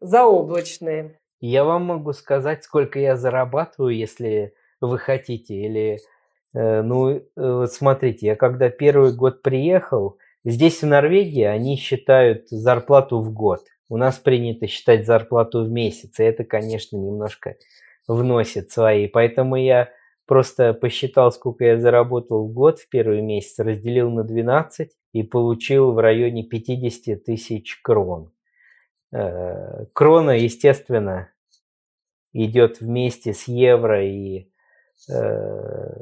заоблачные. 0.00 1.18
Я 1.40 1.64
вам 1.64 1.84
могу 1.84 2.12
сказать, 2.12 2.64
сколько 2.64 2.98
я 2.98 3.16
зарабатываю, 3.16 3.96
если 3.96 4.54
вы 4.80 4.98
хотите. 4.98 5.54
Или, 5.54 5.98
э, 6.54 6.82
ну, 6.82 7.10
э, 7.10 7.22
вот 7.36 7.72
смотрите, 7.72 8.26
я 8.26 8.36
когда 8.36 8.68
первый 8.68 9.14
год 9.14 9.42
приехал, 9.42 10.18
здесь 10.44 10.82
в 10.82 10.86
Норвегии 10.86 11.44
они 11.44 11.76
считают 11.76 12.48
зарплату 12.48 13.20
в 13.20 13.32
год. 13.32 13.64
У 13.88 13.96
нас 13.96 14.18
принято 14.18 14.66
считать 14.66 15.06
зарплату 15.06 15.64
в 15.64 15.70
месяц, 15.70 16.20
и 16.20 16.24
это, 16.24 16.44
конечно, 16.44 16.96
немножко 16.96 17.56
вносит 18.06 18.70
свои. 18.70 19.08
Поэтому 19.08 19.56
я 19.56 19.88
просто 20.30 20.74
посчитал, 20.74 21.32
сколько 21.32 21.64
я 21.64 21.80
заработал 21.80 22.46
в 22.46 22.52
год 22.52 22.78
в 22.78 22.88
первый 22.88 23.20
месяц, 23.20 23.58
разделил 23.58 24.12
на 24.12 24.22
12 24.22 24.92
и 25.12 25.24
получил 25.24 25.90
в 25.90 25.98
районе 25.98 26.44
50 26.44 27.24
тысяч 27.24 27.80
крон. 27.82 28.32
Э, 29.12 29.86
крона, 29.92 30.38
естественно, 30.38 31.32
идет 32.32 32.80
вместе 32.80 33.34
с 33.34 33.48
евро 33.48 34.06
и 34.06 34.52
э, 35.12 35.94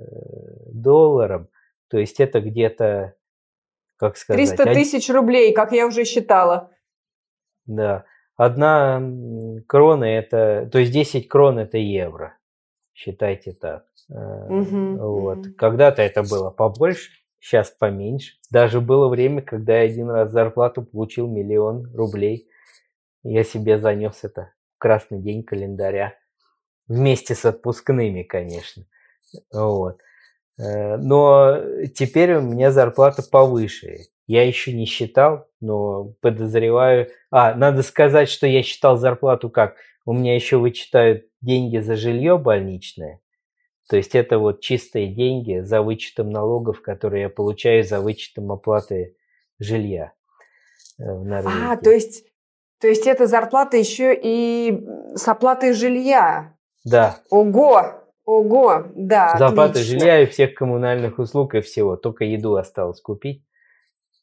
долларом. 0.74 1.48
То 1.88 1.96
есть 1.96 2.20
это 2.20 2.42
где-то, 2.42 3.14
как 3.96 4.18
сказать... 4.18 4.46
300 4.46 4.74
тысяч 4.74 5.08
рублей, 5.08 5.54
как 5.54 5.72
я 5.72 5.86
уже 5.86 6.04
считала. 6.04 6.70
Да. 7.64 8.04
Одна 8.36 9.02
крона 9.66 10.04
это, 10.04 10.68
то 10.70 10.78
есть 10.80 10.92
10 10.92 11.28
крон 11.28 11.58
это 11.58 11.78
евро. 11.78 12.37
Считайте 12.98 13.52
так. 13.52 13.84
Угу, 14.08 14.96
вот. 14.96 15.38
Угу. 15.38 15.54
Когда-то 15.56 16.02
это 16.02 16.24
было 16.24 16.50
побольше, 16.50 17.12
сейчас 17.38 17.70
поменьше. 17.70 18.34
Даже 18.50 18.80
было 18.80 19.06
время, 19.06 19.40
когда 19.40 19.78
я 19.78 19.82
один 19.88 20.10
раз 20.10 20.32
зарплату 20.32 20.82
получил 20.82 21.28
миллион 21.28 21.94
рублей. 21.94 22.48
Я 23.22 23.44
себе 23.44 23.78
занес 23.78 24.24
это 24.24 24.52
в 24.74 24.78
красный 24.78 25.20
день 25.20 25.44
календаря. 25.44 26.14
Вместе 26.88 27.36
с 27.36 27.44
отпускными, 27.44 28.24
конечно. 28.24 28.84
Вот. 29.52 30.00
Э, 30.58 30.96
но 30.96 31.56
теперь 31.94 32.34
у 32.34 32.40
меня 32.40 32.72
зарплата 32.72 33.22
повыше. 33.22 34.08
Я 34.26 34.44
еще 34.44 34.72
не 34.72 34.86
считал, 34.86 35.46
но 35.60 36.14
подозреваю... 36.20 37.10
А, 37.30 37.54
надо 37.54 37.84
сказать, 37.84 38.28
что 38.28 38.48
я 38.48 38.64
считал 38.64 38.96
зарплату 38.96 39.50
как? 39.50 39.76
У 40.08 40.14
меня 40.14 40.34
еще 40.34 40.56
вычитают 40.56 41.26
деньги 41.42 41.76
за 41.76 41.94
жилье 41.94 42.38
больничное. 42.38 43.20
То 43.90 43.98
есть 43.98 44.14
это 44.14 44.38
вот 44.38 44.62
чистые 44.62 45.08
деньги 45.08 45.60
за 45.60 45.82
вычетом 45.82 46.30
налогов, 46.30 46.80
которые 46.80 47.24
я 47.24 47.28
получаю 47.28 47.84
за 47.84 48.00
вычетом 48.00 48.50
оплаты 48.50 49.18
жилья 49.58 50.14
э, 50.98 51.12
в 51.12 51.26
Норвегии. 51.26 51.72
А, 51.72 51.76
то 51.76 51.90
есть, 51.90 52.24
то 52.80 52.88
есть 52.88 53.06
это 53.06 53.26
зарплата 53.26 53.76
еще 53.76 54.18
и 54.18 54.82
с 55.14 55.28
оплатой 55.28 55.74
жилья? 55.74 56.56
Да. 56.86 57.20
Ого! 57.28 58.02
Ого, 58.24 58.84
да. 58.94 59.36
Зарплата 59.36 59.80
жилья 59.80 60.22
и 60.22 60.26
всех 60.26 60.54
коммунальных 60.54 61.18
услуг 61.18 61.54
и 61.54 61.60
всего. 61.60 61.96
Только 61.96 62.24
еду 62.24 62.56
осталось 62.56 63.02
купить 63.02 63.44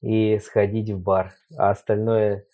и 0.01 0.39
сходить 0.39 0.89
в 0.89 0.99
бар, 0.99 1.33
а 1.55 1.69
остальное 1.69 2.47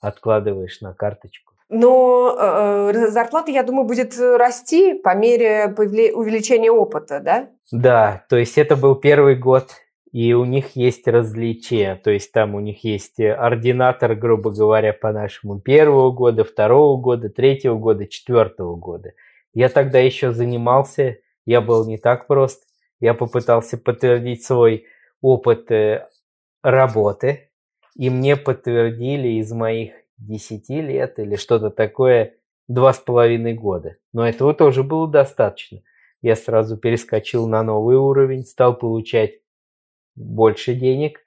откладываешь 0.00 0.80
на 0.80 0.94
карточку. 0.94 1.49
Но 1.70 2.36
э, 2.36 3.10
зарплата, 3.10 3.52
я 3.52 3.62
думаю, 3.62 3.86
будет 3.86 4.18
расти 4.18 4.94
по 4.94 5.14
мере 5.14 5.72
увеличения 5.76 6.70
опыта, 6.70 7.20
да? 7.20 7.48
Да, 7.70 8.24
то 8.28 8.36
есть 8.36 8.58
это 8.58 8.74
был 8.74 8.96
первый 8.96 9.36
год, 9.36 9.76
и 10.10 10.32
у 10.32 10.44
них 10.44 10.74
есть 10.74 11.06
различия, 11.06 11.94
то 12.02 12.10
есть 12.10 12.32
там 12.32 12.56
у 12.56 12.60
них 12.60 12.82
есть 12.82 13.20
ординатор, 13.20 14.16
грубо 14.16 14.50
говоря, 14.50 14.92
по-нашему, 14.92 15.60
первого 15.60 16.10
года, 16.10 16.42
второго 16.42 17.00
года, 17.00 17.28
третьего 17.28 17.76
года, 17.76 18.08
четвертого 18.08 18.74
года. 18.74 19.12
Я 19.54 19.68
тогда 19.68 20.00
еще 20.00 20.32
занимался, 20.32 21.18
я 21.46 21.60
был 21.60 21.86
не 21.86 21.98
так 21.98 22.26
прост, 22.26 22.64
я 22.98 23.14
попытался 23.14 23.78
подтвердить 23.78 24.44
свой 24.44 24.86
опыт 25.20 25.70
э, 25.70 26.08
работы, 26.64 27.50
и 27.94 28.10
мне 28.10 28.36
подтвердили 28.36 29.40
из 29.40 29.52
моих 29.52 29.92
10 30.20 30.68
лет 30.68 31.18
или 31.18 31.36
что-то 31.36 31.70
такое 31.70 32.34
два 32.68 32.92
с 32.92 32.98
половиной 32.98 33.54
года. 33.54 33.96
Но 34.12 34.26
этого 34.26 34.54
тоже 34.54 34.82
было 34.82 35.08
достаточно. 35.08 35.82
Я 36.22 36.36
сразу 36.36 36.76
перескочил 36.76 37.48
на 37.48 37.62
новый 37.62 37.96
уровень, 37.96 38.44
стал 38.44 38.76
получать 38.76 39.40
больше 40.14 40.74
денег. 40.74 41.20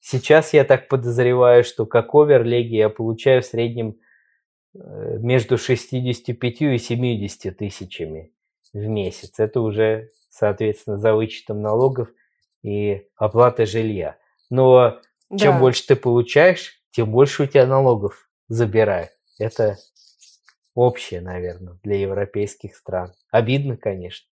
Сейчас 0.00 0.52
я 0.52 0.64
так 0.64 0.88
подозреваю, 0.88 1.64
что 1.64 1.86
как 1.86 2.14
оверлеги 2.14 2.74
я 2.74 2.88
получаю 2.88 3.42
в 3.42 3.46
среднем 3.46 3.98
э, 4.74 5.18
между 5.18 5.58
65 5.58 6.62
и 6.62 6.78
70 6.78 7.56
тысячами 7.56 8.32
в 8.72 8.86
месяц. 8.86 9.38
Это 9.38 9.60
уже, 9.60 10.10
соответственно, 10.30 10.98
за 10.98 11.14
вычетом 11.14 11.62
налогов 11.62 12.08
и 12.62 13.06
оплаты 13.16 13.64
жилья. 13.64 14.16
Но 14.50 14.98
да. 15.30 15.38
чем 15.38 15.60
больше 15.60 15.86
ты 15.86 15.96
получаешь, 15.96 16.82
тем 16.90 17.12
больше 17.12 17.44
у 17.44 17.46
тебя 17.46 17.66
налогов 17.66 18.28
забирают. 18.52 19.10
Это 19.38 19.76
общее, 20.74 21.20
наверное, 21.20 21.78
для 21.82 21.96
европейских 21.96 22.76
стран. 22.76 23.12
Обидно, 23.30 23.76
конечно, 23.76 24.28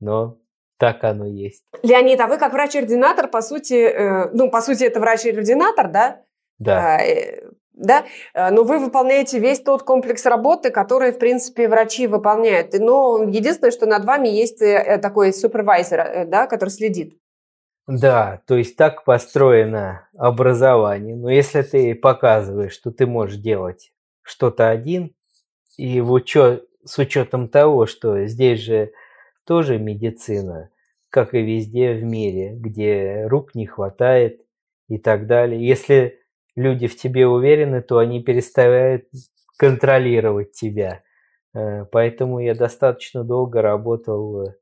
но 0.00 0.38
так 0.78 1.02
оно 1.04 1.26
есть. 1.26 1.64
Леонид, 1.82 2.20
а 2.20 2.26
вы 2.26 2.38
как 2.38 2.52
врач-ординатор, 2.52 3.28
по 3.28 3.40
сути, 3.40 3.74
э, 3.74 4.30
ну, 4.32 4.50
по 4.50 4.60
сути, 4.60 4.84
это 4.84 5.00
врач-ординатор, 5.00 5.90
да? 5.90 6.22
Да. 6.58 6.96
А, 6.96 7.02
э, 7.02 7.48
да, 7.72 8.04
э, 8.34 8.50
но 8.50 8.62
вы 8.62 8.78
выполняете 8.78 9.38
весь 9.38 9.60
тот 9.60 9.82
комплекс 9.82 10.26
работы, 10.26 10.70
который, 10.70 11.12
в 11.12 11.18
принципе, 11.18 11.68
врачи 11.68 12.06
выполняют. 12.06 12.74
Но 12.74 13.22
единственное, 13.22 13.70
что 13.70 13.86
над 13.86 14.04
вами 14.04 14.28
есть 14.28 14.60
э, 14.60 14.98
такой 14.98 15.32
супервайзер, 15.32 16.00
э, 16.00 16.24
да, 16.26 16.46
который 16.46 16.70
следит. 16.70 17.18
Да, 17.86 18.42
то 18.46 18.56
есть 18.56 18.76
так 18.76 19.04
построено 19.04 20.08
образование. 20.16 21.14
Но 21.14 21.30
если 21.30 21.62
ты 21.62 21.94
показываешь, 21.94 22.72
что 22.72 22.90
ты 22.90 23.06
можешь 23.06 23.38
делать 23.38 23.92
что-то 24.22 24.68
один, 24.70 25.14
и 25.76 26.00
в 26.00 26.10
учет, 26.12 26.66
с 26.84 26.98
учетом 26.98 27.48
того, 27.48 27.86
что 27.86 28.26
здесь 28.26 28.60
же 28.60 28.92
тоже 29.44 29.78
медицина, 29.78 30.70
как 31.10 31.34
и 31.34 31.42
везде 31.42 31.94
в 31.94 32.02
мире, 32.02 32.54
где 32.56 33.26
рук 33.28 33.54
не 33.54 33.66
хватает 33.66 34.40
и 34.88 34.98
так 34.98 35.26
далее. 35.28 35.64
Если 35.64 36.18
люди 36.56 36.88
в 36.88 36.96
тебе 36.96 37.28
уверены, 37.28 37.82
то 37.82 37.98
они 37.98 38.20
перестают 38.20 39.04
контролировать 39.58 40.52
тебя. 40.52 41.02
Э, 41.54 41.84
поэтому 41.84 42.40
я 42.40 42.54
достаточно 42.54 43.22
долго 43.22 43.62
работал 43.62 44.54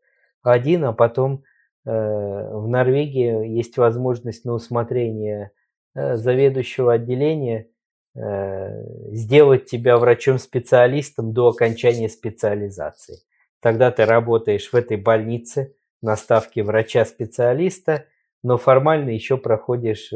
один, 0.43 0.85
а 0.85 0.93
потом 0.93 1.43
Э, 1.43 1.54
в 1.91 2.67
Норвегии 2.67 3.47
есть 3.49 3.77
возможность 3.77 4.45
на 4.45 4.55
усмотрение 4.55 5.51
э, 5.95 6.17
заведующего 6.17 6.95
отделения 6.95 7.69
э, 8.15 9.13
сделать 9.13 9.67
тебя 9.67 9.99
врачом-специалистом 9.99 11.33
до 11.33 11.49
окончания 11.49 12.09
специализации. 12.09 13.19
Тогда 13.61 13.91
ты 13.91 14.05
работаешь 14.07 14.73
в 14.73 14.75
этой 14.75 14.97
больнице 14.97 15.75
на 16.01 16.17
ставке 16.17 16.63
врача-специалиста, 16.63 18.07
но 18.43 18.59
формально 18.59 19.11
еще 19.11 19.37
проходишь 19.39 20.13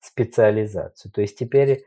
специализацию. 0.00 1.10
То 1.12 1.20
есть 1.22 1.36
теперь 1.36 1.84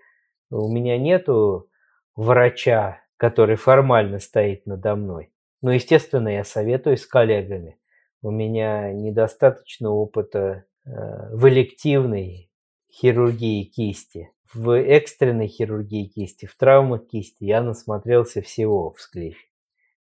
у 0.49 0.71
меня 0.71 0.97
нету 0.97 1.69
врача, 2.15 3.01
который 3.17 3.55
формально 3.55 4.19
стоит 4.19 4.65
надо 4.65 4.95
мной. 4.95 5.31
Но, 5.61 5.71
естественно, 5.71 6.29
я 6.29 6.43
советуюсь 6.43 7.01
с 7.01 7.07
коллегами 7.07 7.77
у 8.26 8.32
меня 8.32 8.91
недостаточно 8.91 9.91
опыта 9.91 10.65
э, 10.84 10.89
в 11.32 11.47
элективной 11.47 12.49
хирургии 12.91 13.65
кисти. 13.65 14.32
в 14.51 14.71
экстренной 14.82 15.47
хирургии 15.47 16.05
кисти, 16.07 16.47
в 16.47 16.55
травмах 16.55 17.07
кисти 17.07 17.43
я 17.43 17.61
насмотрелся 17.61 18.41
всего 18.41 18.93
в 18.93 18.99
склифе. 18.99 19.45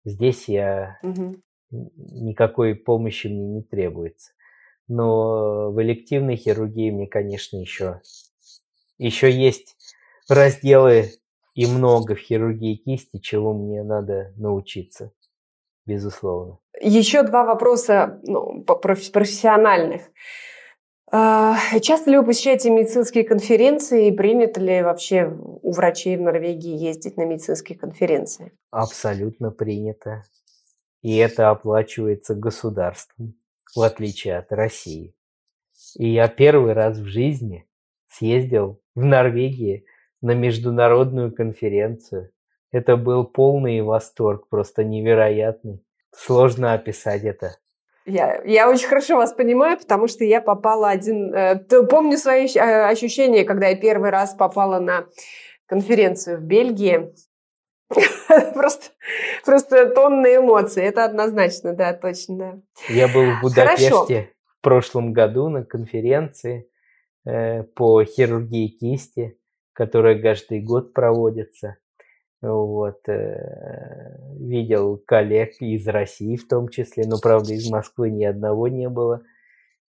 Здесь 0.03 0.47
я 0.47 0.97
угу. 1.03 1.35
никакой 1.69 2.73
помощи 2.73 3.27
мне 3.27 3.45
не 3.45 3.61
требуется. 3.61 4.31
Но 4.87 5.69
в 5.71 5.79
элективной 5.81 6.37
хирургии 6.37 6.89
мне, 6.89 7.05
конечно, 7.07 7.57
еще, 7.57 8.01
еще 8.97 9.29
есть 9.29 9.75
разделы 10.27 11.11
и 11.53 11.67
много 11.67 12.15
в 12.15 12.19
хирургии 12.19 12.77
кисти, 12.77 13.19
чего 13.19 13.53
мне 13.53 13.83
надо 13.83 14.33
научиться, 14.37 15.11
безусловно. 15.85 16.57
Еще 16.79 17.23
два 17.23 17.43
вопроса 17.43 18.19
ну, 18.23 18.63
профессиональных. 18.63 20.03
А, 21.09 21.55
часто 21.81 22.11
ли 22.11 22.17
вы 22.17 22.25
посещаете 22.25 22.69
медицинские 22.69 23.23
конференции 23.23 24.07
и 24.07 24.11
принято 24.11 24.59
ли 24.59 24.81
вообще 24.81 25.31
у 25.61 25.71
врачей 25.71 26.17
в 26.17 26.21
Норвегии 26.21 26.75
ездить 26.75 27.15
на 27.15 27.25
медицинские 27.25 27.77
конференции? 27.77 28.51
Абсолютно 28.71 29.51
принято. 29.51 30.23
И 31.01 31.15
это 31.15 31.49
оплачивается 31.49 32.35
государством, 32.35 33.35
в 33.73 33.81
отличие 33.81 34.37
от 34.37 34.51
России. 34.51 35.15
И 35.95 36.09
я 36.09 36.27
первый 36.27 36.73
раз 36.73 36.97
в 36.97 37.05
жизни 37.05 37.65
съездил 38.09 38.81
в 38.93 39.03
Норвегии 39.03 39.85
на 40.21 40.31
международную 40.31 41.33
конференцию. 41.33 42.31
Это 42.71 42.97
был 42.97 43.23
полный 43.23 43.81
восторг, 43.81 44.49
просто 44.49 44.83
невероятный. 44.83 45.81
Сложно 46.17 46.73
описать 46.73 47.23
это. 47.23 47.57
Я, 48.05 48.41
я 48.45 48.69
очень 48.69 48.87
хорошо 48.87 49.17
вас 49.17 49.33
понимаю, 49.33 49.77
потому 49.77 50.07
что 50.07 50.23
я 50.23 50.41
попала 50.41 50.89
один... 50.89 51.33
Э, 51.33 51.59
помню 51.89 52.17
свои 52.17 52.47
э, 52.47 52.87
ощущения, 52.87 53.43
когда 53.43 53.67
я 53.67 53.75
первый 53.75 54.09
раз 54.09 54.33
попала 54.33 54.79
на 54.79 55.07
конференцию 55.67 56.37
в 56.39 56.41
Бельгии. 56.41 57.13
просто, 58.53 58.85
просто 59.45 59.89
тонны 59.89 60.37
эмоций. 60.37 60.83
Это 60.83 61.05
однозначно, 61.05 61.73
да, 61.73 61.93
точно. 61.93 62.37
Да. 62.37 62.93
Я 62.93 63.07
был 63.07 63.25
в 63.25 63.41
Будапеште 63.41 63.89
Хорошо. 63.89 64.05
в 64.05 64.61
прошлом 64.61 65.13
году 65.13 65.49
на 65.49 65.63
конференции 65.63 66.69
э, 67.25 67.63
по 67.63 68.03
хирургии 68.05 68.69
кисти, 68.69 69.37
которая 69.73 70.19
каждый 70.19 70.61
год 70.61 70.93
проводится. 70.93 71.77
Вот, 72.41 73.07
э, 73.09 74.17
видел 74.39 74.97
коллег 74.97 75.53
из 75.59 75.87
России 75.87 76.35
в 76.35 76.47
том 76.47 76.69
числе, 76.69 77.05
но, 77.07 77.17
правда, 77.19 77.53
из 77.53 77.69
Москвы 77.69 78.11
ни 78.11 78.23
одного 78.23 78.67
не 78.67 78.89
было, 78.89 79.23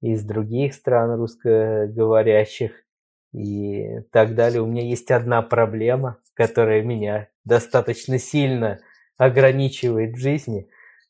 из 0.00 0.24
других 0.24 0.74
стран 0.74 1.18
русскоговорящих 1.18 2.72
и 3.34 4.00
так 4.12 4.34
далее. 4.34 4.62
У 4.62 4.66
меня 4.66 4.82
есть 4.82 5.10
одна 5.10 5.42
проблема, 5.42 6.18
которая 6.34 6.82
меня 6.82 7.28
достаточно 7.44 8.18
сильно 8.18 8.78
ограничивает 9.18 10.14
в 10.14 10.18
жизни. 10.18 10.68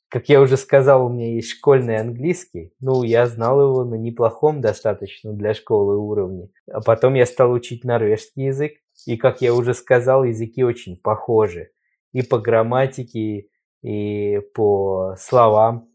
Как 0.09 0.29
я 0.29 0.41
уже 0.41 0.57
сказал, 0.57 1.07
у 1.07 1.09
меня 1.09 1.35
есть 1.35 1.51
школьный 1.51 1.97
английский. 1.97 2.73
Ну, 2.81 3.03
я 3.03 3.27
знал 3.27 3.61
его 3.61 3.85
на 3.85 3.97
неплохом 3.97 4.61
достаточно 4.61 5.33
для 5.33 5.53
школы 5.53 5.99
уровне. 5.99 6.49
А 6.71 6.81
потом 6.81 7.15
я 7.15 7.27
стал 7.27 7.51
учить 7.53 7.85
норвежский 7.85 8.47
язык. 8.47 8.75
И, 9.05 9.17
как 9.17 9.41
я 9.41 9.55
уже 9.55 9.75
сказал, 9.75 10.25
языки 10.25 10.65
очень 10.65 10.97
похожи. 10.97 11.71
И 12.13 12.23
по 12.23 12.39
грамматике, 12.39 13.49
и 13.83 14.41
по 14.55 15.17
словам. 15.19 15.89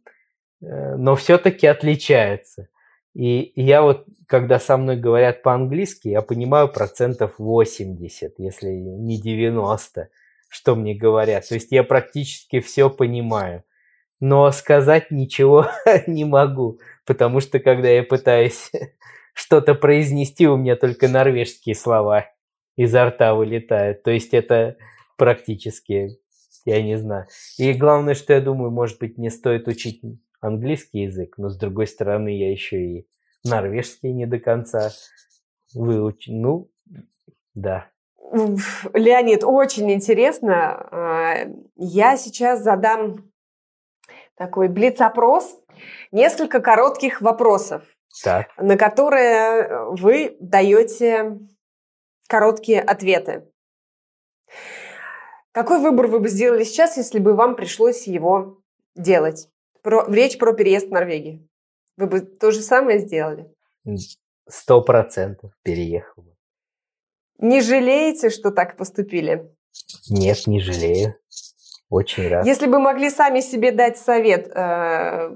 Э, 0.62 0.96
но 0.96 1.16
все-таки 1.16 1.68
отличаются. 1.68 2.68
И 3.14 3.52
я 3.56 3.82
вот, 3.82 4.06
когда 4.28 4.60
со 4.60 4.78
мной 4.78 4.96
говорят 4.96 5.44
по-английски, 5.44 6.08
я 6.08 6.22
понимаю 6.22 6.70
процентов 6.70 7.34
80, 7.38 8.36
если 8.38 8.70
не 8.70 9.20
90, 9.22 10.10
что 10.48 10.76
мне 10.76 10.96
говорят. 10.96 11.48
То 11.48 11.56
есть 11.56 11.72
я 11.72 11.84
практически 11.84 12.62
все 12.62 12.90
понимаю. 12.90 13.64
Но 14.22 14.52
сказать 14.52 15.12
ничего 15.12 15.68
не 16.08 16.26
могу, 16.26 16.80
потому 17.06 17.42
что 17.42 17.60
когда 17.60 17.90
я 17.90 18.04
пытаюсь 18.04 18.72
что-то 19.34 19.74
произнести, 19.76 20.48
у 20.48 20.56
меня 20.56 20.76
только 20.76 21.10
норвежские 21.10 21.76
слова 21.76 22.28
изо 22.76 23.06
рта 23.06 23.34
вылетает. 23.34 24.04
То 24.04 24.12
есть 24.12 24.34
это 24.34 24.78
практически, 25.18 26.10
я 26.66 26.82
не 26.82 26.98
знаю. 26.98 27.26
И 27.58 27.74
главное, 27.74 28.14
что 28.14 28.34
я 28.34 28.42
думаю, 28.42 28.72
может 28.72 29.00
быть, 29.00 29.18
не 29.18 29.30
стоит 29.30 29.68
учить 29.68 30.02
английский 30.40 31.04
язык, 31.04 31.36
но 31.38 31.50
с 31.50 31.58
другой 31.58 31.88
стороны, 31.88 32.30
я 32.30 32.52
еще 32.52 32.84
и 32.84 33.08
норвежский 33.44 34.12
не 34.12 34.26
до 34.26 34.40
конца 34.40 34.90
выучил. 35.74 36.34
Ну, 36.34 36.72
да. 37.54 37.88
Леонид, 38.94 39.44
очень 39.44 39.92
интересно. 39.92 40.88
А, 40.92 41.36
я 41.76 42.18
сейчас 42.18 42.62
задам 42.62 43.32
такой 44.36 44.70
блиц-опрос. 44.70 45.58
Несколько 46.12 46.62
коротких 46.62 47.22
вопросов, 47.22 47.84
так. 48.24 48.48
на 48.58 48.78
которые 48.78 49.86
вы 49.92 50.38
даете 50.40 51.40
короткие 52.32 52.82
ответы. 52.82 53.44
Какой 55.52 55.80
выбор 55.82 56.08
вы 56.08 56.20
бы 56.20 56.30
сделали 56.30 56.64
сейчас, 56.64 56.96
если 56.96 57.20
бы 57.20 57.34
вам 57.34 57.58
пришлось 57.58 58.08
его 58.08 58.62
делать? 58.96 59.50
Про, 59.82 60.06
речь 60.08 60.38
про 60.38 60.54
переезд 60.54 60.88
в 60.88 60.92
Норвегию. 60.92 61.46
Вы 61.98 62.08
бы 62.08 62.22
то 62.22 62.52
же 62.52 62.62
самое 62.62 63.00
сделали? 63.00 63.54
Сто 64.48 64.82
процентов 64.82 65.52
переехал 65.62 66.24
бы. 66.24 66.36
Не 67.40 67.60
жалеете, 67.62 68.30
что 68.30 68.52
так 68.52 68.78
поступили? 68.78 69.54
Нет, 70.10 70.48
не 70.48 70.62
жалею. 70.62 71.16
Очень 71.90 72.30
рад. 72.30 72.46
Если 72.46 72.68
бы 72.68 72.80
могли 72.80 73.10
сами 73.10 73.42
себе 73.42 73.74
дать 73.74 73.98
совет 73.98 74.48
э, 74.56 75.36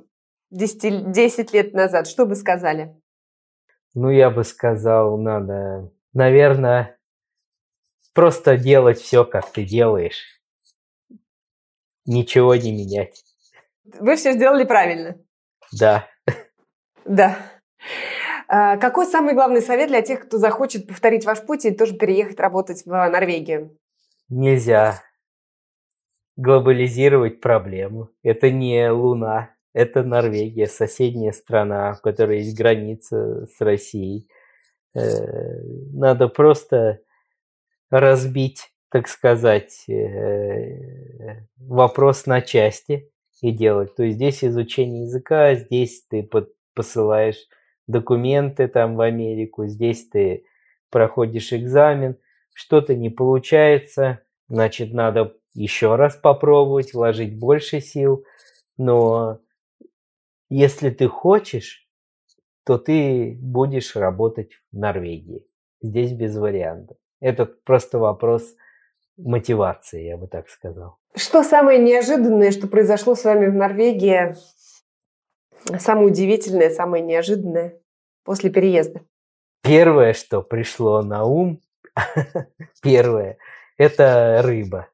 10, 0.51 1.11
10 1.11 1.53
лет 1.53 1.73
назад, 1.73 2.07
что 2.07 2.25
бы 2.25 2.35
сказали? 2.35 2.95
Ну, 3.93 4.09
я 4.09 4.29
бы 4.29 4.45
сказал, 4.45 5.17
надо 5.17 5.91
наверное, 6.15 6.97
просто 8.15 8.57
делать 8.57 8.99
все, 8.99 9.23
как 9.23 9.51
ты 9.51 9.63
делаешь. 9.63 10.39
Ничего 12.07 12.55
не 12.55 12.71
менять. 12.71 13.23
Вы 13.99 14.15
все 14.15 14.33
сделали 14.33 14.63
правильно. 14.63 15.17
Да. 15.71 16.07
Да. 17.05 17.37
А, 18.47 18.77
какой 18.77 19.05
самый 19.05 19.35
главный 19.35 19.61
совет 19.61 19.89
для 19.89 20.01
тех, 20.01 20.25
кто 20.25 20.39
захочет 20.39 20.87
повторить 20.87 21.25
ваш 21.25 21.45
путь 21.45 21.65
и 21.65 21.71
тоже 21.71 21.95
переехать 21.95 22.39
работать 22.39 22.83
в 22.85 22.89
Норвегию? 22.89 23.77
Нельзя 24.29 25.03
глобализировать 26.35 27.41
проблему. 27.41 28.09
Это 28.23 28.51
не 28.51 28.89
Луна, 28.91 29.51
это 29.73 30.03
Норвегия, 30.03 30.67
соседняя 30.67 31.31
страна, 31.31 31.93
в 31.93 32.01
которой 32.01 32.39
есть 32.39 32.57
граница 32.57 33.47
с 33.47 33.61
Россией. 33.61 34.27
Э, 34.95 35.59
надо 35.93 36.27
просто 36.29 36.99
разбить, 37.89 38.71
так 38.89 39.07
сказать, 39.07 39.83
э, 39.89 41.43
вопрос 41.57 42.25
на 42.25 42.41
части 42.41 43.11
и 43.41 43.51
делать. 43.51 43.95
То 43.95 44.03
есть 44.03 44.15
здесь 44.15 44.43
изучение 44.43 45.03
языка, 45.03 45.55
здесь 45.55 46.05
ты 46.09 46.27
посылаешь 46.73 47.47
документы 47.87 48.67
там 48.67 48.95
в 48.95 49.01
Америку, 49.01 49.67
здесь 49.67 50.07
ты 50.07 50.45
проходишь 50.89 51.51
экзамен, 51.51 52.17
что-то 52.53 52.95
не 52.95 53.09
получается, 53.09 54.21
значит, 54.47 54.93
надо 54.93 55.35
еще 55.53 55.95
раз 55.95 56.15
попробовать, 56.15 56.93
вложить 56.93 57.37
больше 57.37 57.81
сил, 57.81 58.23
но 58.77 59.39
если 60.49 60.89
ты 60.89 61.07
хочешь, 61.07 61.84
то 62.65 62.77
ты 62.77 63.37
будешь 63.39 63.95
работать 63.95 64.53
в 64.71 64.77
Норвегии. 64.77 65.45
Здесь 65.81 66.11
без 66.11 66.35
вариантов. 66.35 66.97
Это 67.21 67.45
просто 67.45 67.99
вопрос 67.99 68.55
мотивации, 69.17 70.07
я 70.07 70.17
бы 70.17 70.27
так 70.27 70.49
сказал. 70.49 70.97
Что 71.15 71.43
самое 71.43 71.79
неожиданное, 71.79 72.51
что 72.51 72.67
произошло 72.67 73.15
с 73.15 73.23
вами 73.23 73.47
в 73.47 73.53
Норвегии? 73.53 74.35
Самое 75.79 76.07
удивительное, 76.07 76.69
самое 76.69 77.03
неожиданное 77.03 77.79
после 78.23 78.49
переезда? 78.49 79.01
Первое, 79.61 80.13
что 80.13 80.41
пришло 80.41 81.01
на 81.01 81.23
ум, 81.23 81.59
первое, 82.81 83.37
это 83.77 84.41
рыба. 84.43 84.89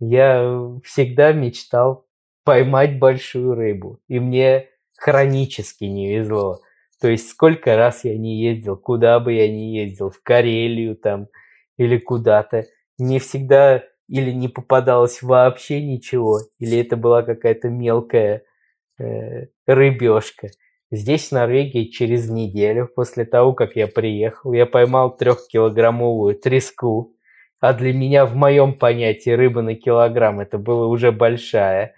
Я 0.00 0.72
всегда 0.84 1.32
мечтал 1.32 2.06
поймать 2.44 2.98
большую 2.98 3.54
рыбу, 3.54 4.00
и 4.08 4.18
мне 4.18 4.68
хронически 4.96 5.84
не 5.84 6.16
везло. 6.16 6.60
То 7.00 7.08
есть 7.08 7.28
сколько 7.30 7.76
раз 7.76 8.04
я 8.04 8.16
не 8.16 8.42
ездил, 8.42 8.76
куда 8.76 9.20
бы 9.20 9.32
я 9.32 9.48
не 9.48 9.76
ездил, 9.76 10.10
в 10.10 10.20
Карелию 10.22 10.96
там 10.96 11.28
или 11.76 11.98
куда-то, 11.98 12.66
не 12.98 13.18
всегда 13.20 13.84
или 14.08 14.32
не 14.32 14.48
попадалось 14.48 15.22
вообще 15.22 15.82
ничего, 15.82 16.40
или 16.58 16.78
это 16.78 16.96
была 16.96 17.22
какая-то 17.22 17.68
мелкая 17.68 18.42
э, 18.98 19.46
рыбешка. 19.66 20.48
Здесь, 20.90 21.28
в 21.28 21.32
Норвегии, 21.32 21.90
через 21.90 22.30
неделю 22.30 22.88
после 22.88 23.26
того, 23.26 23.52
как 23.52 23.76
я 23.76 23.86
приехал, 23.86 24.54
я 24.54 24.64
поймал 24.64 25.14
трехкилограммовую 25.14 26.34
треску. 26.36 27.14
А 27.60 27.74
для 27.74 27.92
меня, 27.92 28.24
в 28.24 28.34
моем 28.34 28.72
понятии, 28.72 29.30
рыба 29.30 29.60
на 29.60 29.74
килограмм 29.74 30.40
это 30.40 30.56
была 30.56 30.86
уже 30.86 31.12
большая. 31.12 31.94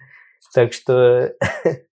Так 0.53 0.73
что 0.73 1.33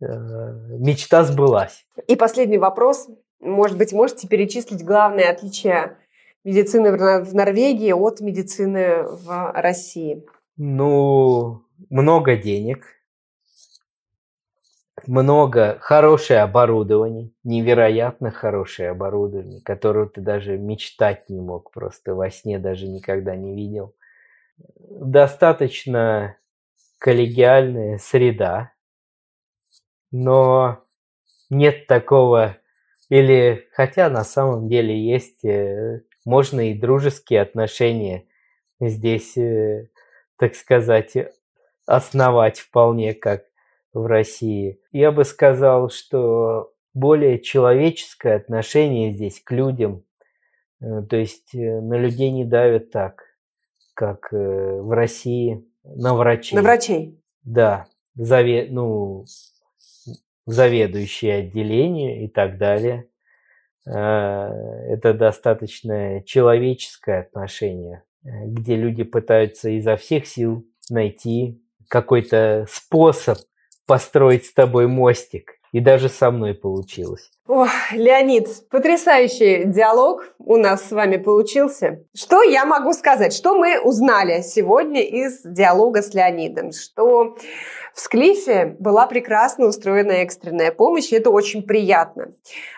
мечта 0.00 1.24
сбылась. 1.24 1.86
И 2.06 2.16
последний 2.16 2.58
вопрос. 2.58 3.08
Может 3.40 3.78
быть, 3.78 3.92
можете 3.92 4.28
перечислить 4.28 4.84
главные 4.84 5.28
отличия 5.28 5.98
медицины 6.44 6.92
в 6.92 7.34
Норвегии 7.34 7.92
от 7.92 8.20
медицины 8.20 9.02
в 9.02 9.52
России? 9.54 10.24
Ну, 10.56 11.62
много 11.90 12.36
денег, 12.36 12.86
много 15.06 15.76
хорошее 15.80 16.40
оборудование, 16.40 17.30
невероятно 17.44 18.30
хорошее 18.30 18.90
оборудование, 18.90 19.60
которого 19.62 20.08
ты 20.08 20.20
даже 20.20 20.56
мечтать 20.56 21.28
не 21.28 21.40
мог, 21.40 21.70
просто 21.70 22.14
во 22.14 22.30
сне 22.30 22.58
даже 22.58 22.88
никогда 22.88 23.36
не 23.36 23.54
видел. 23.54 23.94
Достаточно 24.78 26.38
коллегиальная 26.98 27.98
среда, 27.98 28.72
но 30.22 30.78
нет 31.50 31.86
такого, 31.86 32.56
или 33.08 33.68
хотя 33.72 34.08
на 34.08 34.24
самом 34.24 34.68
деле 34.68 34.98
есть, 34.98 35.44
э, 35.44 36.02
можно 36.24 36.70
и 36.70 36.74
дружеские 36.74 37.42
отношения 37.42 38.26
здесь, 38.80 39.36
э, 39.36 39.88
так 40.38 40.54
сказать, 40.54 41.16
основать 41.86 42.58
вполне 42.58 43.14
как 43.14 43.44
в 43.92 44.06
России. 44.06 44.80
Я 44.90 45.12
бы 45.12 45.24
сказал, 45.24 45.90
что 45.90 46.72
более 46.94 47.38
человеческое 47.38 48.36
отношение 48.36 49.12
здесь 49.12 49.40
к 49.40 49.52
людям, 49.52 50.02
э, 50.80 51.02
то 51.08 51.16
есть 51.16 51.54
э, 51.54 51.80
на 51.80 51.94
людей 51.94 52.30
не 52.30 52.44
давят 52.44 52.90
так, 52.90 53.22
как 53.94 54.32
э, 54.32 54.80
в 54.80 54.90
России 54.90 55.64
на 55.84 56.14
врачей. 56.14 56.56
На 56.56 56.62
врачей? 56.62 57.22
Да, 57.44 57.86
заве, 58.16 58.66
ну, 58.70 59.24
заведующие 60.46 61.40
отделение 61.40 62.24
и 62.24 62.28
так 62.28 62.56
далее. 62.56 63.08
Это 63.84 65.14
достаточно 65.14 66.22
человеческое 66.24 67.20
отношение, 67.20 68.02
где 68.22 68.76
люди 68.76 69.04
пытаются 69.04 69.68
изо 69.70 69.96
всех 69.96 70.26
сил 70.26 70.64
найти 70.90 71.62
какой-то 71.88 72.66
способ 72.68 73.38
построить 73.86 74.46
с 74.46 74.52
тобой 74.52 74.88
мостик. 74.88 75.52
И 75.72 75.80
даже 75.80 76.08
со 76.08 76.30
мной 76.30 76.54
получилось. 76.54 77.30
О, 77.46 77.66
Леонид, 77.92 78.48
потрясающий 78.70 79.64
диалог 79.64 80.34
у 80.38 80.56
нас 80.56 80.88
с 80.88 80.92
вами 80.92 81.18
получился. 81.18 82.04
Что 82.14 82.42
я 82.42 82.64
могу 82.64 82.92
сказать? 82.94 83.34
Что 83.34 83.54
мы 83.58 83.78
узнали 83.82 84.40
сегодня 84.40 85.02
из 85.02 85.42
диалога 85.42 86.00
с 86.00 86.14
Леонидом? 86.14 86.72
Что 86.72 87.36
в 87.96 88.00
Склифе 88.00 88.76
была 88.78 89.06
прекрасно 89.06 89.68
устроена 89.68 90.12
экстренная 90.12 90.70
помощь, 90.70 91.10
и 91.12 91.16
это 91.16 91.30
очень 91.30 91.62
приятно. 91.62 92.28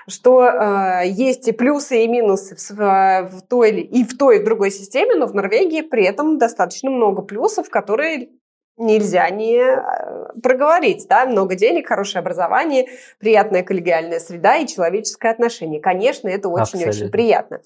Что 0.06 0.44
э, 0.44 1.08
есть 1.08 1.48
и 1.48 1.52
плюсы, 1.52 2.04
и 2.04 2.08
минусы 2.08 2.54
в, 2.54 3.28
в 3.28 3.42
той 3.48 3.80
и 3.80 4.04
в 4.04 4.16
той, 4.16 4.36
и 4.36 4.40
в 4.40 4.44
другой 4.44 4.70
системе, 4.70 5.16
но 5.16 5.26
в 5.26 5.34
Норвегии 5.34 5.82
при 5.82 6.04
этом 6.04 6.38
достаточно 6.38 6.88
много 6.88 7.22
плюсов, 7.22 7.68
которые 7.68 8.28
нельзя 8.76 9.28
не 9.30 9.56
э, 9.56 10.40
проговорить. 10.40 11.06
Да? 11.08 11.26
Много 11.26 11.56
денег, 11.56 11.88
хорошее 11.88 12.20
образование, 12.20 12.86
приятная 13.18 13.64
коллегиальная 13.64 14.20
среда 14.20 14.58
и 14.58 14.68
человеческое 14.68 15.32
отношение. 15.32 15.80
Конечно, 15.80 16.28
это 16.28 16.48
очень-очень 16.48 17.10
приятно. 17.10 17.60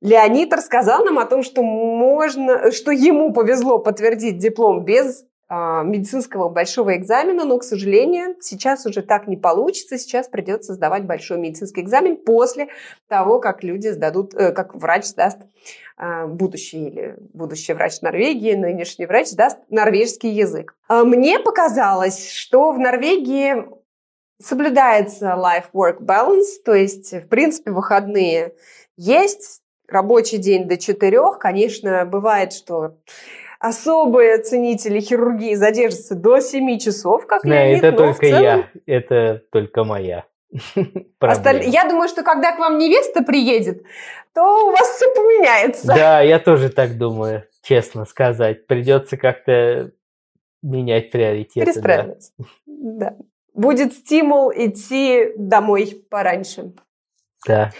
Леонид 0.00 0.50
рассказал 0.54 1.04
нам 1.04 1.18
о 1.18 1.26
том, 1.26 1.42
что 1.42 1.62
можно, 1.62 2.72
что 2.72 2.90
ему 2.90 3.34
повезло 3.34 3.78
подтвердить 3.78 4.38
диплом 4.38 4.82
без 4.86 5.26
медицинского 5.50 6.48
большого 6.48 6.96
экзамена, 6.96 7.44
но, 7.44 7.58
к 7.58 7.64
сожалению, 7.64 8.36
сейчас 8.40 8.86
уже 8.86 9.02
так 9.02 9.28
не 9.28 9.36
получится. 9.36 9.98
Сейчас 9.98 10.28
придется 10.28 10.74
сдавать 10.74 11.04
большой 11.04 11.38
медицинский 11.38 11.82
экзамен 11.82 12.16
после 12.16 12.68
того, 13.08 13.40
как 13.40 13.62
люди 13.62 13.88
сдадут, 13.88 14.34
э, 14.34 14.52
как 14.52 14.74
врач 14.74 15.04
сдаст 15.04 15.38
а, 15.96 16.26
будущий 16.26 16.88
или 16.88 17.16
будущий 17.32 17.72
врач 17.72 18.00
Норвегии, 18.00 18.54
нынешний 18.54 19.06
врач 19.06 19.32
даст 19.32 19.58
норвежский 19.68 20.30
язык. 20.30 20.76
А, 20.88 21.04
мне 21.04 21.38
показалось, 21.38 22.30
что 22.32 22.72
в 22.72 22.78
Норвегии 22.80 23.66
соблюдается 24.42 25.36
life-work 25.38 26.00
balance, 26.00 26.60
то 26.64 26.74
есть, 26.74 27.12
в 27.12 27.28
принципе, 27.28 27.70
выходные 27.70 28.54
есть, 28.96 29.62
рабочий 29.86 30.38
день 30.38 30.66
до 30.66 30.76
четырех. 30.76 31.38
Конечно, 31.38 32.04
бывает, 32.04 32.52
что 32.52 32.96
особые 33.64 34.38
ценители 34.38 35.00
хирургии 35.00 35.54
задержатся 35.54 36.14
до 36.14 36.40
7 36.40 36.78
часов, 36.78 37.26
как 37.26 37.42
да, 37.42 37.48
Леонид, 37.48 37.84
это 37.84 37.96
только 37.96 38.26
целом... 38.26 38.42
я, 38.42 38.68
это 38.86 39.42
только 39.50 39.84
моя. 39.84 40.26
Осталь... 41.20 41.64
Я 41.64 41.88
думаю, 41.88 42.08
что 42.08 42.22
когда 42.22 42.52
к 42.52 42.58
вам 42.58 42.78
невеста 42.78 43.22
приедет, 43.22 43.84
то 44.34 44.68
у 44.68 44.70
вас 44.70 44.88
все 44.96 45.06
поменяется. 45.14 45.86
Да, 45.86 46.20
я 46.20 46.38
тоже 46.38 46.68
так 46.68 46.98
думаю, 46.98 47.44
честно 47.62 48.04
сказать. 48.04 48.66
Придется 48.66 49.16
как-то 49.16 49.92
менять 50.62 51.10
приоритеты. 51.10 51.64
Перестраиваться. 51.64 52.32
Да. 52.66 53.10
да. 53.10 53.16
Будет 53.54 53.94
стимул 53.94 54.52
идти 54.54 55.32
домой 55.36 56.04
пораньше. 56.10 56.72
Да. 57.46 57.70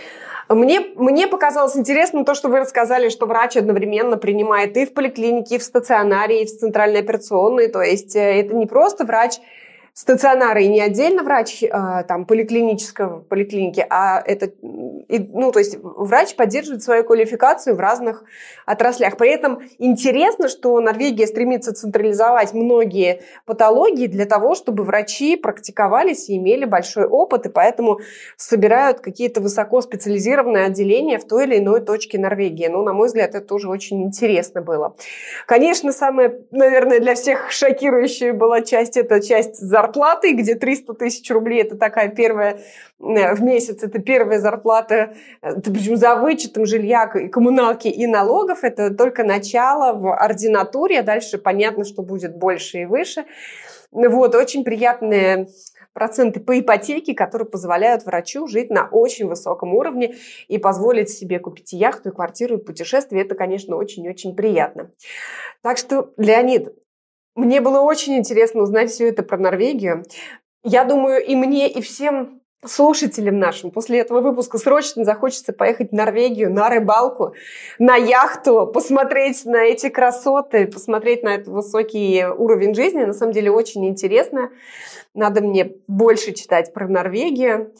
Мне, 0.48 0.80
мне 0.96 1.26
показалось 1.26 1.76
интересным 1.76 2.24
то, 2.24 2.34
что 2.34 2.48
вы 2.48 2.58
рассказали, 2.58 3.08
что 3.08 3.26
врач 3.26 3.56
одновременно 3.56 4.18
принимает 4.18 4.76
и 4.76 4.84
в 4.84 4.92
поликлинике, 4.92 5.56
и 5.56 5.58
в 5.58 5.62
стационаре, 5.62 6.42
и 6.42 6.46
в 6.46 6.50
центральной 6.50 7.00
операционной. 7.00 7.68
То 7.68 7.80
есть 7.80 8.14
э, 8.14 8.40
это 8.40 8.54
не 8.54 8.66
просто 8.66 9.04
врач 9.04 9.38
стационара 9.94 10.60
и 10.60 10.66
не 10.66 10.80
отдельно 10.80 11.22
врач 11.22 11.62
а, 11.70 12.02
там 12.02 12.26
поликлинического 12.26 13.20
поликлиники, 13.20 13.86
а 13.88 14.20
это 14.20 14.50
ну 14.60 15.52
то 15.52 15.60
есть 15.60 15.78
врач 15.80 16.34
поддерживает 16.34 16.82
свою 16.82 17.04
квалификацию 17.04 17.76
в 17.76 17.80
разных 17.80 18.24
отраслях. 18.66 19.16
При 19.16 19.30
этом 19.30 19.60
интересно, 19.78 20.48
что 20.48 20.80
Норвегия 20.80 21.28
стремится 21.28 21.72
централизовать 21.72 22.54
многие 22.54 23.22
патологии 23.46 24.08
для 24.08 24.26
того, 24.26 24.56
чтобы 24.56 24.82
врачи 24.82 25.36
практиковались 25.36 26.28
и 26.28 26.38
имели 26.38 26.64
большой 26.64 27.06
опыт, 27.06 27.46
и 27.46 27.48
поэтому 27.48 28.00
собирают 28.36 28.98
какие-то 28.98 29.40
высокоспециализированные 29.40 30.64
отделения 30.64 31.18
в 31.18 31.24
той 31.24 31.44
или 31.44 31.58
иной 31.58 31.80
точке 31.80 32.18
Норвегии. 32.18 32.66
Ну, 32.66 32.82
на 32.82 32.92
мой 32.92 33.06
взгляд, 33.06 33.36
это 33.36 33.46
тоже 33.46 33.68
очень 33.68 34.02
интересно 34.02 34.60
было. 34.60 34.96
Конечно, 35.46 35.92
самое, 35.92 36.40
наверное, 36.50 36.98
для 36.98 37.14
всех 37.14 37.52
шокирующая 37.52 38.32
была 38.32 38.62
часть, 38.62 38.96
это 38.96 39.20
часть 39.20 39.58
за 39.58 39.83
зарплатой, 39.84 40.32
где 40.32 40.54
300 40.54 40.94
тысяч 40.94 41.30
рублей– 41.30 41.62
это 41.62 41.76
такая 41.76 42.08
первая 42.08 42.60
э, 43.00 43.34
в 43.34 43.42
месяц, 43.42 43.82
это 43.82 43.98
первая 44.00 44.38
зарплата, 44.38 45.14
э, 45.42 45.60
причем 45.60 45.96
за 45.96 46.16
вычетом 46.16 46.66
жилья, 46.66 47.10
и 47.14 47.28
коммуналки 47.28 47.88
и 47.88 48.06
налогов. 48.06 48.64
Это 48.64 48.90
только 48.94 49.24
начало 49.24 49.92
в 49.92 50.14
ординатуре, 50.14 51.00
а 51.00 51.02
дальше 51.02 51.38
понятно, 51.38 51.84
что 51.84 52.02
будет 52.02 52.36
больше 52.36 52.78
и 52.78 52.84
выше. 52.86 53.24
Вот, 53.92 54.34
очень 54.34 54.64
приятные 54.64 55.48
проценты 55.92 56.40
по 56.40 56.58
ипотеке, 56.58 57.14
которые 57.14 57.48
позволяют 57.48 58.04
врачу 58.04 58.48
жить 58.48 58.70
на 58.70 58.88
очень 58.90 59.28
высоком 59.28 59.74
уровне 59.74 60.16
и 60.48 60.58
позволить 60.58 61.10
себе 61.10 61.38
купить 61.38 61.72
яхту, 61.72 62.08
и 62.08 62.12
квартиру, 62.12 62.56
и 62.56 62.64
путешествие. 62.64 63.22
Это, 63.22 63.36
конечно, 63.36 63.76
очень-очень 63.76 64.34
приятно. 64.34 64.90
Так 65.62 65.78
что, 65.78 66.12
Леонид, 66.16 66.74
мне 67.34 67.60
было 67.60 67.80
очень 67.80 68.16
интересно 68.16 68.62
узнать 68.62 68.90
все 68.90 69.08
это 69.08 69.22
про 69.22 69.38
Норвегию. 69.38 70.04
Я 70.62 70.84
думаю, 70.84 71.24
и 71.24 71.34
мне, 71.34 71.68
и 71.68 71.80
всем 71.82 72.40
слушателям 72.66 73.38
нашим 73.38 73.70
после 73.70 74.00
этого 74.00 74.20
выпуска 74.20 74.58
срочно 74.58 75.04
захочется 75.04 75.52
поехать 75.52 75.90
в 75.90 75.94
Норвегию 75.94 76.50
на 76.52 76.68
рыбалку, 76.68 77.34
на 77.78 77.96
яхту, 77.96 78.66
посмотреть 78.66 79.44
на 79.44 79.64
эти 79.64 79.88
красоты, 79.88 80.66
посмотреть 80.66 81.22
на 81.22 81.34
этот 81.34 81.48
высокий 81.48 82.24
уровень 82.24 82.74
жизни. 82.74 83.04
На 83.04 83.12
самом 83.12 83.32
деле 83.32 83.50
очень 83.50 83.86
интересно. 83.86 84.50
Надо 85.14 85.42
мне 85.42 85.72
больше 85.86 86.32
читать 86.32 86.72
про 86.72 86.88
Норвегию. 86.88 87.72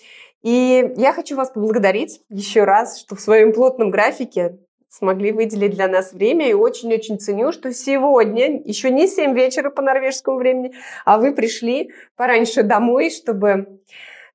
И 0.42 0.92
я 0.96 1.14
хочу 1.14 1.36
вас 1.36 1.50
поблагодарить 1.50 2.20
еще 2.28 2.64
раз, 2.64 3.00
что 3.00 3.16
в 3.16 3.20
своем 3.20 3.54
плотном 3.54 3.90
графике 3.90 4.58
смогли 4.96 5.32
выделить 5.32 5.74
для 5.74 5.88
нас 5.88 6.12
время. 6.12 6.48
И 6.48 6.52
очень-очень 6.52 7.18
ценю, 7.18 7.52
что 7.52 7.72
сегодня, 7.72 8.60
еще 8.64 8.90
не 8.90 9.08
7 9.08 9.34
вечера 9.34 9.70
по 9.70 9.82
норвежскому 9.82 10.38
времени, 10.38 10.72
а 11.04 11.18
вы 11.18 11.34
пришли 11.34 11.90
пораньше 12.16 12.62
домой, 12.62 13.10
чтобы 13.10 13.80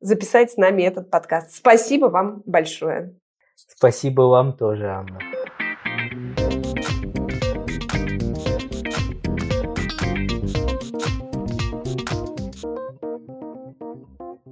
записать 0.02 0.52
с 0.52 0.58
нами 0.58 0.84
этот 0.84 1.10
подкаст. 1.10 1.56
Спасибо 1.56 2.08
вам 2.08 2.44
большое. 2.46 3.16
Спасибо 3.56 4.24
вам 4.24 4.58
тоже, 4.58 4.88
Анна. 4.88 5.20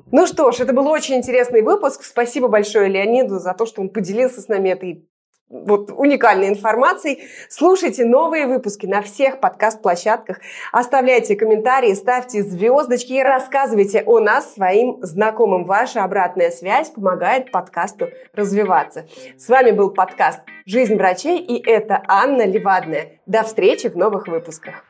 Ну 0.10 0.26
что 0.26 0.52
ж, 0.52 0.62
это 0.62 0.74
был 0.74 0.88
очень 0.88 1.16
интересный 1.16 1.62
выпуск. 1.62 2.04
Спасибо 2.04 2.48
большое 2.48 2.88
Леониду 2.88 3.40
за 3.40 3.54
то, 3.54 3.66
что 3.66 3.82
он 3.82 3.90
поделился 3.90 4.42
с 4.42 4.48
нами 4.48 4.70
этой 4.70 5.06
вот, 5.50 5.92
уникальной 5.92 6.50
информацией. 6.50 7.30
Слушайте 7.50 8.06
новые 8.06 8.48
выпуски 8.48 8.86
на 8.86 9.02
всех 9.02 9.40
подкаст-площадках. 9.40 10.40
Оставляйте 10.72 11.36
комментарии, 11.36 11.94
ставьте 11.94 12.44
звездочки 12.44 13.14
и 13.14 13.24
рассказывайте 13.24 14.04
о 14.06 14.20
нас 14.20 14.54
своим 14.54 15.00
знакомым. 15.02 15.66
Ваша 15.66 16.04
обратная 16.04 16.52
связь 16.52 16.90
помогает 16.90 17.52
подкасту 17.52 18.10
развиваться. 18.34 19.08
С 19.38 19.48
вами 19.48 19.72
был 19.72 19.92
подкаст 19.92 20.40
«Жизнь 20.66 20.96
врачей» 20.96 21.40
и 21.40 21.66
это 21.66 22.04
Анна 22.08 22.46
Левадная. 22.46 23.20
До 23.26 23.44
встречи 23.44 23.88
в 23.88 23.96
новых 23.96 24.28
выпусках. 24.28 24.84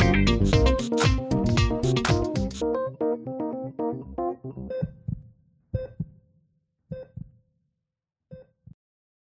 Thank 0.00 1.04
you 1.04 1.19